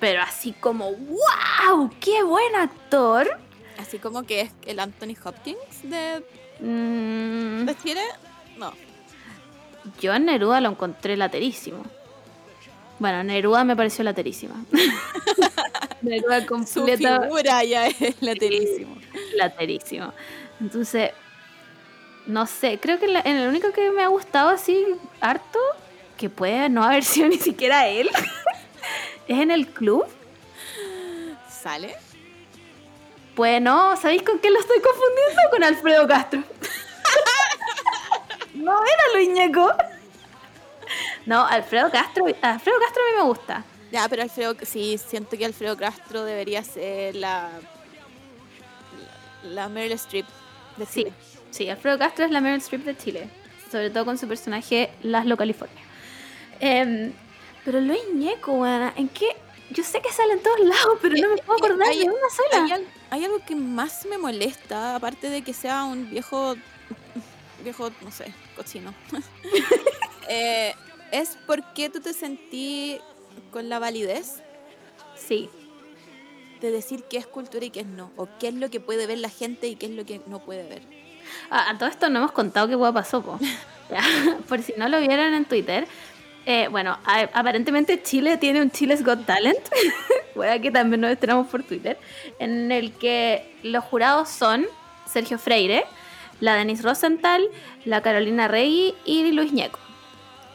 [0.00, 1.90] Pero así como, ¡wow!
[2.00, 3.38] ¡Qué buen actor!
[3.78, 6.24] Así como que es el Anthony Hopkins de,
[6.60, 8.02] Mm, de Chile.
[8.56, 8.72] No.
[10.00, 11.82] yo en Neruda lo encontré laterísimo.
[13.00, 14.54] Bueno, Neruda me pareció laterísima.
[16.02, 18.96] Neruda Su completa figura ya es laterísimo.
[19.36, 20.12] laterísimo.
[20.60, 21.10] Entonces,
[22.26, 24.84] no sé, creo que la- en el único que me ha gustado así
[25.20, 25.58] harto,
[26.16, 28.10] que puede no haber sido ni siquiera él,
[29.28, 30.04] es en el club.
[31.50, 31.94] ¿Sale?
[33.34, 35.42] Pues no, ¿sabéis con qué lo estoy confundiendo?
[35.50, 36.42] Con Alfredo Castro.
[38.54, 39.72] no era Luis Ñeco.
[41.26, 43.64] No, Alfredo Castro, Alfredo Castro a mí me gusta.
[43.90, 47.48] Ya, pero Alfredo, sí, siento que Alfredo Castro debería ser la.
[49.42, 50.26] La Meryl Streep
[50.76, 51.12] de Chile.
[51.18, 51.33] sí,
[51.70, 53.28] Alfredo Castro es la Meryl Streep de Chile,
[53.70, 55.82] sobre todo con su personaje Laszlo California.
[56.60, 57.12] Em,
[57.64, 59.28] pero Luis Ñeco, ¿en qué?
[59.70, 62.04] Yo sé que sale en todos lados, pero no me puedo Eh, acordar hay- de
[62.04, 62.74] una sola.
[62.76, 66.56] Hay, hay algo que más me molesta, aparte de que sea un viejo.
[67.62, 68.92] viejo, no sé, cochino.
[70.28, 70.74] Eh,
[71.12, 72.98] es por qué tú te sentí
[73.50, 74.36] con la validez
[75.16, 75.50] Sí,
[76.62, 78.10] de decir qué es cultura y qué es no.
[78.16, 80.38] O qué es lo que puede ver la gente y qué es lo que no
[80.44, 80.82] puede ver.
[81.50, 83.38] Ah, a todo esto no hemos contado qué hueá pasó, po.
[83.90, 84.00] Ya,
[84.48, 85.86] Por si no lo vieron en Twitter.
[86.46, 89.58] eh, bueno, a- aparentemente Chile tiene un Chile's Got Talent,
[90.34, 91.98] hueá que también nos estrenamos por Twitter,
[92.38, 94.66] en el que los jurados son
[95.06, 95.84] Sergio Freire,
[96.40, 97.46] la Denise Rosenthal,
[97.84, 99.78] la Carolina Rey y Luis Ñeco.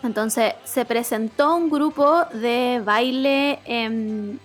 [0.03, 4.37] Entonces se presentó un grupo de baile em,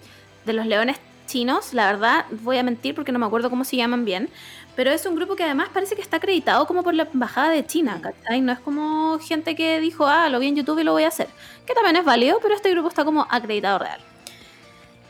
[0.44, 0.96] de los leones
[1.26, 4.28] chinos, la verdad voy a mentir porque no me acuerdo cómo se llaman bien,
[4.76, 7.64] pero es un grupo que además parece que está acreditado como por la embajada de
[7.64, 8.40] China, ¿cachai?
[8.40, 11.08] No es como gente que dijo, ah, lo vi en YouTube y lo voy a
[11.08, 11.28] hacer,
[11.66, 14.00] que también es válido, pero este grupo está como acreditado real.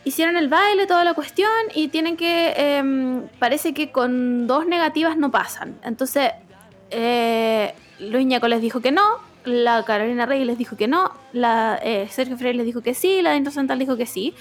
[0.03, 5.17] Hicieron el baile, toda la cuestión, y tienen que, em, parece que con dos negativas
[5.17, 5.79] no pasan.
[5.83, 6.31] Entonces,
[6.91, 9.01] eh, Luis Ñaco les dijo que no,
[9.45, 13.21] la Carolina Rey les dijo que no, la eh, Sergio Freire les dijo que sí,
[13.21, 14.33] la Denise Rosenthal dijo que sí.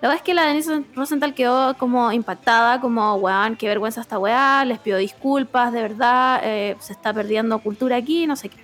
[0.00, 4.18] La verdad es que la Denise Rosenthal quedó como impactada, como, weón, qué vergüenza esta
[4.18, 8.58] weá, les pido disculpas, de verdad, eh, se está perdiendo cultura aquí, no sé qué.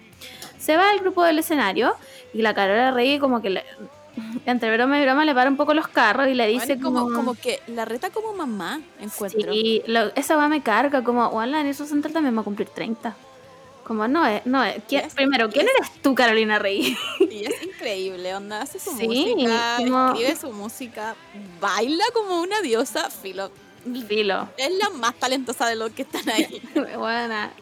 [0.58, 1.94] se va el grupo del escenario
[2.32, 3.64] y la Carola Rey como que le,
[4.46, 7.00] entre broma y broma le para un poco los carros y le dice Bueno, como,
[7.04, 9.52] como, como que la reta como mamá, encuentro.
[9.52, 12.68] Sí, lo- esa va me carga, como, bueno, la Denise Rosenthal también va a cumplir
[12.70, 13.14] 30.
[13.86, 14.82] Como, no es, no es.
[14.88, 16.96] ¿quién- Es- primero, ¿quién es- eres tú, Carolina Rey?
[17.30, 21.14] Y es increíble, onda, hace su Sí, música, como- escribe su música,
[21.60, 23.50] baila como una diosa, filo.
[24.08, 24.48] Filo.
[24.56, 26.60] Es la más talentosa de los que están ahí.
[26.98, 27.52] Buena.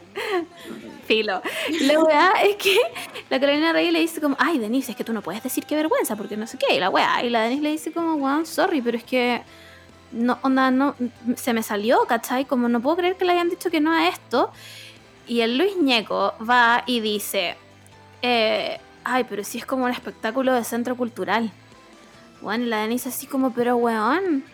[1.07, 1.43] Filo.
[1.83, 2.79] La weá es que
[3.29, 5.77] la Carolina Rey le dice como, ay, Denise, es que tú no puedes decir qué
[5.77, 6.75] vergüenza, porque no sé qué.
[6.77, 9.43] Y la weá, y la Denise le dice como, weón, sorry, pero es que
[10.13, 10.95] no, onda, no,
[11.37, 12.47] se me salió, ¿cachai?
[12.47, 14.51] Como no puedo creer que le hayan dicho que no a esto.
[15.27, 17.57] Y el Luis Ñeco va y dice,
[18.23, 21.51] eh, ay, pero si es como un espectáculo de centro cultural.
[22.41, 24.45] Bueno, y la Denise así como, pero weón,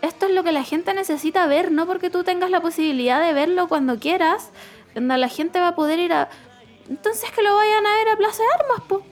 [0.00, 3.32] esto es lo que la gente necesita ver, no porque tú tengas la posibilidad de
[3.32, 4.50] verlo cuando quieras.
[4.96, 6.28] Onda, la gente va a poder ir a...
[6.88, 9.02] Entonces que lo vayan a ver a Plaza de Armas, po.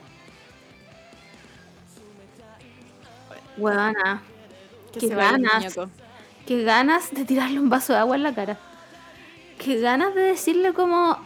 [3.57, 4.23] Weona,
[4.91, 5.79] Que Qué ganas.
[6.45, 8.57] qué ganas de tirarle un vaso de agua en la cara.
[9.63, 11.17] Qué ganas de decirle como...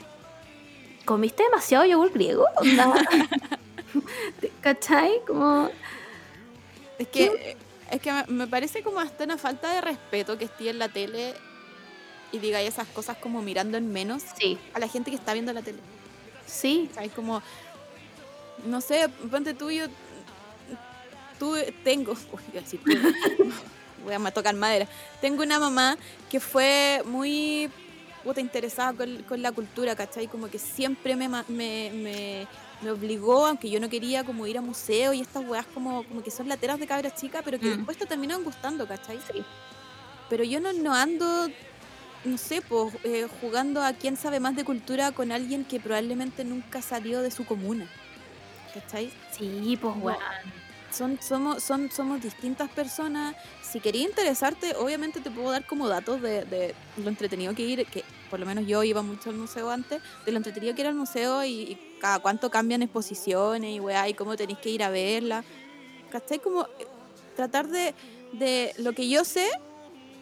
[1.06, 2.46] ¿Comiste demasiado yogur griego?
[4.62, 5.12] ¿Cachai?
[5.26, 5.70] Como...
[7.00, 7.58] Es que,
[7.92, 11.34] es que me- parece como hasta una falta de respeto que esté en la tele
[12.32, 15.54] y diga esas cosas como mirando en menos Sí, a la gente que está viendo
[15.54, 15.80] la tele.
[16.46, 17.12] sí, ¿Sabes?
[17.14, 17.42] Como,
[18.66, 19.86] no sé, ponte tú, yo
[21.40, 22.82] tú tengo, uy, iba a decir
[24.04, 24.88] voy a tocar madera,
[25.22, 25.98] tengo una mamá
[26.32, 27.70] que fue muy
[28.28, 30.28] puta interesada con, con la cultura, ¿cachai?
[30.28, 32.46] Como que siempre me, ma- me, me,
[32.82, 36.22] me obligó, aunque yo no quería como ir a museo y estas weas como, como
[36.22, 37.78] que son lateras de cabras chicas, pero que Mm.
[37.78, 39.18] después te terminan gustando, ¿cachai?
[39.32, 39.42] sí.
[40.30, 41.50] Pero yo no, no ando,
[42.26, 46.44] no sé, pues, eh, jugando a quién sabe más de cultura con alguien que probablemente
[46.44, 47.88] nunca salió de su comuna.
[48.74, 49.10] ¿Cachai?
[49.32, 50.18] Sí, pues weón.
[50.92, 53.36] Son, somos, son, somos distintas personas.
[53.70, 57.86] Si quería interesarte, obviamente te puedo dar como datos de, de lo entretenido que ir,
[57.86, 60.90] que por lo menos yo iba mucho al museo antes, de lo entretenido que era
[60.90, 64.84] el museo y, y cada cuánto cambian exposiciones y weá, y cómo tenéis que ir
[64.84, 65.44] a verla.
[66.10, 66.40] ¿Cachai?
[66.40, 66.88] Como eh,
[67.36, 67.94] tratar de,
[68.32, 69.50] de lo que yo sé,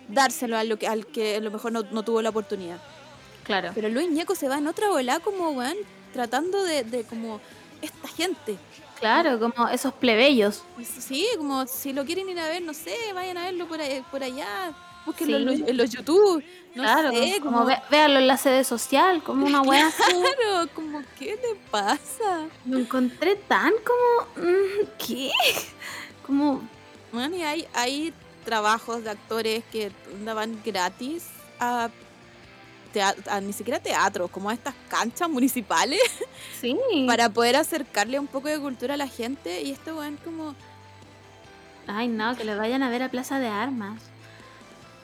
[0.07, 2.79] dárselo a lo que, al que a lo mejor no, no tuvo la oportunidad.
[3.43, 3.71] Claro.
[3.75, 5.77] Pero Luis Ñeco se va en otra bola como, weón,
[6.13, 7.39] tratando de, de como
[7.81, 8.57] esta gente.
[8.99, 10.63] Claro, como esos plebeyos.
[10.75, 13.79] Pues Sí, como si lo quieren ir a ver, no sé, vayan a verlo por,
[13.81, 14.73] ahí- por allá,
[15.05, 15.57] búsquenlo en, Sí.
[15.59, 16.43] los, en los YouTube,
[16.75, 20.01] no claro, sé, como, como, ve- véanlo en la sede social, como una así.
[20.11, 22.47] claro, como, ¿qué te pasa?
[22.65, 24.47] Lo encontré tan como.
[24.47, 25.31] mm, ¿Qué?
[26.25, 26.61] Como.
[27.11, 28.13] Bueno, y hay, hay
[28.43, 29.91] trabajos de actores que
[30.23, 31.25] daban gratis
[31.59, 31.89] a,
[33.01, 35.99] a ni siquiera teatro, como a estas canchas municipales,
[36.61, 36.77] Sí.
[37.07, 40.55] para poder acercarle un poco de cultura a la gente, y esto, weón, como...
[41.87, 44.01] Ay, no, que le vayan a ver a Plaza de Armas.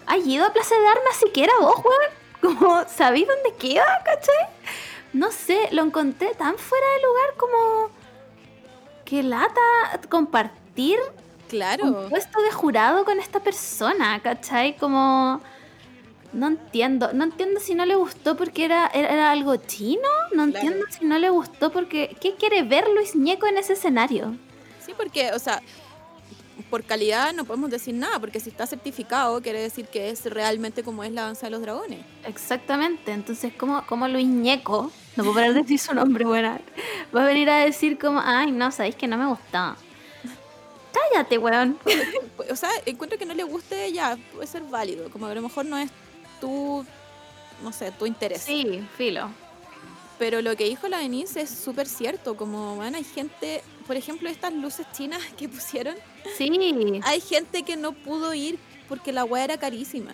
[0.08, 2.58] ¿Has ido a Plaza de Armas siquiera vos, weón?
[2.58, 4.48] Como, ¿sabéis dónde queda, cachai?
[5.14, 7.90] No sé, lo encontré tan fuera de lugar como.
[9.06, 9.62] Que lata
[10.10, 10.98] compartir
[11.50, 11.84] Claro.
[11.86, 14.76] un puesto de jurado con esta persona, ¿cachai?
[14.78, 15.42] Como...
[16.34, 20.46] No entiendo, no entiendo si no le gustó porque era, era, algo chino, no Claro.
[20.46, 22.16] entiendo si no le gustó porque...
[22.22, 24.38] ¿Qué quiere ver Luis Ñeco en ese escenario?
[24.86, 25.62] Sí, porque, o sea,
[26.70, 30.84] por calidad no podemos decir nada, porque si está certificado quiere decir que es realmente
[30.84, 32.00] como es la danza de los dragones.
[32.26, 36.62] Exactamente, entonces como, como Luis Ñeco, no puedo parar de decir su nombre, buena,
[37.16, 39.76] va a venir a decir como, ay, no, sabéis que no me gustó.
[40.94, 41.78] Cállate, weón.
[42.50, 45.66] O sea, encuentro que no le guste ya, puede ser válido, como a lo mejor
[45.66, 45.92] no es
[46.42, 46.86] tu,
[47.64, 48.42] no sé, tu interés.
[48.42, 49.30] Sí, filo.
[50.20, 54.30] Pero lo que dijo la Denise es súper cierto, como, bueno, hay gente, por ejemplo,
[54.30, 55.96] estas luces chinas que pusieron,
[56.38, 56.52] Sí,
[57.04, 58.60] hay gente que no pudo ir
[58.90, 60.12] porque la weá era carísima.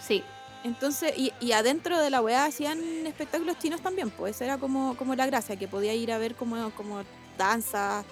[0.00, 0.22] sí,
[0.62, 5.14] Entonces, y, y adentro de la weá hacían espectáculos chinos también, pues era como, como
[5.14, 7.02] la gracia, que podía ir a ver como, como
[7.36, 8.02] danza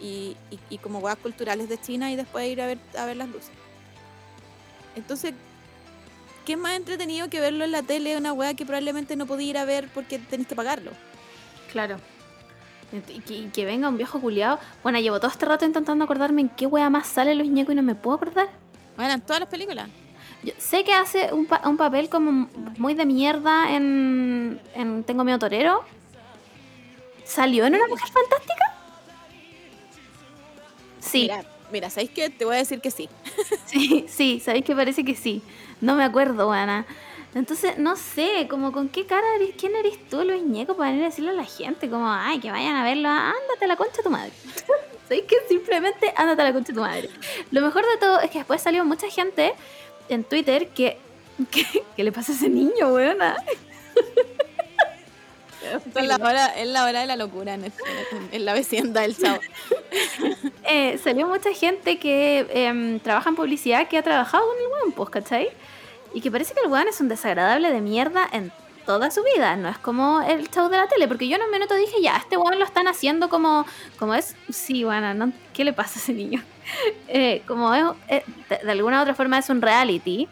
[0.00, 3.16] y, y, y como weas culturales de China y después ir a ver, a ver
[3.18, 3.50] las luces.
[4.96, 5.34] Entonces,
[6.48, 9.58] ¿qué más entretenido que verlo en la tele, una wea que probablemente no podía ir
[9.58, 10.92] a ver porque tenés que pagarlo?
[11.70, 11.98] claro.
[12.90, 14.58] Y que, que venga un viejo culiado.
[14.82, 17.74] Bueno, llevo todo este rato intentando acordarme en qué wea más sale Luis Ñeco y
[17.74, 18.48] no me puedo acordar.
[18.96, 19.90] Bueno, en todas las películas.
[20.42, 22.48] Yo sé que hace un, pa- un papel como
[22.78, 25.84] muy de mierda en, en Tengo miedo torero.
[27.24, 28.74] ¿Salió en Una Mujer Fantástica?
[31.00, 32.30] Sí, Mira, mira, ¿sabéis qué?
[32.30, 33.08] Te voy a decir que sí.
[33.66, 35.42] sí, sí, sabéis que parece que sí.
[35.80, 36.86] No me acuerdo, Ana.
[37.34, 41.04] Entonces, no sé, como con qué cara eres, quién eres tú, Luis Ñeco, para venir
[41.04, 43.98] a decirle a la gente, como, ay, que vayan a verlo, ándate a la concha
[43.98, 44.32] de tu madre.
[45.08, 47.10] ¿Sabes que Simplemente ándate a la concha de tu madre.
[47.50, 49.54] Lo mejor de todo es que después salió mucha gente
[50.08, 50.98] en Twitter que,
[51.50, 51.64] que,
[51.96, 53.36] que le pasa a ese niño, weona.
[55.94, 57.82] Es la hora, es la hora de la locura en, este-
[58.32, 59.40] en la vecindad del chavo.
[60.70, 64.92] Eh, salió mucha gente que em, trabaja en publicidad que ha trabajado con el weón,
[64.92, 65.48] pues, ¿cachai?
[66.12, 68.52] Y que parece que el weón es un desagradable de mierda en
[68.84, 69.56] toda su vida.
[69.56, 71.08] No es como el show de la tele.
[71.08, 73.64] Porque yo en un minuto dije, ya, este weón lo están haciendo como,
[73.98, 74.36] como es.
[74.50, 75.32] Sí, bueno, ¿no?
[75.54, 76.42] ¿qué le pasa a ese niño?
[77.08, 78.22] Eh, como es, eh,
[78.62, 80.28] de alguna u otra forma es un reality.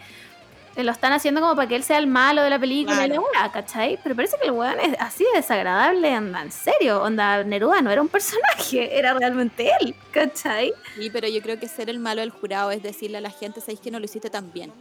[0.77, 3.16] Lo están haciendo como para que él sea el malo de la película y la
[3.16, 3.53] Claro.
[3.53, 3.98] ¿cachai?
[4.03, 7.03] Pero parece que el weón es así de desagradable, anda, en serio.
[7.03, 10.73] Onda, Neruda no era un personaje, era realmente él, ¿cachai?
[10.97, 13.61] Sí, pero yo creo que ser el malo del jurado es decirle a la gente,
[13.61, 14.73] ¿sabéis que no lo hiciste tan bien?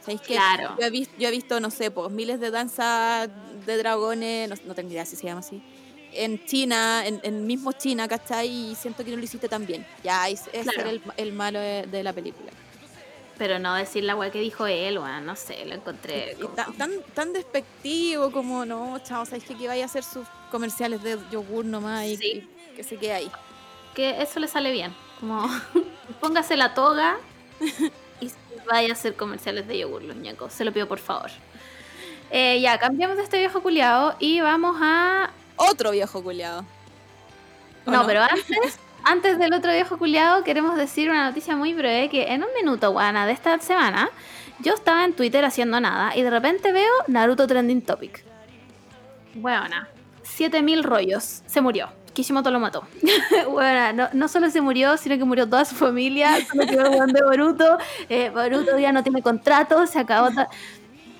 [0.00, 0.76] ¿Sabéis que Claro.
[0.80, 3.28] yo, he visto, yo he visto, no sé, pues miles de danzas
[3.66, 5.62] de dragones, no, no tengo idea si se llama así,
[6.12, 8.48] en China, en, en mismo China, ¿cachai?
[8.48, 9.86] Y siento que no lo hiciste tan bien.
[10.02, 10.78] Ya, es, es Claro.
[10.80, 12.50] ser el, el malo de, de la película.
[13.40, 16.32] Pero no decir la weá que dijo él, weón, no sé, lo encontré.
[16.38, 20.04] Y como- tan, tan, tan despectivo como, no, chao, ¿sabéis que, que vaya a hacer
[20.04, 22.46] sus comerciales de yogur nomás y, Sí.
[22.70, 23.30] y que se quede ahí?
[23.94, 24.94] Que eso le sale bien.
[25.20, 25.48] Como
[26.20, 27.16] póngase la toga
[28.20, 28.30] y
[28.70, 30.52] vaya a hacer comerciales de yogur, los ñacos.
[30.52, 31.30] Se lo pido por favor.
[32.30, 35.30] Eh, ya, cambiamos de este viejo culiado y vamos a.
[35.56, 36.66] Otro viejo culiado.
[37.86, 42.08] ¿O No, pero antes, antes del otro viejo culiado, queremos decir una noticia muy breve
[42.08, 44.10] que en un minuto, guana, de esta semana,
[44.60, 48.24] yo estaba en Twitter haciendo nada y de repente veo Naruto Trending Topic.
[49.34, 49.88] Buena.
[50.22, 51.42] 7000 rollos.
[51.46, 51.88] Se murió.
[52.12, 52.86] Kishimoto lo mató.
[53.50, 56.44] Buena, no, no solo se murió, sino que murió toda su familia.
[56.46, 57.78] Solo quedó el weón de Boruto.
[58.08, 60.28] Eh, Boruto ya no tiene contrato, se acabó.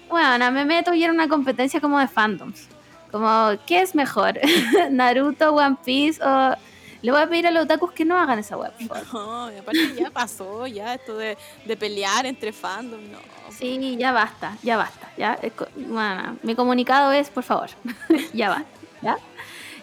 [0.09, 2.69] Bueno, me meto y era una competencia como de fandoms.
[3.11, 4.39] Como, ¿qué es mejor?
[4.91, 6.55] ¿Naruto, One Piece o...?
[7.03, 8.73] Le voy a pedir a los otakus que no hagan esa web.
[9.13, 13.19] No, y aparte ya pasó, ya esto de, de pelear entre fandom, no.
[13.51, 15.11] Sí, ya basta, ya basta.
[15.17, 15.39] Ya,
[15.77, 17.71] bueno, mi comunicado es, por favor,
[18.33, 18.69] ya basta.
[19.03, 19.19] ¿ya?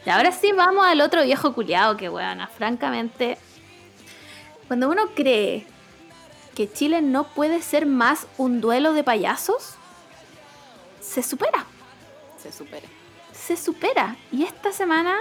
[0.05, 3.37] Y ahora sí vamos al otro viejo culiado que, weona, francamente,
[4.67, 5.65] cuando uno cree
[6.55, 9.75] que Chile no puede ser más un duelo de payasos,
[11.01, 11.65] se supera.
[12.41, 12.87] Se supera.
[13.33, 14.15] se supera.
[14.31, 15.17] Y esta semana,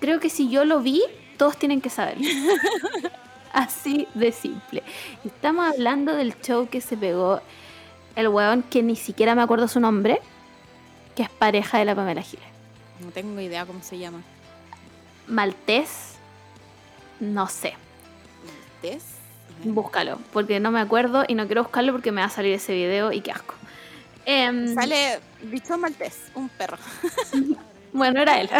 [0.00, 1.02] creo que si yo lo vi,
[1.36, 2.26] todos tienen que saberlo.
[3.52, 4.82] Así de simple.
[5.24, 7.40] Estamos hablando del show que se pegó
[8.14, 10.20] el weón que ni siquiera me acuerdo su nombre,
[11.14, 12.46] que es pareja de la Pamela Giles.
[13.00, 14.22] No tengo idea cómo se llama.
[15.26, 16.14] Maltés,
[17.20, 17.74] no sé.
[18.82, 19.04] ¿Tess?
[19.64, 22.74] Búscalo, porque no me acuerdo y no quiero buscarlo porque me va a salir ese
[22.74, 23.54] video y qué asco.
[24.26, 26.76] Em, Sale bichón maltés, un perro.
[27.96, 28.50] Bueno, era él.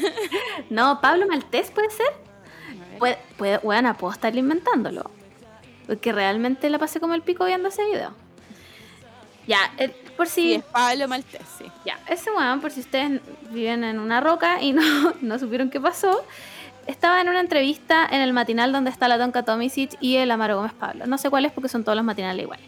[0.70, 2.06] no, Pablo Maltés puede ser.
[2.98, 5.10] Puede, puede, bueno, puedo estar inventándolo.
[5.86, 8.12] Porque realmente la pasé como el pico viendo ese video.
[9.46, 10.54] Ya, eh, por Sí, si.
[10.54, 11.66] es Pablo Maltés, sí.
[11.84, 13.20] Ya, ese weón, por si ustedes
[13.50, 14.82] viven en una roca y no,
[15.20, 16.24] no supieron qué pasó,
[16.88, 20.56] estaba en una entrevista en el matinal donde está la Tonka Tomisic y el Amaro
[20.56, 21.06] Gómez Pablo.
[21.06, 22.66] No sé cuál es porque son todos los matinales iguales.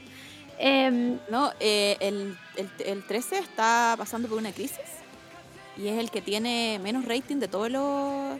[0.58, 4.78] Em, No, eh, el, el, el 13 está pasando por una crisis
[5.78, 8.38] y es el que tiene menos rating de todos los,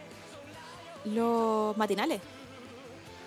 [1.05, 2.21] los matinales.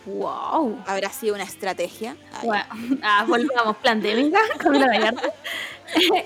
[0.06, 0.84] wow.
[0.86, 2.18] ¿Habrá sido una estrategia?
[2.44, 2.66] Bueno,
[3.02, 5.22] ah, volvamos, pandémica, Camila Gallardo.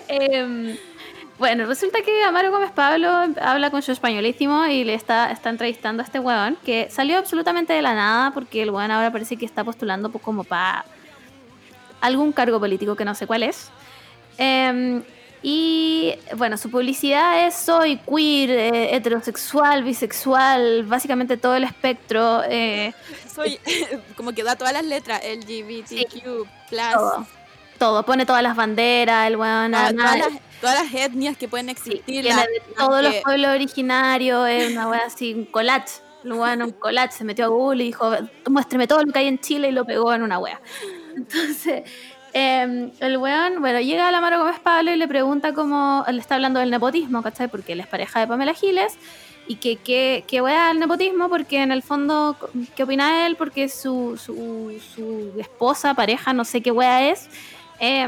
[0.08, 0.78] Em,
[1.40, 3.10] bueno, resulta que Amaro Gómez Pablo
[3.42, 7.74] habla con su españolísimo y le está, está entrevistando a este weón que salió absolutamente
[7.74, 10.86] de la nada porque el weón ahora parece que está postulando pues, como para
[12.00, 13.72] algún cargo político que no sé cuál es.
[14.38, 15.04] Em,
[15.48, 22.42] y bueno, su publicidad es soy queer, eh, heterosexual, bisexual, básicamente todo el espectro.
[22.50, 22.94] eh,
[23.32, 23.60] Soy
[24.18, 26.48] como que da todas las letras LGBTQ,
[26.94, 27.28] todo.
[27.78, 29.74] Todo, pone todas las banderas, el weón.
[29.74, 30.30] todas, las,
[30.62, 32.26] todas las etnias que pueden Sí, existir.
[32.26, 36.00] la- todos los pueblos originarios, es una wea así, un collage.
[36.24, 38.12] El weón un collage, se metió a Google y dijo,
[38.50, 40.60] muéstreme todo lo que hay en Chile y lo pegó en una wea.
[41.16, 41.84] Entonces,
[42.38, 46.20] eh, el weón, bueno, llega a la Maro Gómez Pablo y le pregunta cómo, le
[46.20, 47.48] está hablando del nepotismo, ¿cachai?
[47.48, 48.98] Porque él es pareja de Pamela Giles
[49.48, 52.36] y que, que, que wea el nepotismo porque en el fondo,
[52.76, 53.38] ¿qué opina él?
[53.38, 57.30] Porque su, su, esposa, pareja, no sé qué wea es,
[57.80, 58.06] eh,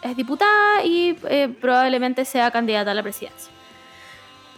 [0.00, 3.50] es diputada y eh, probablemente sea candidata a la presidencia.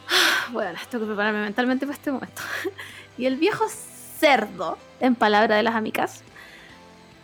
[0.53, 2.43] Bueno, tengo que prepararme mentalmente para este momento.
[3.17, 3.65] Y el viejo
[4.21, 6.23] cerdo, en palabra de las amigas,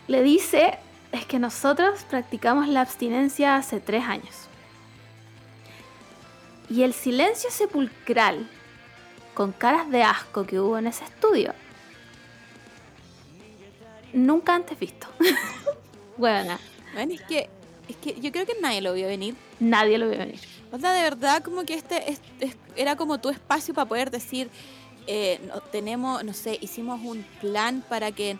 [0.07, 0.79] le dice
[1.11, 4.35] es que nosotros practicamos la abstinencia hace tres años.
[6.69, 8.49] Y el silencio sepulcral,
[9.33, 11.53] con caras de asco que hubo en ese estudio,
[14.13, 15.07] nunca antes visto.
[16.17, 16.57] bueno,
[16.93, 17.49] Bueno, es que,
[17.87, 19.35] es que yo creo que nadie lo vio venir.
[19.59, 20.39] nadie lo vio venir.
[20.71, 24.11] O sea, de verdad, como que este, es- es- era como tu espacio para poder
[24.11, 24.49] decir,
[25.07, 28.37] eh, no, tenemos, no sé, hicimos un plan para que...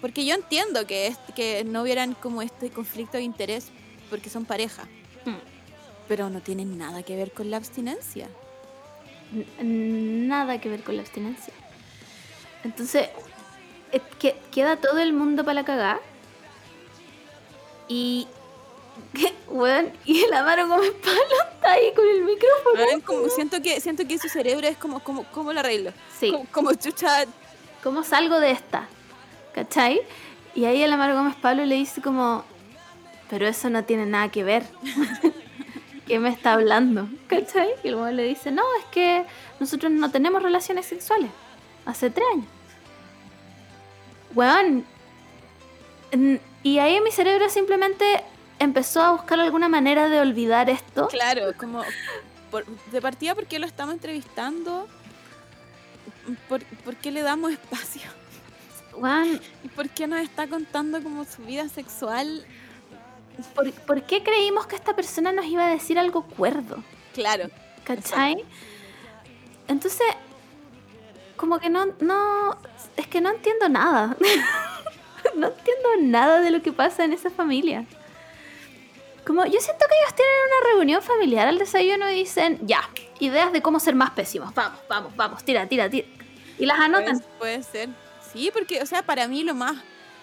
[0.00, 3.68] Porque yo entiendo que, es- que no hubieran como este conflicto de interés
[4.10, 4.84] porque son pareja,
[5.24, 5.34] Mm.
[6.06, 8.28] pero no tienen nada que ver con la abstinencia.
[9.32, 11.52] N- nada que ver con la abstinencia.
[12.64, 13.08] Entonces,
[14.18, 16.00] que, queda todo el mundo para la cagada.
[17.88, 18.26] Y.
[19.48, 22.74] Weón, y el Amaro Gómez Pablo está ahí con el micrófono.
[22.86, 23.00] ¿Ven?
[23.00, 25.92] Como, siento, que, siento que su cerebro es como, como, ¿cómo lo arreglo?
[26.18, 26.30] Sí.
[26.32, 27.24] Como, como chucha,
[27.82, 28.88] ¿Cómo salgo de esta?
[29.54, 30.00] ¿Cachai?
[30.54, 32.44] Y ahí el Amaro Gómez Pablo le dice como,
[33.30, 34.64] pero eso no tiene nada que ver.
[36.06, 37.08] ¿Qué me está hablando?
[37.26, 37.68] ¿Cachai?
[37.84, 39.24] Y weón le dice, no, es que
[39.60, 41.30] nosotros no tenemos relaciones sexuales.
[41.84, 42.46] Hace tres años.
[44.34, 44.84] Weón.
[46.62, 48.22] Y ahí mi cerebro simplemente
[48.58, 51.08] empezó a buscar alguna manera de olvidar esto.
[51.08, 51.82] Claro, como
[52.50, 54.88] por- de partida, ¿por qué lo estamos entrevistando?
[56.48, 58.02] ¿Por, por qué le damos espacio?
[59.64, 62.46] ¿Y por qué nos está contando como su vida sexual?
[63.54, 66.82] ¿por, por qué creímos que esta persona nos iba a decir algo cuerdo?
[67.14, 67.48] Claro,
[67.84, 68.44] ¿Cachai?
[69.66, 70.06] Entonces,
[71.36, 72.56] como que no, no,
[72.96, 74.16] es que no entiendo nada.
[75.34, 77.86] no entiendo nada de lo que pasa en esa familia.
[79.26, 82.88] Como yo siento que ellos tienen una reunión familiar al desayuno y dicen, ya,
[83.20, 84.54] ideas de cómo ser más pésimos.
[84.54, 86.06] Vamos, vamos, vamos, tira, tira, tira.
[86.58, 87.18] Y las anotan.
[87.20, 87.88] puede, puede ser.
[88.32, 89.76] Sí, porque, o sea, para mí lo más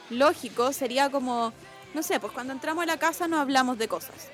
[0.09, 1.53] lógico sería como,
[1.93, 4.29] no sé, pues cuando entramos a la casa no hablamos de cosas.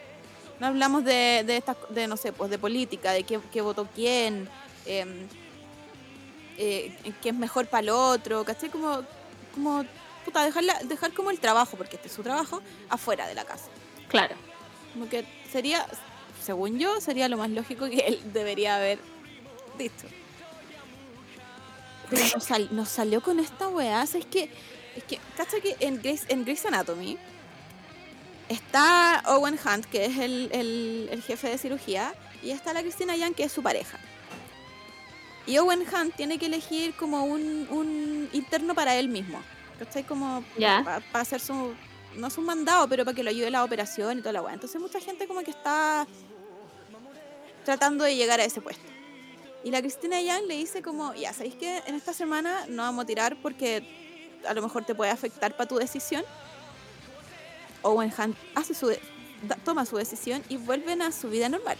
[0.60, 3.88] No hablamos de, de, estas, de no sé, pues de política, de qué, qué votó
[3.96, 4.48] quién,
[4.86, 5.28] em,
[6.58, 8.70] eh, qué es mejor para el otro, ¿cachai?
[8.70, 9.02] Como,
[9.56, 9.84] como
[10.24, 13.70] puta, dejarla, dejar como el trabajo, porque este es su trabajo, afuera de la casa.
[14.08, 14.36] Claro.
[14.94, 15.86] Como que sería,
[16.44, 19.00] según yo, sería lo más lógico que él debería haber
[19.78, 20.08] dicho.
[22.12, 24.52] Pero nos, sal- nos salió con esta weá, es que,
[24.96, 27.18] es que, ¿cacha que en Grey's, en Grey's Anatomy
[28.50, 32.14] está Owen Hunt, que es el, el- el jefe de cirugía,
[32.44, 33.98] y está la Christina Young, que es su pareja.
[35.48, 39.42] Y Owen Hunt tiene que elegir como un, un interno para él mismo.
[39.80, 40.04] ¿Cachai?
[40.04, 40.44] Como
[40.84, 41.74] para hacer su,
[42.16, 44.54] no es un mandado, pero para que lo ayude la operación y toda la weá.
[44.54, 46.06] Entonces mucha gente como que está
[47.66, 48.84] tratando de llegar a ese puesto.
[49.64, 53.04] Y la Cristina Young le dice como, ya, ¿sabéis que en esta semana no vamos
[53.04, 53.84] a tirar porque
[54.48, 56.24] a lo mejor te puede afectar para tu decisión?
[57.84, 58.92] Owen Hunt hace su
[59.64, 61.78] toma su decisión y vuelven a su vida normal.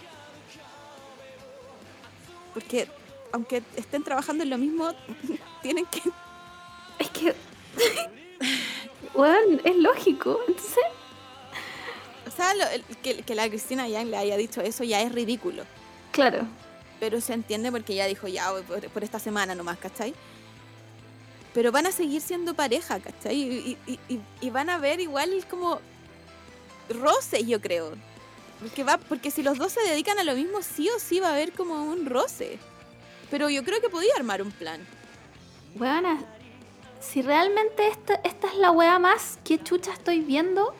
[2.54, 2.88] Porque
[3.32, 4.92] aunque estén trabajando en lo mismo,
[5.62, 6.02] tienen que
[6.98, 7.34] Es que.
[9.14, 10.38] Weón, es lógico.
[10.46, 10.84] Entonces,
[12.26, 15.12] O sea, lo- el- que, que la Cristina Yang le haya dicho eso ya es
[15.12, 15.64] ridículo.
[16.12, 16.46] claro.
[17.02, 18.52] Pero se entiende porque ella dijo, ya,
[18.94, 20.14] por, esta semana nomás, ¿cachai?
[21.52, 23.34] Pero van a seguir siendo pareja, ¿cachai?
[23.88, 25.80] Y, y- van a ver igual como
[26.88, 27.94] roce, yo creo.
[28.60, 31.30] Porque, va, porque si los dos se dedican a lo mismo, sí o sí va
[31.30, 32.60] a haber como un roce.
[33.32, 34.86] Pero yo creo que podía armar un plan.
[35.74, 36.20] Weona,
[37.00, 40.72] si realmente esta, esta es la wea más que chucha estoy viendo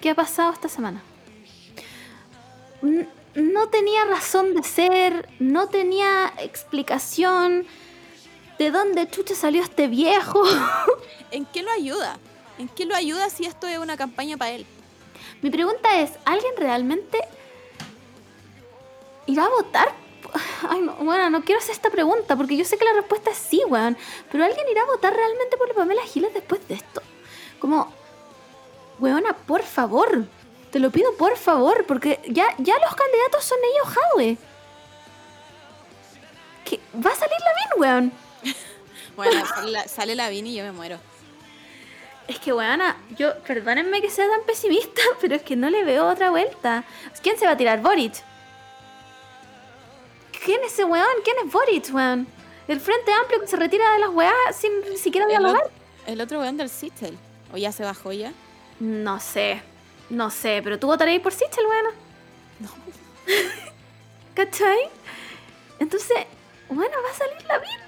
[0.00, 1.02] que ha pasado esta semana.
[3.36, 7.66] No tenía razón de ser, no tenía explicación
[8.58, 10.42] de dónde chucha salió este viejo.
[11.30, 12.18] ¿En qué lo ayuda?
[12.58, 14.66] ¿En qué lo ayuda si esto es una campaña para él?
[15.42, 17.18] Mi pregunta es, ¿alguien realmente
[19.26, 19.92] irá a votar?
[20.70, 23.36] Ay, no, bueno, no quiero hacer esta pregunta porque yo sé que la respuesta es
[23.36, 23.98] sí, weón.
[24.32, 27.02] Pero ¿alguien irá a votar realmente por Pamela Giles después de esto?
[27.58, 27.92] Como,
[28.98, 30.26] weona, por favor.
[30.76, 34.36] Te lo pido por favor, porque ya, ya los candidatos son ellos, Jadwe.
[36.66, 38.12] Que va a salir la weón.
[39.16, 40.98] Bueno, sale la, sale la y yo me muero.
[42.28, 46.06] Es que, weona, yo, perdónenme que sea tan pesimista, pero es que no le veo
[46.06, 46.84] otra vuelta.
[47.22, 47.80] ¿Quién se va a tirar?
[47.80, 48.22] Boric.
[50.44, 51.06] ¿Quién es ese weón?
[51.24, 52.26] ¿Quién es Boric, weón?
[52.68, 55.70] El Frente Amplio que se retira de las weas sin ni siquiera dialogar.
[56.06, 57.16] el otro weón del Sittel.
[57.50, 58.34] ¿O ya se bajó ya?
[58.78, 59.62] No sé,
[60.10, 61.90] no sé, pero tú votarías por Sichel, weona.
[62.60, 62.68] No.
[64.34, 64.90] ¿Cachai?
[65.78, 66.18] Entonces,
[66.68, 67.80] bueno, va a salir la bien.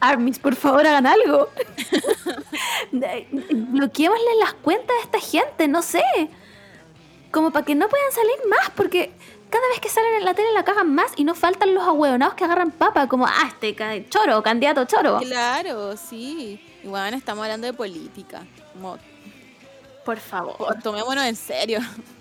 [0.00, 1.48] Armies, por favor, hagan algo.
[2.92, 6.02] Bloqueémosle las cuentas a esta gente, no sé.
[7.30, 9.12] Como para que no puedan salir más, porque
[9.48, 12.34] cada vez que salen en la tele la cagan más y no faltan los ahueonados
[12.34, 13.74] que agarran papa, como, ah, este
[14.08, 15.20] choro, candidato choro.
[15.20, 16.60] Claro, sí.
[16.82, 18.42] Y bueno, estamos hablando de política.
[18.74, 18.98] Como,
[20.04, 20.56] Por favor.
[20.82, 21.80] tomémonos en serio.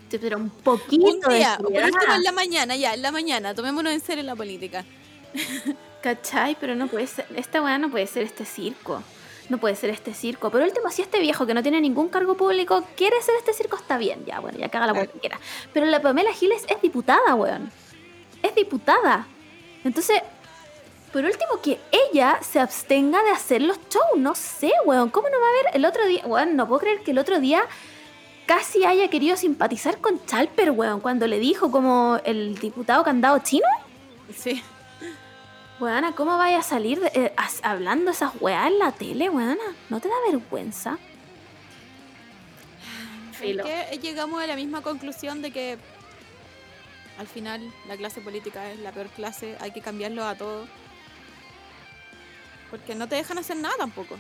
[0.09, 1.89] Pero un poquito Un de día, por seriedad.
[1.91, 4.85] último en la mañana, ya, en la mañana, tomémonos en serio la política.
[6.01, 6.55] ¿Cachai?
[6.59, 9.01] Pero no puede ser, esta weá no puede ser este circo.
[9.49, 10.49] No puede ser este circo.
[10.51, 13.75] Por último, si este viejo que no tiene ningún cargo público quiere ser este circo,
[13.75, 14.23] está bien.
[14.25, 15.39] Ya, bueno, ya haga la que quiera.
[15.73, 17.71] Pero la Pamela Giles es diputada, weón.
[18.41, 19.27] Es diputada.
[19.83, 20.21] Entonces,
[21.13, 24.17] por último, que ella se abstenga de hacer los shows.
[24.17, 25.09] No sé, weón.
[25.11, 26.25] ¿Cómo no va a haber el otro día?
[26.25, 27.63] Weón, no puedo creer que el otro día
[28.45, 30.99] casi haya querido simpatizar con Chalper, weón.
[30.99, 33.67] Cuando le dijo como el diputado candado chino.
[34.35, 34.61] Sí.
[35.79, 39.63] Weana, ¿cómo vaya a salir de- eh, as- hablando esas weas en la tele, weana?
[39.89, 40.97] ¿No te da vergüenza?
[43.33, 43.63] Filo.
[43.63, 45.77] Que llegamos a la misma conclusión de que
[47.17, 50.65] al final la clase política es la peor clase, hay que cambiarlo a todo.
[52.73, 54.15] Porque no te dejan hacer nada tampoco.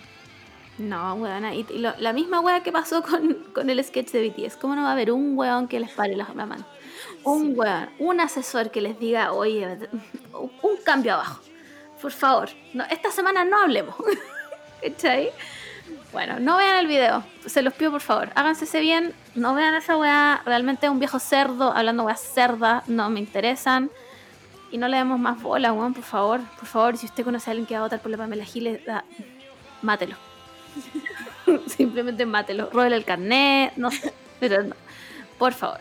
[0.77, 1.55] No, weona.
[1.55, 4.57] Y, y lo- la misma wea que pasó con, con el sketch de BTS.
[4.57, 6.63] ¿Cómo no va a haber un weón que les pare la, mano?
[7.23, 9.79] Un weón, un asesor que les diga, oye,
[10.33, 11.41] un cambio abajo.
[11.99, 13.95] Por favor, no, esta semana no hablemos.
[14.83, 15.31] ¿Cachai?
[16.11, 17.23] Bueno, no vean el video.
[17.47, 18.29] Se los pido por favor.
[18.35, 19.15] Háganse ese bien.
[19.33, 20.43] No vean esa weá.
[20.45, 22.87] Realmente es un viejo cerdo hablando weas cerdas.
[22.87, 23.89] No me interesan.
[24.73, 26.41] Y no le demos más bola, weón, por favor.
[26.57, 28.81] Por favor, si usted conoce a alguien que va a votar por la Pamela Giles,
[29.83, 30.15] mátelo.
[31.67, 32.71] Simplemente mátelo.
[32.71, 33.73] Róbele el carnet.
[33.75, 34.11] No sé.
[34.39, 34.75] Pero no.
[35.37, 35.79] Por favor.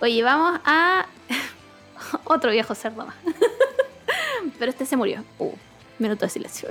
[0.00, 1.06] Oye, vamos a
[2.24, 3.14] otro viejo cerdo más.
[4.58, 5.24] Pero este se murió.
[5.38, 5.54] Uh,
[6.00, 6.68] minuto de silencio.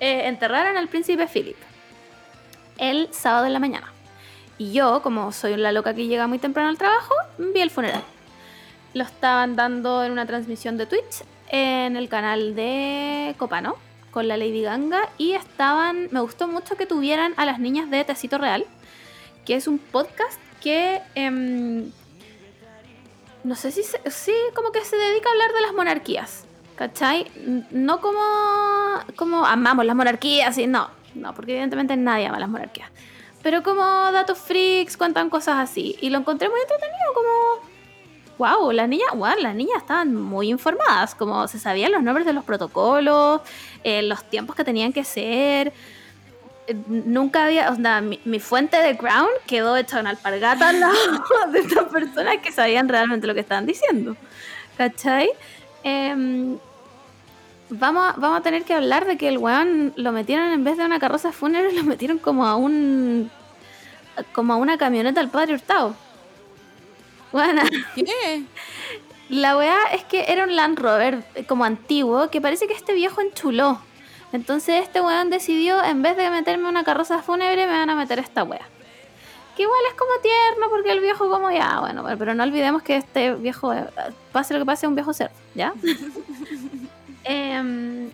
[0.00, 1.58] Eh, enterraron al príncipe Philip
[2.78, 3.92] el sábado en la mañana.
[4.56, 8.02] Y yo, como soy la loca que llega muy temprano al trabajo, vi el funeral.
[8.96, 13.76] Lo estaban dando en una transmisión de Twitch en el canal de Copano
[14.10, 18.02] con la Lady Ganga y estaban, me gustó mucho que tuvieran a las niñas de
[18.04, 18.64] Tecito Real,
[19.44, 21.90] que es un podcast que em,
[23.44, 26.44] no sé si se- sí, como que se dedica a hablar de las monarquías.
[26.76, 27.30] ¿Cachai?
[27.70, 28.20] No como,
[29.16, 32.90] como amamos las monarquías y no, no, porque evidentemente nadie ama las monarquías.
[33.42, 33.82] Pero como
[34.12, 35.96] datos freaks, cuentan cosas así.
[36.00, 37.75] Y lo encontré muy entretenido, como.
[38.38, 42.34] Wow, las niñas, wow, las niñas estaban muy informadas, como se sabían los nombres de
[42.34, 43.40] los protocolos,
[43.82, 45.72] eh, los tiempos que tenían que ser.
[46.66, 50.94] Eh, Nunca había, o sea, mi, fuente de Crown quedó hecha una alpargata al lado
[51.52, 54.16] de estas personas que sabían realmente lo que estaban diciendo.
[54.76, 55.30] ¿Cachai?
[55.82, 56.58] Em,
[57.70, 60.76] vamos, a, vamos a tener que hablar de que el weón lo metieron en vez
[60.76, 63.30] de una carroza fúnebre, lo metieron como a un.
[64.32, 65.94] como a una camioneta al padre Hurtado.
[67.32, 67.62] Bueno,
[67.94, 68.44] ¿Qué?
[69.28, 73.20] la weá es que era un Land Rover como antiguo que parece que este viejo
[73.20, 73.80] enchuló.
[74.32, 78.18] Entonces este weón decidió, en vez de meterme una carroza fúnebre, me van a meter
[78.18, 78.66] esta weá.
[79.56, 82.96] Que igual es como tierno porque el viejo como ya, bueno, pero no olvidemos que
[82.96, 83.86] este viejo, eh,
[84.32, 85.72] pase lo que pase, es un viejo cerdo, ¿ya?
[87.28, 88.10] Em,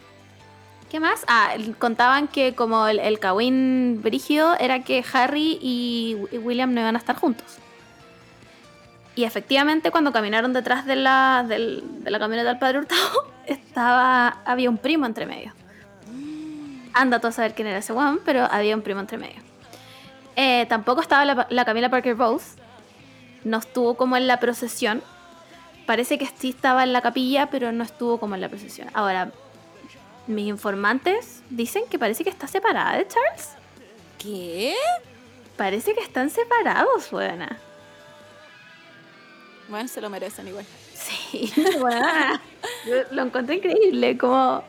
[0.91, 1.25] ¿Qué más?
[1.27, 6.97] Ah, contaban que como el, el Kawin brígido era que Harry y William no iban
[6.97, 7.59] a estar juntos.
[9.15, 14.39] Y efectivamente cuando caminaron detrás de la, del- de la camioneta del padre Hurtado, estaba,
[14.45, 15.53] había un primo entre medio.
[16.95, 19.41] Anda tú a saber quién era ese weón, pero había un primo entre medio.
[20.37, 22.55] Eh, tampoco estaba la, la Camila Parker Bowles.
[23.45, 25.03] No estuvo como en la procesión.
[25.87, 28.89] Parece que sí estaba en la capilla, pero no estuvo como en la procesión.
[28.95, 29.31] Ahora,
[30.27, 33.51] mis informantes dicen que parece que está separada de Charles.
[34.19, 34.75] ¿Qué?
[35.57, 37.59] Parece que están separados, buena.
[39.73, 40.67] Bueno, se lo merecen igual.
[40.93, 41.51] Sí,
[41.81, 42.43] buena.
[42.87, 44.63] Yo lo encontré increíble, como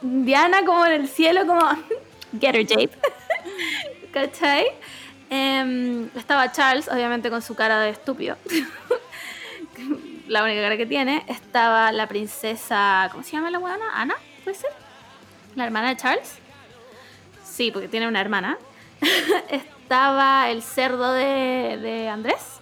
[0.00, 1.68] Diana como en el cielo, como
[2.40, 2.90] Get her, Jape.
[4.12, 4.66] ¿Cachai?
[5.30, 8.36] Em, estaba Charles, obviamente con su cara de estúpido.
[10.28, 11.24] la única cara que tiene.
[11.26, 14.00] Estaba la princesa, ¿cómo se llama la buena?
[14.00, 14.14] ¿Ana?
[14.44, 14.70] ¿Puede ser?
[15.56, 16.38] ¿La hermana de Charles?
[17.42, 18.58] Sí, porque tiene una hermana.
[19.50, 22.53] estaba el cerdo de Andrés.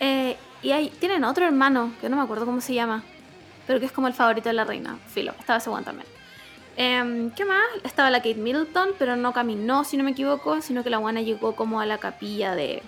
[0.00, 3.02] Eh, y hay, tienen otro hermano, que no me acuerdo cómo se llama,
[3.66, 4.98] pero que es como el favorito de la reina.
[5.08, 6.06] Filo, estaba ese one también.
[6.76, 7.64] Em, ¿Qué más?
[7.84, 11.20] Estaba la Kate Middleton, pero no caminó, si no me equivoco, sino que la guana
[11.20, 12.82] llegó como a la capilla de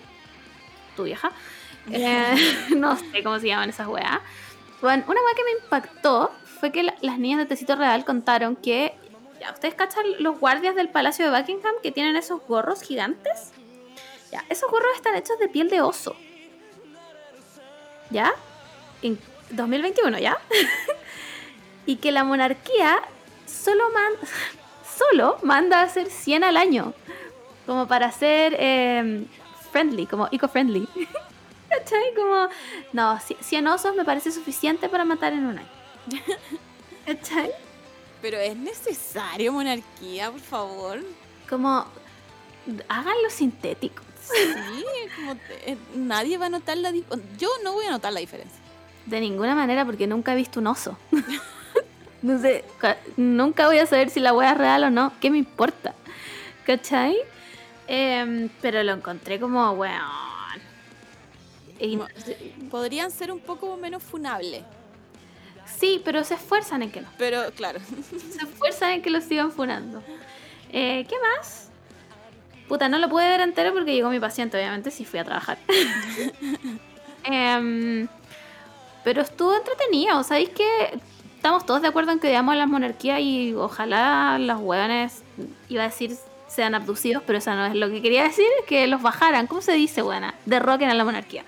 [0.95, 1.31] tu vieja.
[1.91, 2.35] Eh,
[2.77, 4.19] no sé cómo se llaman esas weas.
[4.81, 8.55] Bueno, una weá que me impactó fue que la- las niñas de Tecito Real contaron
[8.55, 8.93] que.
[9.41, 13.51] Ya, ¿ustedes cachan los guardias del Palacio de Buckingham que tienen esos gorros gigantes?
[14.31, 16.15] Ya, esos gorros están hechos de piel de oso.
[18.11, 18.33] ¿Ya?
[19.01, 19.19] En
[19.51, 20.37] 2021, ¿ya?
[21.85, 23.01] y que la monarquía
[23.45, 24.27] solo, man-
[24.97, 26.93] solo manda a hacer 100 al año.
[27.65, 29.25] Como para ser eh,
[29.71, 30.87] friendly, como eco-friendly.
[31.69, 32.13] ¿Cachai?
[32.15, 32.49] Como,
[32.91, 35.69] no, ci- 100 osos me parece suficiente para matar en un año.
[37.05, 37.51] ¿Cachai?
[38.21, 40.99] Pero es necesario monarquía, por favor.
[41.49, 41.85] Como,
[42.89, 44.03] háganlo sintético.
[44.33, 44.85] Sí,
[45.15, 47.29] como te- eh, nadie va a notar la diferencia.
[47.37, 48.59] Yo no voy a notar la diferencia.
[49.05, 50.97] De ninguna manera, porque nunca he visto un oso.
[52.21, 55.11] no sé, ca- nunca voy a saber si la wea es real o no.
[55.19, 55.93] ¿Qué me importa?
[56.65, 57.15] ¿Cachai?
[57.87, 59.99] Em, pero lo encontré como, weón.
[62.69, 64.63] Podrían ser un poco menos funables.
[65.65, 67.07] sí, pero se esfuerzan en que no.
[67.17, 67.79] Pero claro,
[68.31, 70.03] Se esfuerzan en que lo sigan funando.
[70.71, 71.69] Eh, ¿Qué más?
[72.67, 75.57] Puta, no lo pude ver entero porque llegó mi paciente, obviamente, si fui a trabajar.
[77.23, 78.07] Em,
[79.03, 80.23] pero estuvo entretenido.
[80.23, 80.65] ¿Sabéis que
[81.35, 85.23] estamos todos de acuerdo en que odiamos las monarquías y ojalá los hueones,
[85.69, 86.15] iba a decir,
[86.47, 89.47] sean abducidos, pero eso no es lo que quería decir, que los bajaran.
[89.47, 90.35] ¿Cómo se dice, buena?
[90.45, 91.43] Derroquen a la monarquía.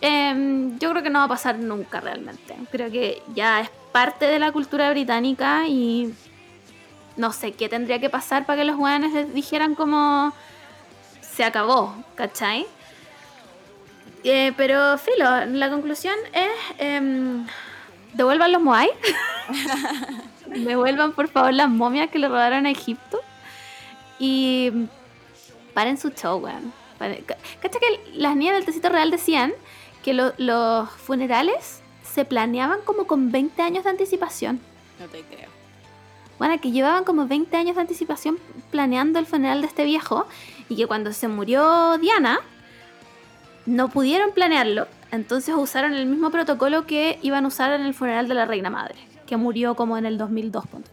[0.00, 2.54] Em, yo creo que no va a pasar nunca realmente.
[2.70, 6.12] Creo que ya es parte de la cultura británica y
[7.16, 10.32] no sé qué tendría que pasar para que los hueones les dijeran como
[11.20, 12.66] se acabó, ¿cachai?
[14.24, 17.46] Eh, pero, filo, la conclusión es em,
[18.14, 18.88] devuelvan los Moai.
[20.46, 23.20] devuelvan, por favor, las momias que le robaron a Egipto.
[24.18, 24.72] Y
[25.74, 26.72] paren su show, weón.
[27.60, 29.52] ¿Cacha que las niñas del Tecito Real decían
[30.02, 34.60] que lo- los funerales se planeaban como con 20 años de anticipación?
[34.98, 35.50] no te creo.
[36.38, 38.38] Bueno, que llevaban como 20 años de anticipación
[38.70, 40.26] planeando el funeral de este viejo
[40.68, 42.40] y que cuando se murió Diana
[43.64, 48.28] no pudieron planearlo, entonces usaron el mismo protocolo que iban a usar en el funeral
[48.28, 48.96] de la reina madre,
[49.26, 50.66] que murió como en el 2002.
[50.66, 50.90] punto.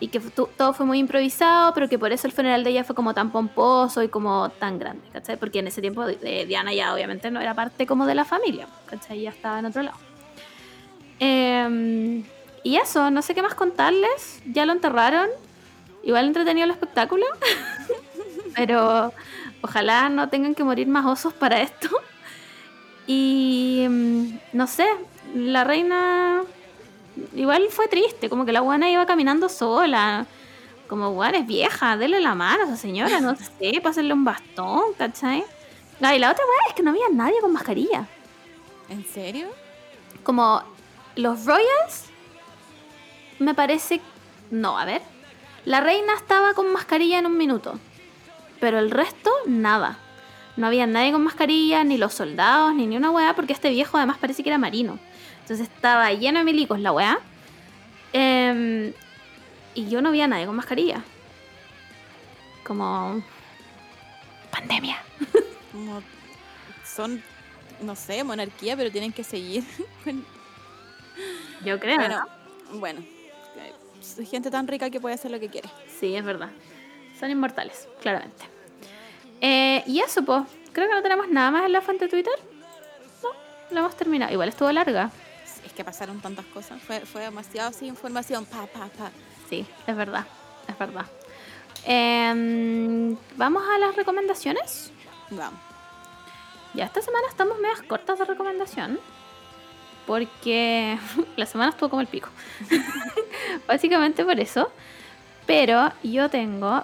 [0.00, 2.94] Y que todo fue muy improvisado, pero que por eso el funeral de ella fue
[2.94, 5.36] como tan pomposo y como tan grande, ¿cachai?
[5.36, 8.68] Porque en ese tiempo eh, Diana ya obviamente no era parte como de la familia,
[8.86, 9.22] ¿cachai?
[9.22, 9.98] Ya estaba en otro lado.
[11.18, 12.22] Em,
[12.62, 14.40] y eso, no sé qué más contarles.
[14.46, 15.28] Ya lo enterraron.
[16.02, 17.24] Igual entretenido el espectáculo.
[18.56, 19.12] Pero
[19.62, 21.88] ojalá no tengan que morir más osos para esto.
[23.06, 24.86] Y mm, no sé,
[25.34, 26.42] la reina
[27.34, 30.26] igual fue triste, como que la buena iba caminando sola.
[30.88, 34.94] Como, buena es vieja, denle la mano a esa señora, no sé, pásenle un bastón,
[34.96, 35.44] ¿cachai?
[36.00, 38.06] Ah, y la otra weá es que no había nadie con mascarilla.
[38.88, 39.48] ¿En serio?
[40.22, 40.62] Como
[41.14, 42.04] los Royals,
[43.38, 44.00] me parece.
[44.50, 45.02] No, a ver.
[45.64, 47.78] La reina estaba con mascarilla en un minuto.
[48.60, 49.98] Pero el resto, nada.
[50.56, 53.96] No había nadie con mascarilla, ni los soldados, ni ni una weá, porque este viejo
[53.96, 54.98] además parece que era marino.
[55.42, 57.18] Entonces estaba lleno de milicos la weá.
[58.12, 58.92] Em,
[59.74, 61.02] y yo no vi a nadie con mascarilla.
[62.64, 63.22] Como.
[64.50, 65.00] Pandemia.
[65.72, 66.02] Como
[66.84, 67.22] son,
[67.82, 69.64] no sé, monarquía, pero tienen que seguir.
[71.64, 71.96] Yo creo.
[71.96, 72.24] bueno,
[72.72, 72.78] ¿no?
[72.78, 73.17] bueno.
[74.18, 75.68] Eh, Gente tan rica que puede hacer lo que quiere.
[75.98, 76.50] Sí, es verdad.
[77.18, 78.44] Son inmortales, claramente.
[79.40, 80.44] Eh, y eso, pues.
[80.72, 82.32] Creo que no tenemos nada más en la fuente de Twitter.
[83.22, 83.30] No,
[83.70, 84.32] lo hemos terminado.
[84.32, 85.10] Igual estuvo larga.
[85.64, 86.80] Es que pasaron tantas cosas.
[86.80, 88.46] Fue, fue demasiado sin información.
[88.46, 89.10] Pa, pa, pa.
[89.48, 90.24] Sí, es verdad.
[90.68, 91.06] Es verdad.
[91.84, 94.92] Em, Vamos a las recomendaciones.
[95.30, 95.60] Vamos.
[96.74, 99.00] Ya esta semana estamos medias cortas de recomendación.
[100.08, 100.98] Porque
[101.36, 102.30] la semana estuvo como el pico.
[103.68, 104.72] Básicamente por eso.
[105.46, 106.82] Pero yo tengo.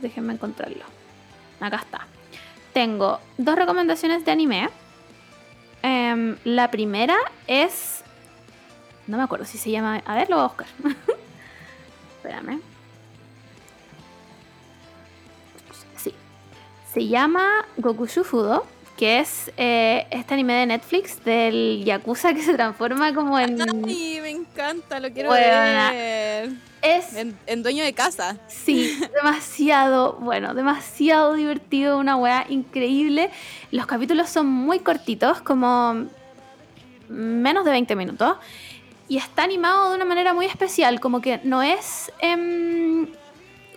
[0.00, 0.84] Déjenme encontrarlo.
[1.60, 2.06] Acá está.
[2.72, 4.70] Tengo dos recomendaciones de anime.
[5.82, 7.16] Em, la primera
[7.46, 8.02] es.
[9.06, 10.02] No me acuerdo si se llama.
[10.04, 10.66] A ver, lo voy a buscar.
[12.16, 12.60] Espérame.
[15.96, 16.12] Sí.
[16.92, 18.66] Se llama Goku Shufudo,
[18.98, 23.56] que es eh, este anime de Netflix del Yakuza que se transforma como en...
[23.86, 26.50] Ay, me encanta, lo quiero ver.
[26.82, 28.36] Es, En, en dueño de casa.
[28.48, 33.30] sí, demasiado, bueno, demasiado divertido, una weá increíble.
[33.70, 36.06] Los capítulos son muy cortitos, como
[37.08, 38.36] menos de 20 minutos.
[39.06, 43.06] Y está animado de una manera muy especial, como que no es em,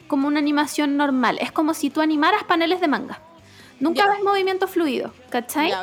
[0.07, 3.21] como una animación normal, es como si tú animaras paneles de manga.
[3.81, 5.73] Nunca ves movimiento fluido, ¿cachai?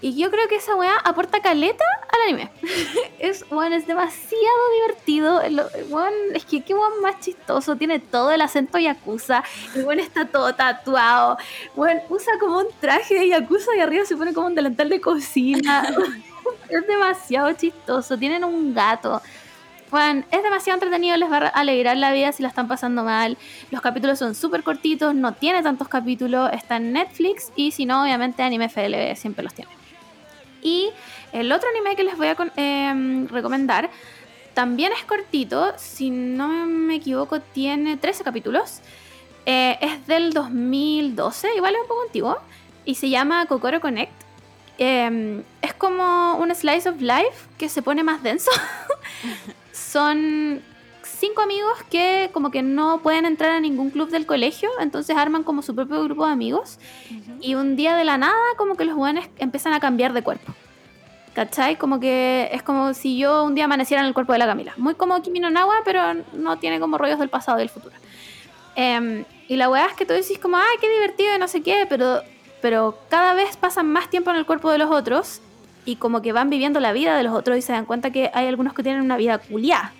[0.00, 2.50] Y yo creo que esa weá aporta caleta al anime.
[3.18, 5.40] es, weón, es demasiado divertido.
[5.40, 5.60] El,
[6.34, 7.76] es que qué weón más chistoso.
[7.76, 9.42] Tiene todo el acento yakuza.
[9.74, 11.36] El weón está todo tatuado.
[11.74, 15.00] Weón, usa como un traje de yakuza y arriba se pone como un delantal de
[15.00, 15.84] cocina.
[16.68, 18.16] es demasiado chistoso.
[18.16, 19.20] Tienen un gato.
[19.90, 23.38] Bueno, es demasiado entretenido, les va a alegrar la vida si la están pasando mal.
[23.70, 28.02] Los capítulos son súper cortitos, no tiene tantos capítulos, está en Netflix y si no,
[28.02, 29.70] obviamente Anime FLB siempre los tiene.
[30.62, 30.90] Y
[31.32, 33.88] el otro anime que les voy a em, recomendar
[34.52, 38.80] también es cortito, si no me equivoco, tiene 13 capítulos.
[39.46, 42.38] Eh, es del 2012, igual es un poco antiguo,
[42.84, 44.12] y se llama Kokoro Connect.
[44.76, 48.50] Em, es como un slice of life que se pone más denso.
[49.90, 50.60] Son
[51.02, 55.44] cinco amigos que como que no pueden entrar a ningún club del colegio, entonces arman
[55.44, 56.78] como su propio grupo de amigos
[57.40, 60.52] y un día de la nada como que los jóvenes empiezan a cambiar de cuerpo.
[61.34, 61.76] ¿Cachai?
[61.76, 64.74] Como que es como si yo un día amaneciera en el cuerpo de la Camila.
[64.76, 66.02] Muy como Kimi no Nawa, pero
[66.34, 67.94] no tiene como rollos del pasado y del futuro.
[68.74, 71.62] Em, y la weá es que tú decís como, ay, qué divertido y no sé
[71.62, 72.20] qué, pero,
[72.60, 75.40] pero cada vez pasan más tiempo en el cuerpo de los otros
[75.88, 78.30] y como que van viviendo la vida de los otros y se dan cuenta que
[78.34, 79.92] hay algunos que tienen una vida culiada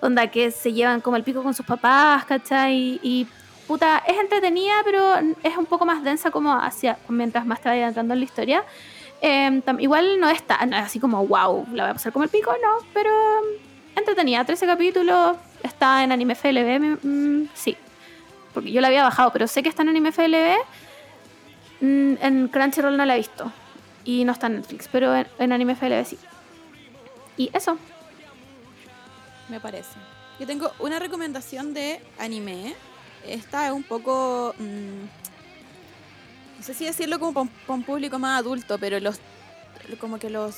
[0.00, 2.98] onda que se llevan como el pico con sus papás, ¿cachai?
[3.02, 3.26] Y,
[3.66, 7.88] puta, es entretenida, pero es un poco más densa como hacia, mientras más te vaya
[7.88, 8.64] entrando en la historia.
[9.20, 12.86] Em, igual no está así como, wow, la voy a pasar como el pico, no,
[12.94, 13.10] pero
[13.94, 17.76] entretenida, 13 capítulos, está en Anime FLB, mm, sí,
[18.54, 20.56] porque yo la había bajado, pero sé que está en Anime FLB,
[21.82, 23.52] mm, en Crunchyroll no la he visto,
[24.04, 26.18] y no está en Netflix, pero en, en Anime FLB sí.
[27.36, 27.78] Y eso,
[29.48, 29.98] me parece.
[30.38, 32.74] Yo tengo una recomendación de anime.
[33.26, 34.54] Esta es un poco.
[34.58, 35.04] Mm,
[36.58, 39.20] no sé si decirlo como para un público más adulto, pero los.
[39.98, 40.56] Como que los.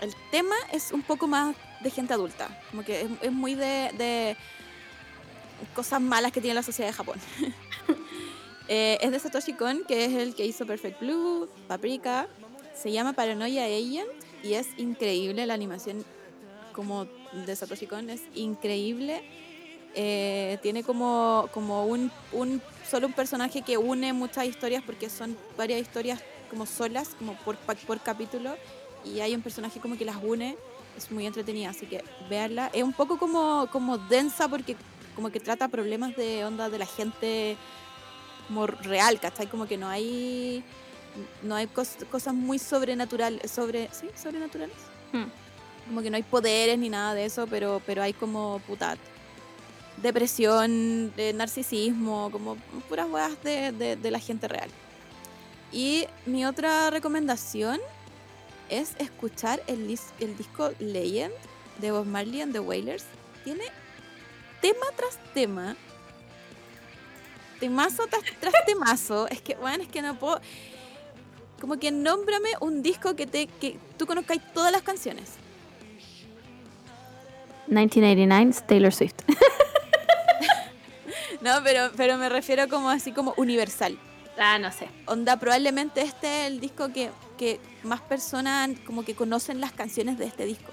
[0.00, 2.48] El tema es un poco más de gente adulta.
[2.70, 4.36] Como que es, muy de, de,
[5.74, 7.18] cosas malas que tiene la sociedad de Japón.
[8.72, 12.28] Eh, es de Satoshi Kon, que es el que hizo Perfect Blue, Paprika.
[12.72, 14.08] Se llama Paranoia Agent
[14.44, 16.04] y es increíble la animación
[16.72, 19.24] como de Satoshi Kon es increíble.
[19.96, 22.12] Eh, tiene como, como un,
[22.88, 27.56] solo un personaje que une muchas historias porque son varias historias como solas, como por,
[27.56, 28.54] por capítulo,
[29.04, 30.56] y hay un personaje como que las une,
[30.96, 32.70] es muy entretenida, así que veanla.
[32.72, 34.76] Es un poco como, como densa porque
[35.16, 37.56] como que trata problemas de onda de la gente
[38.50, 39.46] como real, ¿cachai?
[39.46, 40.64] Como que no hay
[41.42, 44.08] no hay cosas muy sobrenaturales, sobre, ¿sí?
[44.20, 44.76] Sobrenaturales.
[45.12, 45.26] Hmm.
[45.86, 48.96] Como que no hay poderes ni nada de eso, pero, pero hay como puta
[49.98, 52.56] depresión, de narcisismo, como
[52.88, 54.70] puras weas de, de, la gente real.
[55.72, 57.78] Y mi otra recomendación
[58.68, 61.34] es escuchar el, el disco Legend
[61.78, 63.04] de Bob Marley and the Wailers.
[63.44, 63.64] Tiene
[64.60, 65.76] tema tras tema,
[67.60, 69.28] temazo tras, tras temazo.
[69.28, 70.40] Es que, bueno, es que no puedo.
[71.60, 75.34] Como que nómbrame un disco que, te, que tú conozcáis todas las canciones.
[77.68, 79.14] 1989 Taylor Swift.
[81.40, 83.96] no, pero, pero me refiero como así como universal.
[84.38, 84.88] Ah, no sé.
[85.06, 90.18] Onda, probablemente este es el disco que, que más personas como que conocen las canciones
[90.18, 90.72] de este disco.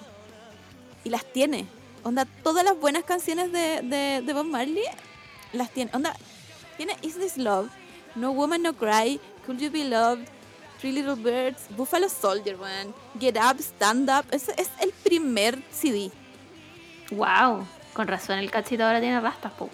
[1.03, 1.65] Y las tiene.
[2.03, 4.83] Onda, todas las buenas canciones de, de, de Bob Marley
[5.51, 5.91] las tiene.
[5.93, 6.15] Onda,
[6.77, 7.69] tiene Is This Love,
[8.15, 10.27] No Woman No Cry, Could You Be Loved,
[10.79, 14.25] Three Little Birds, Buffalo Soldier, man, Get Up, Stand Up.
[14.31, 16.11] Ese es el primer CD.
[17.11, 19.71] Wow, con razón el cachito ahora tiene rastas, pues.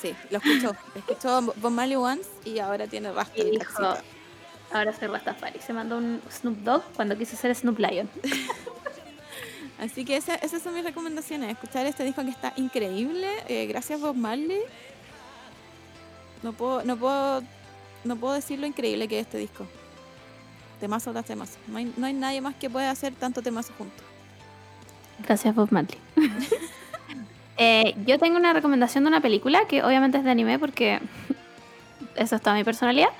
[0.00, 0.76] Sí, lo escuchó.
[0.94, 3.38] escuchó Bob Marley once y ahora tiene rastas.
[3.38, 3.96] Y dijo,
[4.72, 5.60] ahora soy Rastafari.
[5.60, 8.10] Se mandó un Snoop Dogg cuando quiso ser Snoop Lion.
[9.78, 11.50] Así que esas son mis recomendaciones.
[11.50, 13.28] Escuchar este disco que está increíble.
[13.48, 14.60] Eh, gracias Bob Marley.
[16.42, 17.42] No puedo, no puedo,
[18.04, 19.66] no puedo decir lo increíble que es este disco.
[20.80, 21.58] Temazo tras temazo.
[21.68, 24.04] No hay, no hay nadie más que pueda hacer tanto temazo juntos.
[25.26, 25.98] Gracias, Bob Marley.
[27.58, 31.00] Eh, yo tengo una recomendación de una película que obviamente es de anime porque
[32.16, 33.10] eso es toda mi personalidad.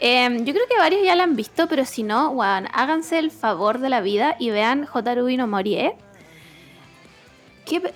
[0.00, 3.78] Em, yo creo que varios ya la han visto, pero si no, háganse el favor
[3.78, 5.94] de la vida y vean Hotaru no Morie.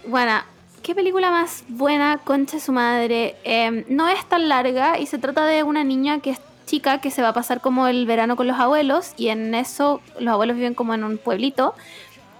[0.07, 0.41] Bueno,
[0.85, 3.37] qué película más buena, concha su madre.
[3.43, 7.11] Em, no es tan larga y se trata de una niña que es chica que
[7.11, 10.57] se va a pasar como el verano con los abuelos y en eso los abuelos
[10.57, 11.75] viven como en un pueblito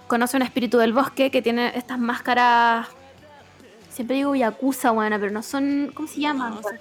[0.07, 2.87] conoce un espíritu del bosque que tiene estas máscaras.
[3.89, 5.91] Siempre digo Yakuza, bueno, pero no son.
[5.93, 6.55] ¿Cómo se llaman?
[6.55, 6.75] No, son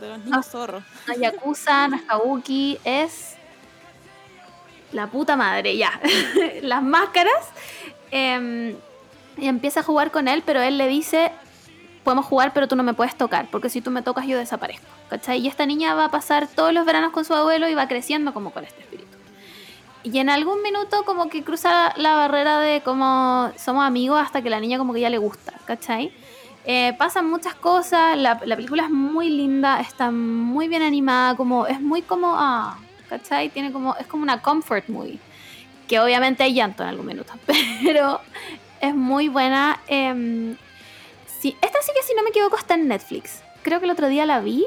[0.00, 0.82] de, los niños zorros.
[1.06, 3.36] No, Yakuza, no es Kabuki, es.
[4.92, 6.00] la puta madre, ya.
[6.62, 7.50] Las máscaras.
[8.10, 8.74] em,
[9.40, 11.32] y empieza a jugar con él, pero él le dice,
[12.04, 14.86] podemos jugar, pero tú no me puedes tocar, porque si tú me tocas yo desaparezco.
[15.10, 15.40] ¿Cachai?
[15.40, 18.34] Y esta niña va a pasar todos los veranos con su abuelo y va creciendo
[18.34, 19.08] como con este espíritu.
[20.02, 24.50] Y en algún minuto como que cruza la barrera de como somos amigos hasta que
[24.50, 26.12] la niña como que ya le gusta, ¿cachai?
[26.64, 31.66] Eh, pasan muchas cosas, la, la película es muy linda, está muy bien animada, como
[31.66, 32.78] es muy como, ah,
[33.08, 33.48] ¿cachai?
[33.48, 35.18] Tiene como, es como una comfort movie,
[35.88, 37.32] que obviamente hay llanto en algún minuto,
[37.84, 38.20] pero
[38.80, 39.80] es muy buena.
[39.88, 40.56] em,
[41.40, 44.08] sí, esta sí que si no me equivoco está en Netflix, creo que el otro
[44.08, 44.66] día la vi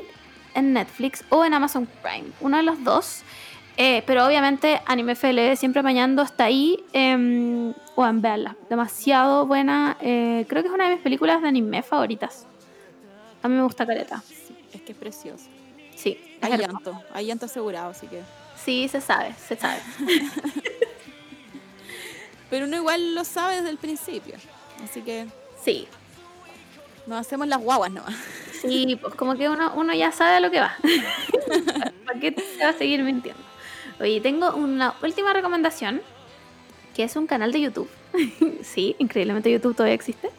[0.54, 3.24] en Netflix o en Amazon Prime, uno de los dos.
[3.78, 6.84] Eh, pero obviamente Anime FL siempre apañando está ahí.
[6.94, 8.56] Eh, bueno, veanla.
[8.70, 9.98] Demasiado buena.
[10.02, 12.46] eh, creo que es una de mis películas de anime favoritas.
[13.42, 14.22] A mí me gusta Careta.
[14.28, 15.46] Sí, es que es precioso.
[15.96, 18.22] Sí, Hay llanto, hay llanto asegurado, así que.
[18.64, 19.80] Sí, se sabe, se sabe.
[22.52, 24.36] Pero uno igual lo sabe desde el principio.
[24.84, 25.26] Así que
[25.64, 25.88] Sí,
[27.08, 28.14] nos hacemos las guaguas nomás.
[28.62, 30.76] sí, pues como que uno, uno ya sabe a lo que va.
[32.06, 33.42] ¿Para qué se va a seguir mintiendo?
[34.00, 36.02] Oye, tengo una última recomendación,
[36.96, 37.90] que es un canal de YouTube.
[38.64, 40.30] sí, increíblemente YouTube todavía existe.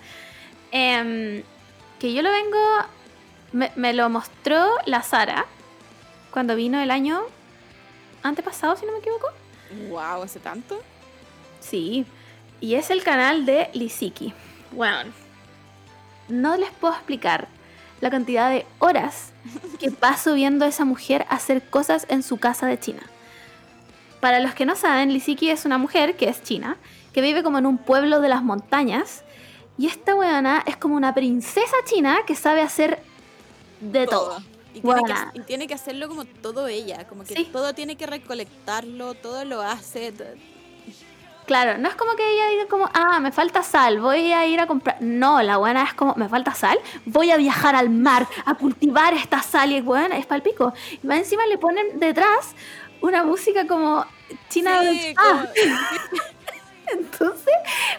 [0.71, 1.43] Em,
[1.99, 2.59] que yo lo vengo,
[3.53, 5.47] me, me lo mostró la Sara
[6.31, 7.23] cuando vino el año
[8.23, 9.29] antepasado, si no me equivoco.
[9.89, 10.83] Wow, ¿hace tanto?
[11.63, 12.05] Sí,
[12.61, 14.35] y es el canal de Lisiki.
[14.73, 15.11] Bueno,
[16.29, 17.49] no les puedo explicar
[18.01, 19.33] la cantidad de horas
[19.79, 23.03] que paso viendo a esa mujer hacer cosas en su casa de China.
[24.21, 26.77] Para los que no saben, Lisiki es una mujer que es china,
[27.13, 29.25] que vive como en un pueblo de las montañas.
[29.79, 33.03] Y esta weona es como una princesa china que sabe hacer
[33.81, 34.39] de todo.
[34.75, 37.49] Y tiene, que, y tiene que hacerlo como todo ella, como que Sí.
[37.53, 40.15] todo tiene que recolectarlo, todo lo hace.
[41.47, 44.61] Claro, no es como que ella diga como, ah, me falta sal, voy a ir
[44.61, 44.97] a comprar.
[45.01, 49.15] No, la buena es como, me falta sal, voy a viajar al mar a cultivar
[49.15, 50.73] esta sal y es buena, es palpico.
[51.03, 52.55] Y más encima le ponen detrás
[53.01, 54.07] una música como
[54.49, 55.49] china Sí, del spa.
[56.93, 57.55] Entonces,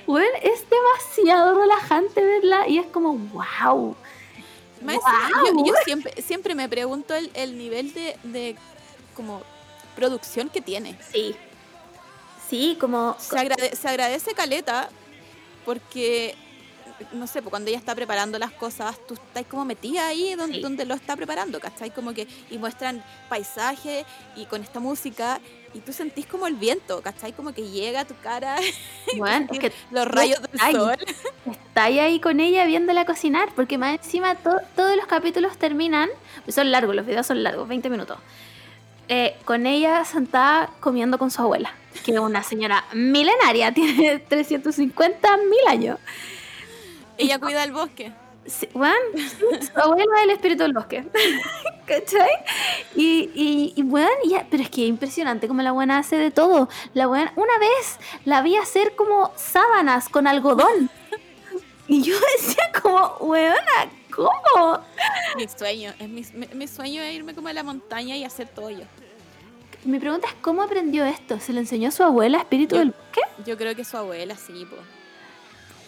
[0.08, 3.96] bueno, es demasiado relajante verla y es como, wow.
[4.82, 8.56] Más encima, yo, yo siempre, siempre me pregunto el, el nivel de, de
[9.16, 9.42] como
[9.96, 10.98] producción que tiene.
[11.12, 11.36] Sí.
[12.54, 13.16] Sí, como...
[13.20, 14.88] Se, agrade- se agradece Caleta
[15.66, 16.36] porque,
[17.14, 20.62] no sé, cuando ella está preparando las cosas, tú estás como metida ahí donde, Sí.
[20.62, 21.90] donde lo está preparando, ¿cachai?
[21.92, 24.06] Como que, y muestran paisaje
[24.36, 25.40] y con esta música,
[25.74, 27.34] y tú sentís como el viento, ¿cachai?
[27.34, 28.56] Como que llega a tu cara
[29.18, 30.96] Bueno, es que los rayos del sol.
[31.52, 36.10] está ahí con ella viéndola cocinar, porque más encima to- todos los capítulos terminan,
[36.50, 38.20] son largos, los videos son largos, 20 minutos,
[39.08, 41.74] eh, con ella sentada comiendo con su abuela,
[42.06, 46.00] que es una señora milenaria, tiene 350 mil años.
[47.18, 48.12] Ella cuida el bosque.
[48.46, 48.68] Sí,
[49.16, 51.06] sí, su abuela es el espíritu del bosque.
[51.86, 52.30] ¿Cachai?
[52.96, 53.74] Y, y,
[54.30, 56.68] ya, pero es que es impresionante como la buena hace de todo.
[56.94, 60.90] La buena, una vez la vi hacer como sábanas con algodón.
[61.86, 63.60] Y yo decía como, weona,
[64.10, 64.80] ¿cómo?
[65.36, 68.48] Mi sueño, es mi, mi- mi sueño es irme como a la montaña y hacer
[68.48, 68.86] todo yo.
[69.86, 71.40] Mi pregunta es, ¿cómo aprendió esto?
[71.40, 73.22] ¿Se lo enseñó su abuela, espíritu Yo- del bosque?
[73.46, 74.78] Yo creo que su abuela sí, po.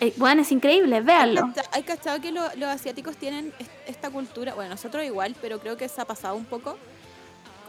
[0.01, 1.53] Eh, bueno, es increíble, véanlo.
[1.71, 5.77] Hay cachado que lo- los asiáticos tienen es- esta cultura, bueno, nosotros igual, pero creo
[5.77, 6.77] que se ha pasado un poco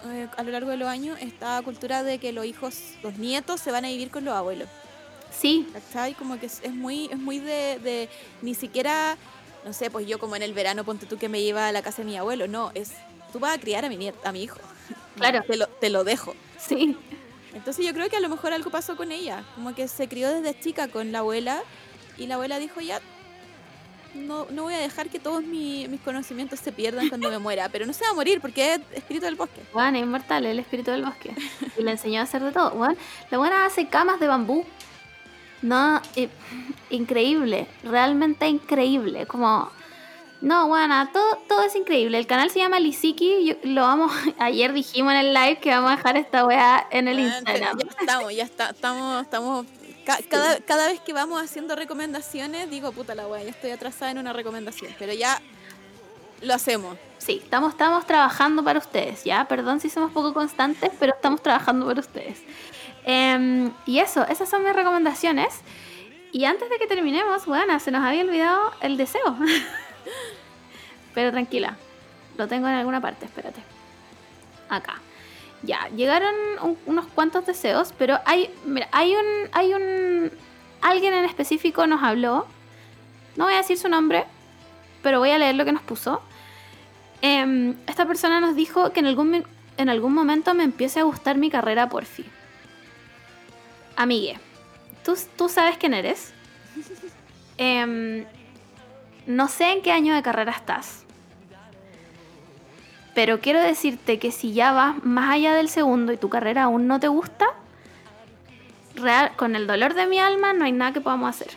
[0.08, 3.60] eh, a lo largo de los años, esta cultura de que los hijos, los nietos
[3.60, 4.68] se van a vivir con los abuelos.
[5.32, 6.14] Sí, ¿Cachai?
[6.14, 8.08] Como que es, es muy, es muy de, de
[8.42, 9.16] ni siquiera,
[9.64, 11.82] no sé, pues yo como en el verano, ponte tú que me iba a la
[11.82, 12.92] casa de mi abuelo, no, es,
[13.32, 14.58] tú vas a criar a mi nieto, a mi hijo.
[15.16, 15.42] Claro.
[15.46, 16.34] Te lo, te lo dejo.
[16.58, 16.96] sí.
[17.54, 20.30] Entonces yo creo que a lo mejor algo pasó con ella, como que se crió
[20.30, 21.62] desde chica con la abuela
[22.18, 23.00] y la abuela dijo ya,
[24.14, 27.68] no, no voy a dejar que todos mi- mis conocimientos se pierdan cuando me muera,
[27.70, 29.62] pero no se va a morir porque es espíritu del bosque.
[29.72, 31.34] Juan es inmortal, el espíritu del bosque.
[31.78, 32.70] Y le enseñó a hacer de todo.
[32.70, 32.96] Juan,
[33.30, 34.64] la buena hace camas de bambú.
[35.62, 36.28] No, eh,
[36.90, 39.26] increíble, realmente increíble.
[39.26, 39.70] Como,
[40.46, 42.18] no, buena, todo, todo es increíble.
[42.18, 43.44] El canal se llama Lisiki.
[43.46, 47.08] yo- lo vamos, ayer dijimos en el live que vamos a dejar esta weá en
[47.08, 47.78] el Bueno, Instagram.
[47.78, 49.66] Ya estamos, ya está, estamos, estamos
[50.04, 54.12] ca- cada, cada vez que vamos haciendo recomendaciones, digo, puta la wea, ya estoy atrasada
[54.12, 55.40] en una recomendación, pero ya
[56.42, 56.96] lo hacemos.
[57.18, 59.46] Sí, estamos, estamos trabajando para ustedes, ¿ya?
[59.48, 62.40] Perdón si somos poco constantes, pero estamos trabajando para ustedes.
[63.04, 65.48] Em, y eso, esas son mis recomendaciones.
[66.30, 69.36] Y antes de que terminemos, bueno, se nos había olvidado el deseo.
[71.14, 71.76] pero tranquila,
[72.36, 73.60] lo tengo en alguna parte, espérate.
[74.68, 75.00] Acá.
[75.62, 80.30] ya, llegaron un- unos cuantos deseos, pero hay, mira, hay un, hay un,
[80.82, 82.46] alguien en específico nos habló,
[83.36, 84.24] no voy a decir su nombre,
[85.02, 86.20] pero voy a leer lo que nos puso.
[87.22, 89.44] Em, esta persona nos dijo que en algún,
[89.78, 92.26] en algún momento me empiece a gustar mi carrera por fin.
[93.96, 94.38] Amigue,
[95.04, 96.32] ¿tú, tú sabes quién eres.
[97.58, 98.26] Em,
[99.26, 101.04] no sé en qué año de carrera estás.
[103.14, 106.86] Pero quiero decirte que si ya vas más allá del segundo y tu carrera aún
[106.86, 107.46] no te gusta,
[108.94, 111.56] real, con el dolor de mi alma no hay nada que podamos hacer.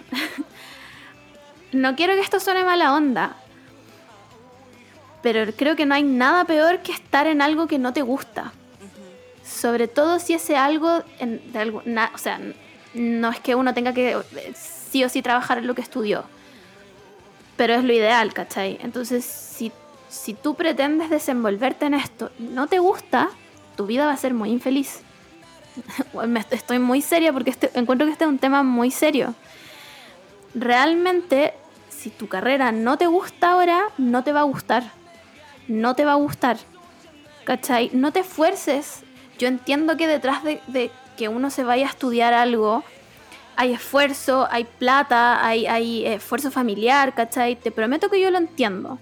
[1.72, 3.36] no quiero que esto suene mala onda,
[5.22, 8.54] pero creo que no hay nada peor que estar en algo que no te gusta.
[9.44, 12.40] Sobre todo si ese algo, o sea,
[12.94, 16.24] no es que uno tenga que eh, sí o sí trabajar en lo que estudió,
[17.60, 18.80] pero es lo ideal, ¿cachai?
[18.82, 19.74] Entonces, si,
[20.08, 23.32] si tú pretendes desenvolverte en esto y no te gusta,
[23.76, 25.02] tu vida va a ser muy infeliz.
[26.52, 29.36] Estoy muy seria porque este- encuentro que este es un tema muy serio.
[30.56, 31.54] Realmente,
[31.90, 34.94] si tu carrera no te gusta ahora, no te va a gustar.
[35.68, 36.60] No te va a gustar.
[37.44, 37.90] ¿Cachai?
[37.92, 39.02] No te esfuerces.
[39.38, 42.86] Yo entiendo que detrás de, de que uno se vaya a estudiar algo,
[43.60, 47.58] hay esfuerzo, hay plata, hay, hay esfuerzo familiar, ¿cachai?
[47.58, 49.00] Te prometo que yo lo entiendo.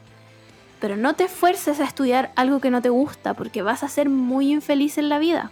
[0.79, 4.09] Pero no te esfuerces a estudiar algo que no te gusta, porque vas a ser
[4.09, 5.51] muy infeliz en la vida.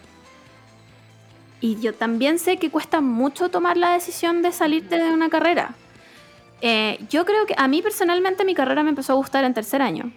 [1.61, 5.75] Y yo también sé que cuesta mucho tomar la decisión de salirte de una carrera.
[6.61, 9.83] Eh, yo creo que a mí personalmente mi carrera me empezó a gustar en tercer
[9.83, 10.11] año.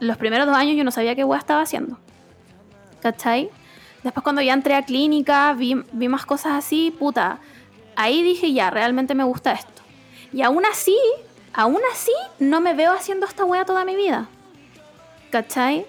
[0.00, 1.96] Los primeros dos años yo no sabía qué hueá estaba haciendo.
[3.00, 3.50] ¿Cachai?
[4.02, 7.38] Después cuando ya entré a clínica, vi más cosas así, puta.
[7.96, 9.82] Ahí dije ya, realmente me gusta esto.
[10.32, 10.96] Y aún así,
[11.52, 14.28] aún así, no me veo haciendo esta wea toda mi vida.
[15.30, 15.86] ¿Cachai?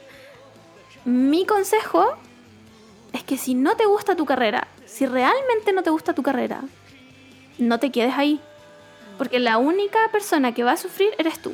[1.06, 2.16] Mi consejo
[3.14, 6.62] es que si no te gusta tu carrera, si realmente no te gusta tu carrera,
[7.58, 8.40] no te quedes ahí.
[9.18, 11.54] Porque la única persona que va a sufrir eres tú.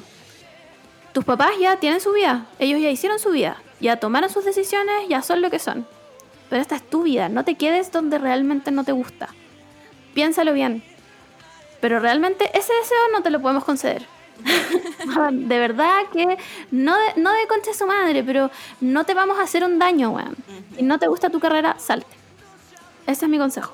[1.14, 5.08] Tus papás ya tienen su vida, ellos ya hicieron su vida, ya tomaron sus decisiones,
[5.10, 5.88] ya son lo que son.
[6.50, 9.30] Pero esta es tu vida, no te quedes donde realmente no te gusta.
[10.14, 10.84] Piénsalo bien.
[11.82, 14.06] Pero realmente ese deseo no te lo podemos conceder.
[15.32, 16.38] de verdad que
[16.72, 18.50] no de, no de concha su madre, pero
[18.82, 20.36] no te vamos a hacer un daño, weón.
[20.76, 22.16] Si no te gusta tu carrera, salte.
[23.06, 23.74] Ese es mi consejo.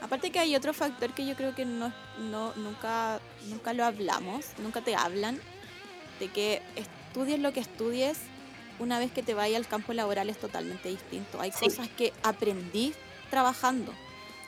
[0.00, 4.46] Aparte que hay otro factor que yo creo que no, no, nunca, nunca lo hablamos,
[4.58, 5.40] nunca te hablan,
[6.20, 8.18] de que estudies lo que estudies,
[8.78, 11.40] una vez que te vayas al campo laboral es totalmente distinto.
[11.40, 11.66] Hay Sí.
[11.66, 12.92] cosas que aprendí
[13.30, 13.92] trabajando.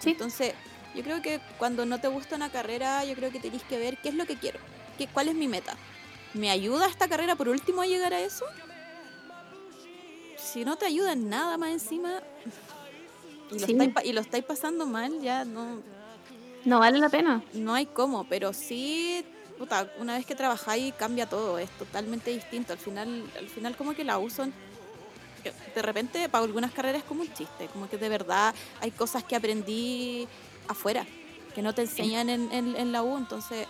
[0.01, 0.10] Sí.
[0.10, 0.55] Entonces,
[0.94, 3.96] yo creo que cuando no te gusta una carrera, yo creo que tenés que ver
[3.98, 4.58] qué es lo que quiero,
[4.98, 5.76] qué, cuál es mi meta.
[6.34, 8.44] ¿Me ayuda esta carrera por último a llegar a eso?
[10.36, 12.20] Si no te ayuda en nada más encima
[13.50, 13.72] y lo, Sí.
[13.72, 15.80] estáis, y lo estáis pasando mal, ya no,
[16.64, 17.42] No vale la pena.
[17.52, 19.24] no hay cómo, pero sí,
[19.58, 22.72] puta, una vez que trabajáis cambia todo, es totalmente distinto.
[22.72, 24.46] Al final, al final como que la uso
[25.74, 29.24] de repente para algunas carreras es como un chiste, como que de verdad hay cosas
[29.24, 30.26] que aprendí
[30.68, 31.04] afuera,
[31.54, 33.66] que no te enseñan en, en- en la U, entonces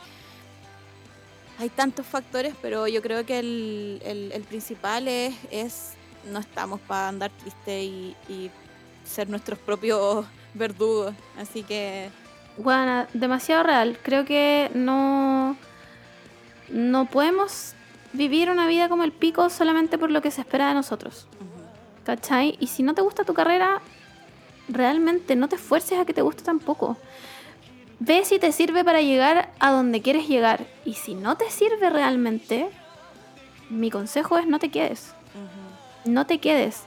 [1.58, 5.92] hay tantos factores, pero yo creo que el, el- el principal es, es
[6.30, 8.50] no estamos para andar tristes y, y
[9.04, 12.10] ser nuestros propios verdugos, así que
[12.56, 13.98] Bueno, demasiado real.
[14.02, 15.56] Creo que no.
[16.70, 17.74] No podemos
[18.12, 21.26] vivir una vida como el pico solamente por lo que se espera de nosotros.
[22.04, 22.56] ¿Cachai?
[22.60, 23.80] Y si no te gusta tu carrera,
[24.68, 26.96] realmente no te esfuerces a que te guste tampoco.
[28.00, 30.66] Ve si te sirve para llegar a donde quieres llegar.
[30.84, 32.68] Y si no te sirve realmente,
[33.70, 35.14] mi consejo es no te quedes.
[36.04, 36.82] No te quedes.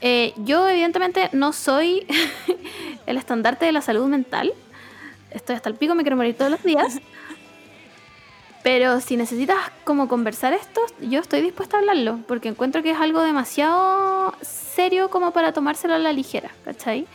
[0.00, 2.06] Eh, yo evidentemente no soy
[3.06, 4.52] el estandarte de la salud mental.
[5.30, 6.98] Estoy hasta el pico, me quiero morir todos los días.
[8.62, 12.98] Pero si necesitas como conversar esto, yo estoy dispuesta a hablarlo, porque encuentro que es
[12.98, 17.06] algo demasiado serio como para tomárselo a la ligera, ¿cachai?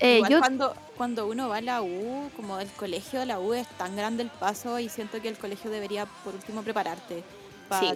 [0.00, 3.54] Eh, Igual yo, cuando, cuando uno va a la U, como el colegio, la U
[3.54, 7.22] es tan grande el paso y siento que el colegio debería por último prepararte.
[7.68, 7.90] Pa- Sí.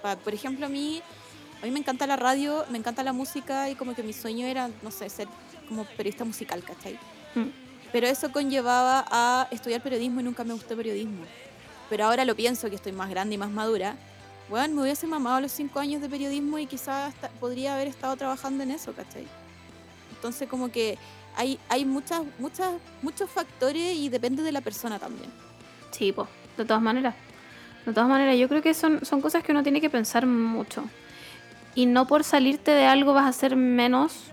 [0.00, 1.02] pa- por ejemplo, a mí,
[1.62, 4.46] a mí me encanta la radio, me encanta la música y como que mi sueño
[4.46, 5.26] era, no sé, ser
[5.68, 6.94] como periodista musical, ¿cachai?
[7.34, 7.48] Mm.
[7.90, 11.24] Pero eso conllevaba a estudiar periodismo y nunca me gustó periodismo.
[11.88, 13.96] Pero ahora lo pienso que estoy más grande y más madura.
[14.48, 17.88] Bueno, me hubiese mamado a los cinco años de periodismo y quizás hasta podría haber
[17.88, 19.26] estado trabajando en eso, ¿cachai?
[20.14, 20.98] Entonces como que
[21.36, 25.30] hay, hay muchas, muchas, muchos factores y depende de la persona también.
[25.90, 27.14] Sí, pues, de todas maneras.
[27.86, 30.84] De todas maneras, yo creo que son, son cosas que uno tiene que pensar mucho.
[31.74, 34.32] Y no por salirte de algo vas a ser menos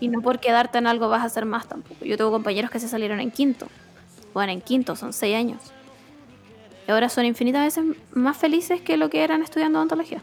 [0.00, 2.04] Y no por quedarte en algo vas a hacer más tampoco.
[2.04, 3.68] Yo tengo compañeros que se salieron en quinto.
[4.32, 5.60] Bueno, en quinto, son seis años.
[6.86, 10.20] Y ahora son infinitas veces más felices que lo que eran estudiando odontología.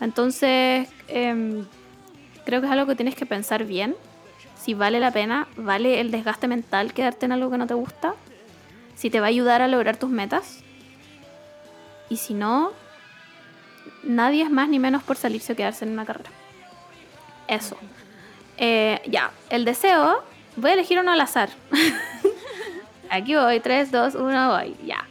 [0.00, 1.64] Entonces, em,
[2.44, 3.94] creo que es algo que tienes que pensar bien.
[4.56, 8.14] Si vale la pena, vale el desgaste mental quedarte en algo que no te gusta.
[8.94, 10.62] Si te va a ayudar a lograr tus metas.
[12.08, 12.72] Y si no,
[14.02, 16.30] nadie es más ni menos por salirse o quedarse en una carrera.
[17.48, 17.76] Eso.
[18.58, 20.22] Eh, ya, el deseo,
[20.56, 21.50] voy a elegir uno al azar.
[23.10, 25.06] Aquí voy, 3, 2, 1, voy, ya.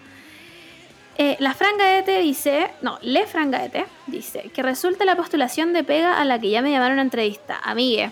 [1.17, 6.25] Eh, la Frangaete dice, no, Le Frangaete dice que resulta la postulación de pega a
[6.25, 7.59] la que ya me llamaron a entrevista.
[7.63, 8.11] Amigue,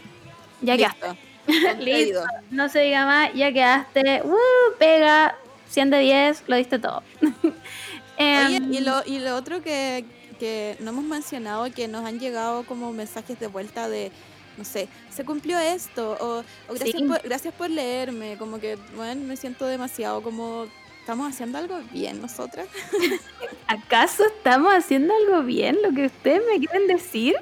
[0.61, 1.07] ya quedaste.
[1.47, 1.79] Listo.
[1.79, 2.23] Listo.
[2.51, 4.21] No se diga más, ya quedaste.
[4.23, 5.35] Uh, pega,
[5.69, 7.03] 100 de 10, lo diste todo.
[7.21, 10.03] Oye, Em, y lo, y lo otro que,
[10.39, 14.11] que no hemos mencionado, que nos han llegado como mensajes de vuelta de,
[14.57, 17.03] no sé, se cumplió esto, o, o gracias, Sí.
[17.07, 20.65] por, gracias por leerme, como que, bueno, me siento demasiado como,
[20.99, 22.67] estamos haciendo algo bien nosotras.
[23.67, 25.77] ¿Acaso estamos haciendo algo bien?
[25.83, 27.35] Lo que ustedes me quieren decir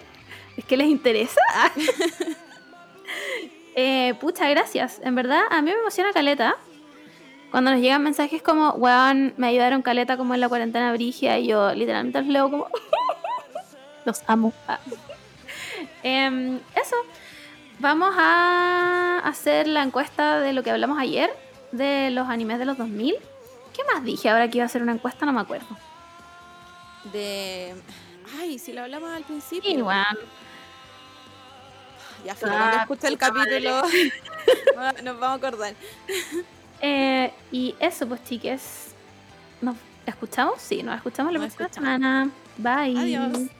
[0.55, 1.41] es que les interesa.
[3.75, 4.99] eh, pucha, gracias.
[5.03, 6.55] En verdad, a mí me emociona caleta.
[7.51, 11.47] Cuando nos llegan mensajes como, weón, me ayudaron caleta como en la cuarentena brigia, y
[11.47, 12.67] yo literalmente los leo como,
[14.05, 14.53] los amo.
[14.67, 14.79] Ah.
[16.03, 16.95] Em, eso.
[17.79, 21.29] Vamos a hacer la encuesta de lo que hablamos ayer,
[21.71, 23.15] de los animes de los 2000.
[23.77, 25.25] ¿Qué más dije ahora que iba a hacer una encuesta?
[25.25, 25.67] No me acuerdo.
[27.13, 27.73] De,
[28.39, 29.83] ay, si lo hablamos al principio.
[29.85, 30.03] Bueno,
[32.25, 33.63] Ya, fue, Ah, cuando escuche el puta madre.
[33.63, 35.73] capítulo, nos vamos a acordar.
[36.81, 38.95] eh, y eso, pues, chiques.
[39.61, 39.75] ¿Nos
[40.05, 40.59] escuchamos?
[40.61, 41.99] Sí, nos escuchamos la Nos próxima escuchamos.
[42.01, 42.29] semana.
[42.57, 42.97] Bye.
[42.99, 43.56] Adiós.